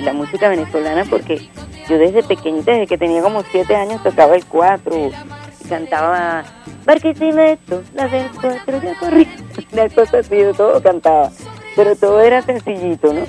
la 0.01 0.12
música 0.12 0.49
venezolana 0.49 1.05
porque 1.09 1.49
yo 1.89 1.99
desde 1.99 2.23
pequeñita, 2.23 2.73
desde 2.73 2.86
que 2.86 2.99
tenía 2.99 3.23
como 3.23 3.42
siete 3.44 3.76
años, 3.76 4.02
tocaba 4.02 4.34
el 4.36 4.44
cuatro 4.44 5.10
cantaba 5.62 6.44
Barquisimeto, 6.84 7.82
la 7.94 8.08
del 8.08 8.31
cuatro 8.41 8.81
ya 8.82 8.99
corrí. 8.99 9.28
Una 9.73 9.89
cosa 9.89 10.18
así, 10.18 10.36
de 10.36 10.55
todo 10.55 10.82
cantaba. 10.82 11.31
Pero 11.76 11.97
todo 11.97 12.20
era 12.20 12.42
sencillito, 12.42 13.12
¿no? 13.12 13.23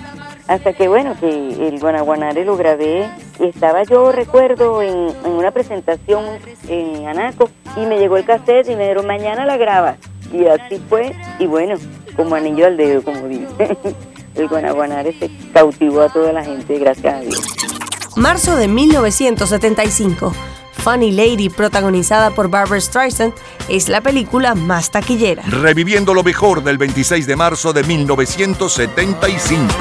Hasta 0.48 0.74
que, 0.74 0.88
bueno, 0.88 1.16
que 1.20 1.30
el 1.30 1.80
Guanaguanare 1.80 2.44
lo 2.44 2.58
grabé. 2.58 3.10
Estaba 3.40 3.84
yo, 3.84 4.12
recuerdo, 4.12 4.82
en, 4.82 5.16
en 5.26 5.32
una 5.32 5.52
presentación 5.52 6.26
en 6.68 7.08
Anaco 7.08 7.50
y 7.78 7.86
me 7.86 7.98
llegó 7.98 8.18
el 8.18 8.26
cassette 8.26 8.70
y 8.70 8.76
me 8.76 8.84
dijeron, 8.84 9.08
mañana 9.08 9.46
la 9.46 9.58
grabas. 9.58 9.98
Y 10.32 10.46
así 10.48 10.82
fue. 10.90 11.16
Y 11.40 11.48
bueno, 11.48 11.76
como 12.16 12.36
anillo 12.36 12.66
al 12.66 12.78
dedo, 12.78 13.04
como 13.04 13.28
dice. 13.28 13.78
El 14.36 14.48
Guanaguanare 14.48 15.14
se 15.20 15.30
cautivó 15.54 16.02
a 16.02 16.10
toda 16.10 16.34
la 16.34 16.44
gente, 16.44 16.80
gracias 16.80 17.14
a 17.14 17.20
Dios. 17.20 17.40
Marzo 18.16 18.56
de 18.56 18.68
1975. 18.68 20.34
Funny 20.84 21.12
Lady, 21.12 21.48
protagonizada 21.48 22.32
por 22.32 22.50
Barbara 22.50 22.82
Streisand, 22.82 23.34
es 23.70 23.88
la 23.88 24.02
película 24.02 24.54
más 24.54 24.92
taquillera. 24.92 25.44
Reviviendo 25.44 26.14
lo 26.14 26.24
mejor 26.24 26.62
del 26.62 26.78
26 26.78 27.26
de 27.26 27.38
marzo 27.38 27.72
de 27.72 27.86
1975. 27.86 29.74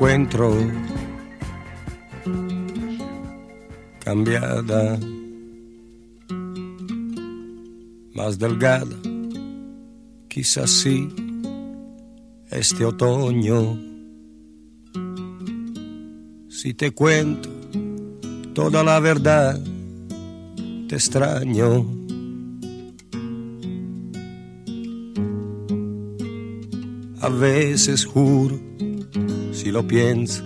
Encuentro 0.00 0.56
cambiada, 4.02 4.98
más 8.14 8.38
delgada, 8.38 8.96
quizás 10.26 10.70
sí, 10.70 11.06
este 12.50 12.86
otoño. 12.86 13.78
Si 16.48 16.72
te 16.72 16.92
cuento 16.92 17.50
toda 18.54 18.82
la 18.82 19.00
verdad, 19.00 19.62
te 20.88 20.94
extraño. 20.94 21.84
A 27.20 27.28
veces 27.28 28.06
juro, 28.06 28.69
si 29.70 29.72
lo 29.72 29.86
pienso, 29.86 30.42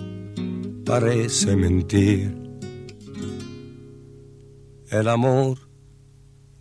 parece 0.85 1.55
mentir. 1.55 2.31
El 4.91 5.07
amor 5.09 5.57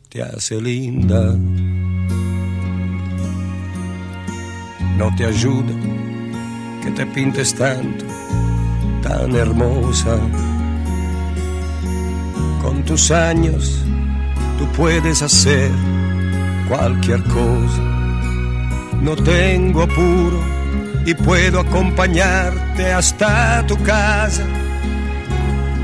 te 0.09 0.23
hace 0.23 0.63
linda. 0.63 1.37
No 4.97 5.15
te 5.15 5.27
ayuda 5.27 5.75
que 6.83 6.91
te 6.93 7.05
pintes 7.05 7.55
tanto, 7.55 8.07
tan 9.03 9.37
hermosa. 9.37 10.19
Con 12.63 12.83
tus 12.87 13.11
años 13.11 13.85
tú 14.59 14.67
puedes 14.75 15.21
hacer 15.21 15.71
cualquier 16.67 17.23
cosa. 17.25 17.83
No 19.03 19.15
tengo 19.17 19.83
apuro 19.83 20.54
y 21.07 21.15
puedo 21.15 21.61
acompañarte 21.61 22.93
hasta 22.93 23.65
tu 23.67 23.83
casa. 23.83 24.43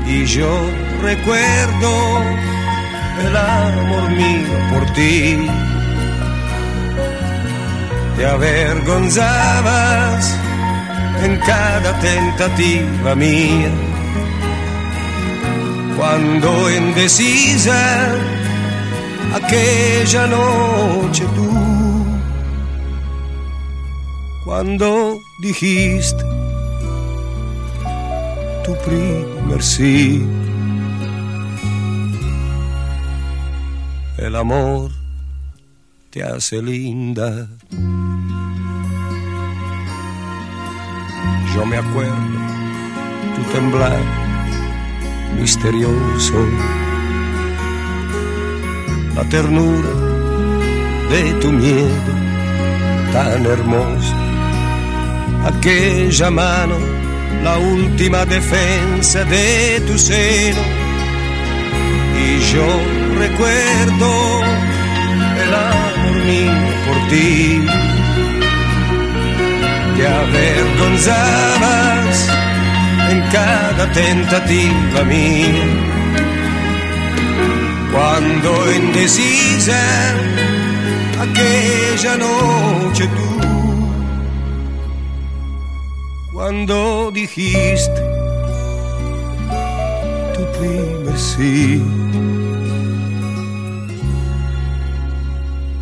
Y 0.07 0.25
yo 0.25 0.69
recuerdo 1.01 2.21
el 3.25 3.35
amor 3.37 4.11
mío 4.11 4.59
por 4.71 4.85
ti. 4.93 5.47
Te 8.17 8.25
avergonzabas 8.25 10.37
en 11.23 11.37
cada 11.39 11.99
tentativa 11.99 13.15
mía. 13.15 13.71
Cuando 15.97 16.71
indecisa 16.71 18.13
aquella 19.35 20.27
noche 20.27 21.25
tú, 21.35 21.50
cuando 24.51 25.17
dijiste 25.39 26.25
tu 28.65 28.75
primer 28.85 29.63
sí. 29.63 30.27
El 34.17 34.35
amor 34.35 34.91
te 36.09 36.21
hace 36.21 36.61
linda. 36.61 37.47
Yo 41.55 41.65
me 41.65 41.77
acuerdo 41.77 42.37
tu 43.35 43.41
temblar 43.53 44.03
misterioso, 45.39 46.45
la 49.15 49.23
ternura 49.29 49.93
de 51.09 51.33
tu 51.39 51.53
miedo 51.53 52.11
tan 53.13 53.45
hermoso, 53.45 54.20
aquella 55.45 56.31
mano, 56.31 56.77
la 57.43 57.57
última 57.57 58.25
defensa 58.25 59.25
de 59.25 59.81
tu 59.87 59.97
seno. 59.97 60.61
Y 62.23 62.39
yo 62.53 62.67
recuerdo 63.17 64.09
el 65.43 65.53
amor 65.53 66.15
mío 66.25 66.53
por 66.85 66.97
ti. 67.09 67.65
Te 69.97 70.03
avergonzabas 70.07 72.29
en 73.11 73.19
cada 73.31 73.91
tentativa 73.91 75.03
mía. 75.05 75.65
Cuando 77.91 78.71
indecisa 78.71 79.81
aquella 81.19 82.17
noche 82.17 83.07
tú, 83.07 83.60
cuando 86.41 87.11
dijiste 87.11 88.01
tu 90.33 90.43
primer 90.57 91.15
sí. 91.15 91.83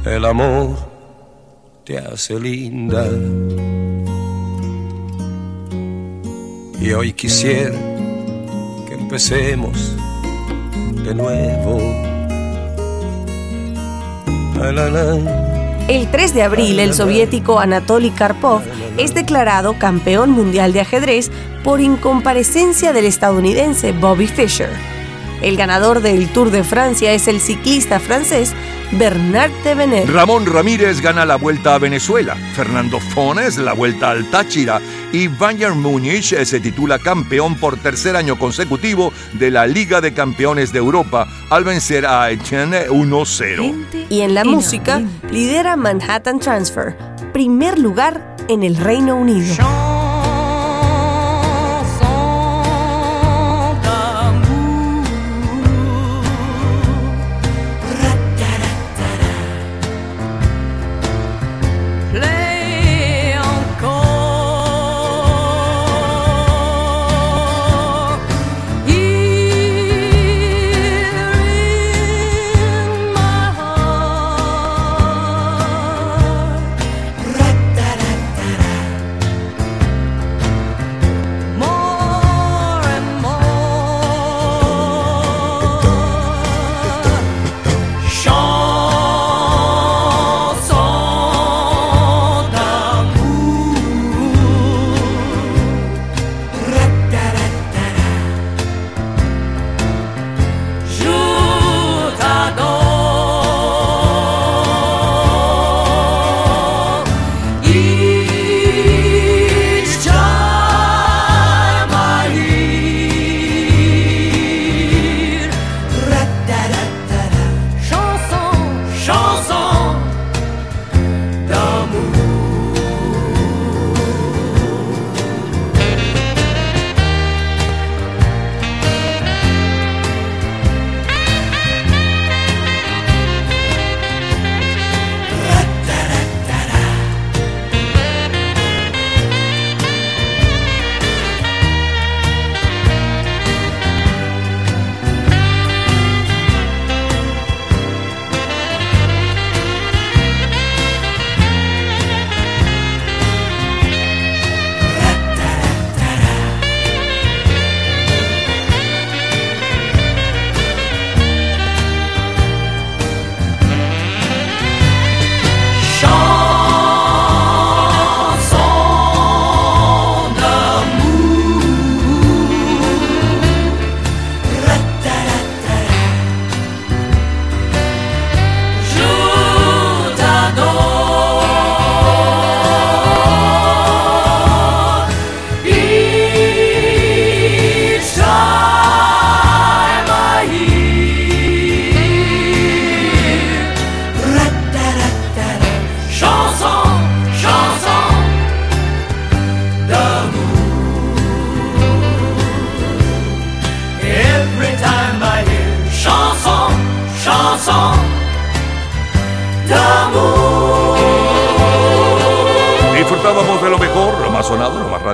El 0.03 0.25
amor 0.25 0.75
te 1.85 1.97
hace 1.99 2.37
linda. 2.37 3.07
Y 6.81 6.91
hoy 6.91 7.13
quisiera 7.13 7.79
que 8.85 8.95
empecemos 8.95 9.95
de 11.05 11.15
nuevo. 11.15 11.79
El 15.87 16.11
3 16.11 16.33
de 16.33 16.43
abril, 16.43 16.79
el 16.81 16.93
soviético 16.93 17.59
Anatoly 17.59 18.11
Karpov 18.11 18.61
es 18.99 19.13
declarado 19.13 19.79
campeón 19.79 20.31
mundial 20.31 20.73
de 20.73 20.81
ajedrez 20.81 21.31
por 21.63 21.79
incomparecencia 21.79 22.91
del 22.93 23.05
estadounidense 23.05 23.93
Bobby 23.93 24.27
Fischer. 24.27 24.69
El 25.41 25.55
ganador 25.55 26.01
del 26.01 26.27
Tour 26.27 26.51
de 26.51 26.65
Francia 26.65 27.13
es 27.13 27.29
el 27.29 27.39
ciclista 27.39 28.01
francés 28.01 28.53
Bernard 28.91 29.51
Tevenet. 29.63 30.09
Ramón 30.09 30.45
Ramírez 30.45 30.99
gana 30.99 31.25
la 31.25 31.37
Vuelta 31.37 31.75
a 31.75 31.77
Venezuela, 31.79 32.35
Fernando 32.55 32.99
Fones 32.99 33.57
la 33.57 33.71
Vuelta 33.71 34.09
al 34.09 34.29
Táchira 34.29 34.81
y 35.13 35.27
Bayern 35.27 35.79
Múnich 35.79 36.35
se 36.43 36.59
titula 36.59 36.99
campeón 36.99 37.55
por 37.55 37.77
tercer 37.77 38.17
año 38.17 38.37
consecutivo 38.37 39.13
de 39.33 39.51
la 39.51 39.65
Liga 39.65 40.01
de 40.01 40.13
Campeones 40.13 40.73
de 40.73 40.79
Europa 40.79 41.25
al 41.49 41.63
vencer 41.63 42.05
a 42.05 42.29
Etienne 42.31 42.89
1-0. 42.89 44.07
Y 44.09 44.21
en 44.21 44.33
la 44.33 44.43
música 44.43 45.01
lidera 45.31 45.77
Manhattan 45.77 46.39
Transfer, 46.39 46.97
primer 47.31 47.79
lugar 47.79 48.38
en 48.49 48.63
el 48.63 48.75
Reino 48.75 49.15
Unido. 49.15 49.78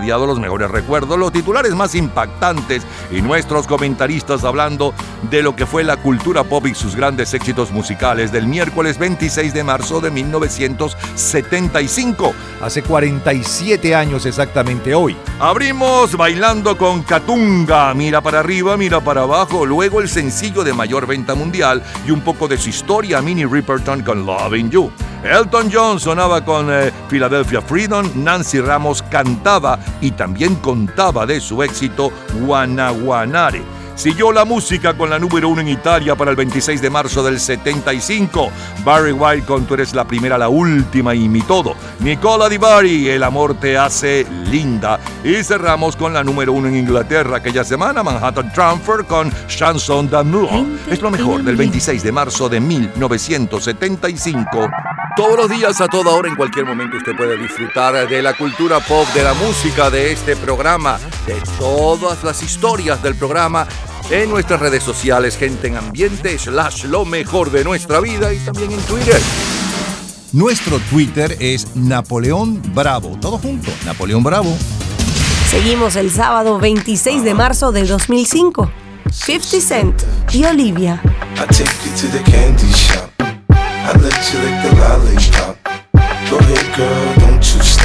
Los 0.05 0.39
mejores 0.39 0.71
recuerdos, 0.71 1.19
los 1.19 1.31
titulares 1.31 1.73
más 1.73 1.95
impactantes 1.95 2.83
y 3.11 3.21
nuestros 3.21 3.67
comentaristas 3.67 4.43
hablando 4.43 4.93
de 5.29 5.41
lo 5.41 5.55
que 5.55 5.65
fue 5.65 5.83
la 5.83 5.95
cultura 5.97 6.43
pop 6.43 6.67
y 6.67 6.75
sus 6.75 6.95
grandes 6.95 7.33
éxitos 7.33 7.71
musicales 7.71 8.31
del 8.31 8.45
miércoles 8.47 8.99
26 8.99 9.53
de 9.53 9.63
marzo 9.63 10.01
de 10.01 10.11
1975. 10.11 12.33
Hace 12.61 12.83
47 12.83 13.95
años 13.95 14.25
exactamente 14.25 14.93
hoy. 14.93 15.15
Abrimos 15.39 16.15
bailando 16.15 16.77
con 16.77 17.03
Katunga, 17.03 17.93
mira 17.93 18.21
para 18.21 18.39
arriba, 18.39 18.77
mira 18.77 19.01
para 19.01 19.23
abajo, 19.23 19.65
luego 19.65 20.01
el 20.01 20.09
sencillo 20.09 20.63
de 20.63 20.73
mayor 20.73 21.07
venta 21.07 21.35
mundial 21.35 21.83
y 22.07 22.11
un 22.11 22.21
poco 22.21 22.47
de 22.47 22.57
su 22.57 22.69
historia, 22.69 23.21
Minnie 23.21 23.47
Riperton 23.47 24.03
con 24.03 24.25
Loving 24.25 24.69
You. 24.69 24.91
Elton 25.25 25.71
John 25.73 25.99
sonaba 25.99 26.45
con 26.45 26.71
eh, 26.71 26.91
Philadelphia 27.09 27.59
Freedom, 27.59 28.07
Nancy 28.15 28.61
Ramos 28.61 29.01
cantaba 29.01 29.79
y 30.01 30.11
también 30.11 30.55
contaba 30.55 31.25
de 31.25 31.39
su 31.39 31.63
éxito 31.63 32.11
Guanaguanare. 32.41 33.63
Siguió 33.95 34.31
la 34.33 34.43
música 34.43 34.93
con 34.93 35.09
la 35.09 35.17
número 35.17 35.47
uno 35.47 35.61
en 35.61 35.69
Italia 35.69 36.15
para 36.15 36.31
el 36.31 36.35
26 36.35 36.81
de 36.81 36.89
marzo 36.89 37.23
del 37.23 37.39
75. 37.39 38.49
Barry 38.83 39.13
White 39.13 39.45
con 39.45 39.65
Tú 39.65 39.75
eres 39.75 39.93
la 39.93 40.05
primera, 40.05 40.37
la 40.37 40.49
última 40.49 41.15
y 41.15 41.29
mi 41.29 41.41
todo. 41.41 41.75
Nicola 42.01 42.49
Di 42.49 42.57
Bari, 42.57 43.07
El 43.09 43.23
amor 43.23 43.53
te 43.55 43.77
hace 43.77 44.27
linda. 44.51 44.99
Y 45.23 45.41
cerramos 45.43 45.95
con 45.95 46.13
la 46.13 46.25
número 46.25 46.51
uno 46.51 46.67
en 46.67 46.75
Inglaterra 46.75 47.37
aquella 47.37 47.63
semana, 47.63 48.03
Manhattan 48.03 48.51
Transfer 48.51 49.05
con 49.05 49.31
Chanson 49.47 50.09
d'amour. 50.09 50.49
Es 50.89 51.01
lo 51.01 51.09
mejor 51.09 51.41
del 51.43 51.55
26 51.55 52.03
de 52.03 52.11
marzo 52.11 52.49
de 52.49 52.59
1975. 52.59 54.69
Todos 55.15 55.37
los 55.37 55.49
días, 55.49 55.79
a 55.79 55.87
toda 55.87 56.11
hora, 56.11 56.27
en 56.27 56.35
cualquier 56.35 56.65
momento, 56.65 56.97
usted 56.97 57.15
puede 57.15 57.37
disfrutar 57.37 58.05
de 58.09 58.21
la 58.21 58.33
cultura 58.33 58.81
pop, 58.81 59.07
de 59.13 59.23
la 59.23 59.33
música, 59.33 59.89
de 59.89 60.11
este 60.11 60.35
programa, 60.35 60.99
de 61.25 61.41
todas 61.57 62.21
las 62.25 62.43
historias 62.43 63.01
del 63.01 63.15
programa 63.15 63.65
en 64.09 64.29
nuestras 64.29 64.59
redes 64.59 64.83
sociales, 64.83 65.37
gente 65.37 65.67
en 65.67 65.77
ambiente, 65.77 66.37
slash 66.37 66.83
lo 66.83 67.05
mejor 67.05 67.49
de 67.49 67.63
nuestra 67.63 68.01
vida 68.01 68.33
y 68.33 68.39
también 68.39 68.73
en 68.73 68.81
Twitter. 68.81 69.21
Nuestro 70.33 70.79
Twitter 70.79 71.37
es 71.39 71.77
Napoleón 71.77 72.61
Bravo. 72.73 73.17
Todo 73.21 73.37
junto, 73.37 73.71
Napoleón 73.85 74.21
Bravo. 74.21 74.53
Seguimos 75.49 75.95
el 75.95 76.11
sábado 76.11 76.59
26 76.59 77.23
de 77.23 77.33
marzo 77.33 77.71
del 77.71 77.87
2005. 77.87 78.69
50 79.09 79.61
Cent 79.61 80.03
y 80.33 80.43
Olivia. 80.43 81.01
I 81.35 81.47
take 81.47 81.69
you 81.85 81.91
to 82.01 82.17
the 82.17 82.21
candy 82.29 82.67
shop. 82.73 83.14
I 83.87 83.91
let 83.97 84.33
you 84.33 84.39
lick 84.39 84.57
the 84.63 84.71
lollipop. 84.81 85.63
Go 86.27 86.39
ahead, 86.39 86.75
girl, 86.75 87.15
don't 87.19 87.37
you 87.37 87.61
stop. 87.61 87.84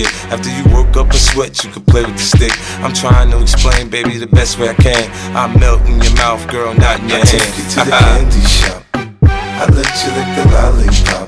After 0.31 0.49
you 0.49 0.63
work 0.75 0.95
up 0.97 1.09
a 1.09 1.17
sweat, 1.17 1.63
you 1.63 1.71
can 1.71 1.83
play 1.83 2.03
with 2.03 2.15
the 2.17 2.23
stick. 2.23 2.53
I'm 2.83 2.93
trying 2.93 3.31
to 3.31 3.41
explain, 3.41 3.89
baby, 3.89 4.17
the 4.17 4.27
best 4.27 4.59
way 4.59 4.69
I 4.69 4.73
can. 4.75 5.09
I 5.35 5.47
melt 5.57 5.81
in 5.87 6.01
your 6.01 6.15
mouth, 6.15 6.47
girl, 6.49 6.73
not 6.73 6.99
in 7.01 7.09
your 7.09 7.19
I 7.19 7.25
hand. 7.25 7.29
take 7.29 7.57
you 7.57 7.65
to 7.69 7.79
the 7.85 7.91
candy 7.91 8.41
shop. 8.47 8.83
I 9.23 9.65
let 9.69 9.91
you 10.03 10.09
lick 10.17 10.29
the 10.37 10.45
lollipop. 10.53 11.27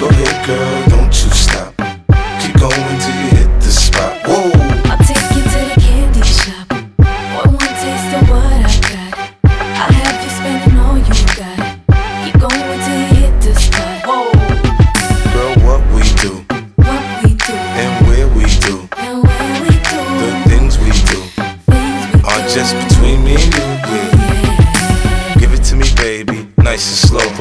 Go 0.00 0.08
ahead, 0.08 0.46
girl, 0.46 0.88
don't 0.88 1.06
you 1.06 1.30
stop. 1.30 1.77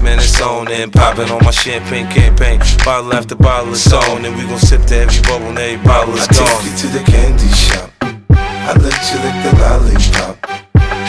man, 0.00 0.18
it's 0.18 0.40
on 0.40 0.70
and 0.70 0.92
popping 0.92 1.28
on 1.30 1.42
my 1.44 1.50
champagne 1.50 2.08
campaign. 2.08 2.60
Bottle 2.84 3.12
after 3.12 3.34
bottle 3.34 3.72
is 3.72 3.92
on, 3.92 4.24
and 4.24 4.34
we 4.36 4.42
gon' 4.46 4.58
sip 4.58 4.82
to 4.86 4.96
every 4.96 5.20
bubble 5.22 5.48
and 5.48 5.58
every 5.58 5.84
bottle 5.84 6.14
is 6.14 6.28
I 6.28 6.32
gone. 6.32 6.46
take 6.46 6.70
you 6.70 6.76
to 6.78 6.86
the 6.86 7.02
candy 7.04 7.48
shop. 7.48 7.90
I 8.30 8.72
let 8.78 8.96
you 9.10 9.18
lick 9.26 9.36
the 9.44 9.52
lollipop. 9.58 10.34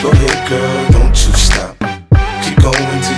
Go 0.02 0.10
ahead, 0.10 0.48
girl, 0.50 0.90
don't 0.90 1.14
you 1.14 1.32
stop. 1.32 1.78
Keep 2.42 2.58
going 2.60 3.00
till 3.00 3.13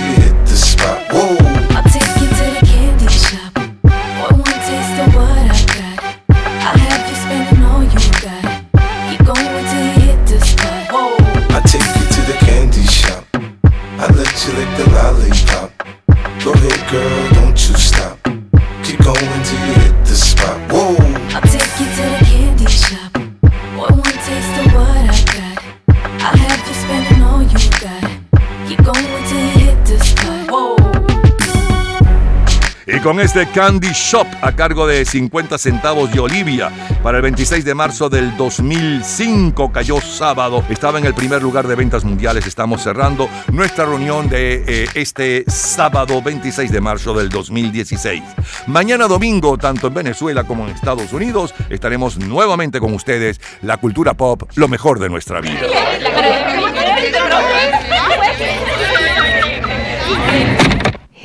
con 33.07 33.21
este 33.21 33.47
Candy 33.47 33.93
Shop 33.93 34.27
a 34.41 34.51
cargo 34.51 34.85
de 34.85 35.05
50 35.05 35.57
centavos 35.57 36.11
de 36.11 36.19
Olivia 36.19 36.69
para 37.01 37.19
el 37.19 37.21
26 37.21 37.63
de 37.63 37.73
marzo 37.73 38.09
del 38.09 38.35
2005 38.35 39.71
cayó 39.71 40.01
sábado. 40.01 40.61
Estaba 40.67 40.99
en 40.99 41.05
el 41.05 41.13
primer 41.13 41.41
lugar 41.41 41.69
de 41.69 41.75
ventas 41.75 42.03
mundiales. 42.03 42.45
Estamos 42.45 42.83
cerrando 42.83 43.29
nuestra 43.53 43.85
reunión 43.85 44.27
de 44.27 44.61
eh, 44.67 44.87
este 44.93 45.45
sábado 45.47 46.21
26 46.21 46.69
de 46.69 46.81
marzo 46.81 47.13
del 47.13 47.29
2016. 47.29 48.21
Mañana 48.67 49.07
domingo, 49.07 49.57
tanto 49.57 49.87
en 49.87 49.93
Venezuela 49.93 50.43
como 50.43 50.65
en 50.67 50.75
Estados 50.75 51.13
Unidos, 51.13 51.53
estaremos 51.69 52.17
nuevamente 52.17 52.81
con 52.81 52.93
ustedes. 52.93 53.39
La 53.61 53.77
cultura 53.77 54.15
pop, 54.15 54.43
lo 54.55 54.67
mejor 54.67 54.99
de 54.99 55.07
nuestra 55.07 55.39
vida. 55.39 55.61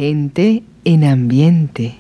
Gente 0.03 0.65
en 0.85 1.05
ambiente. 1.05 1.95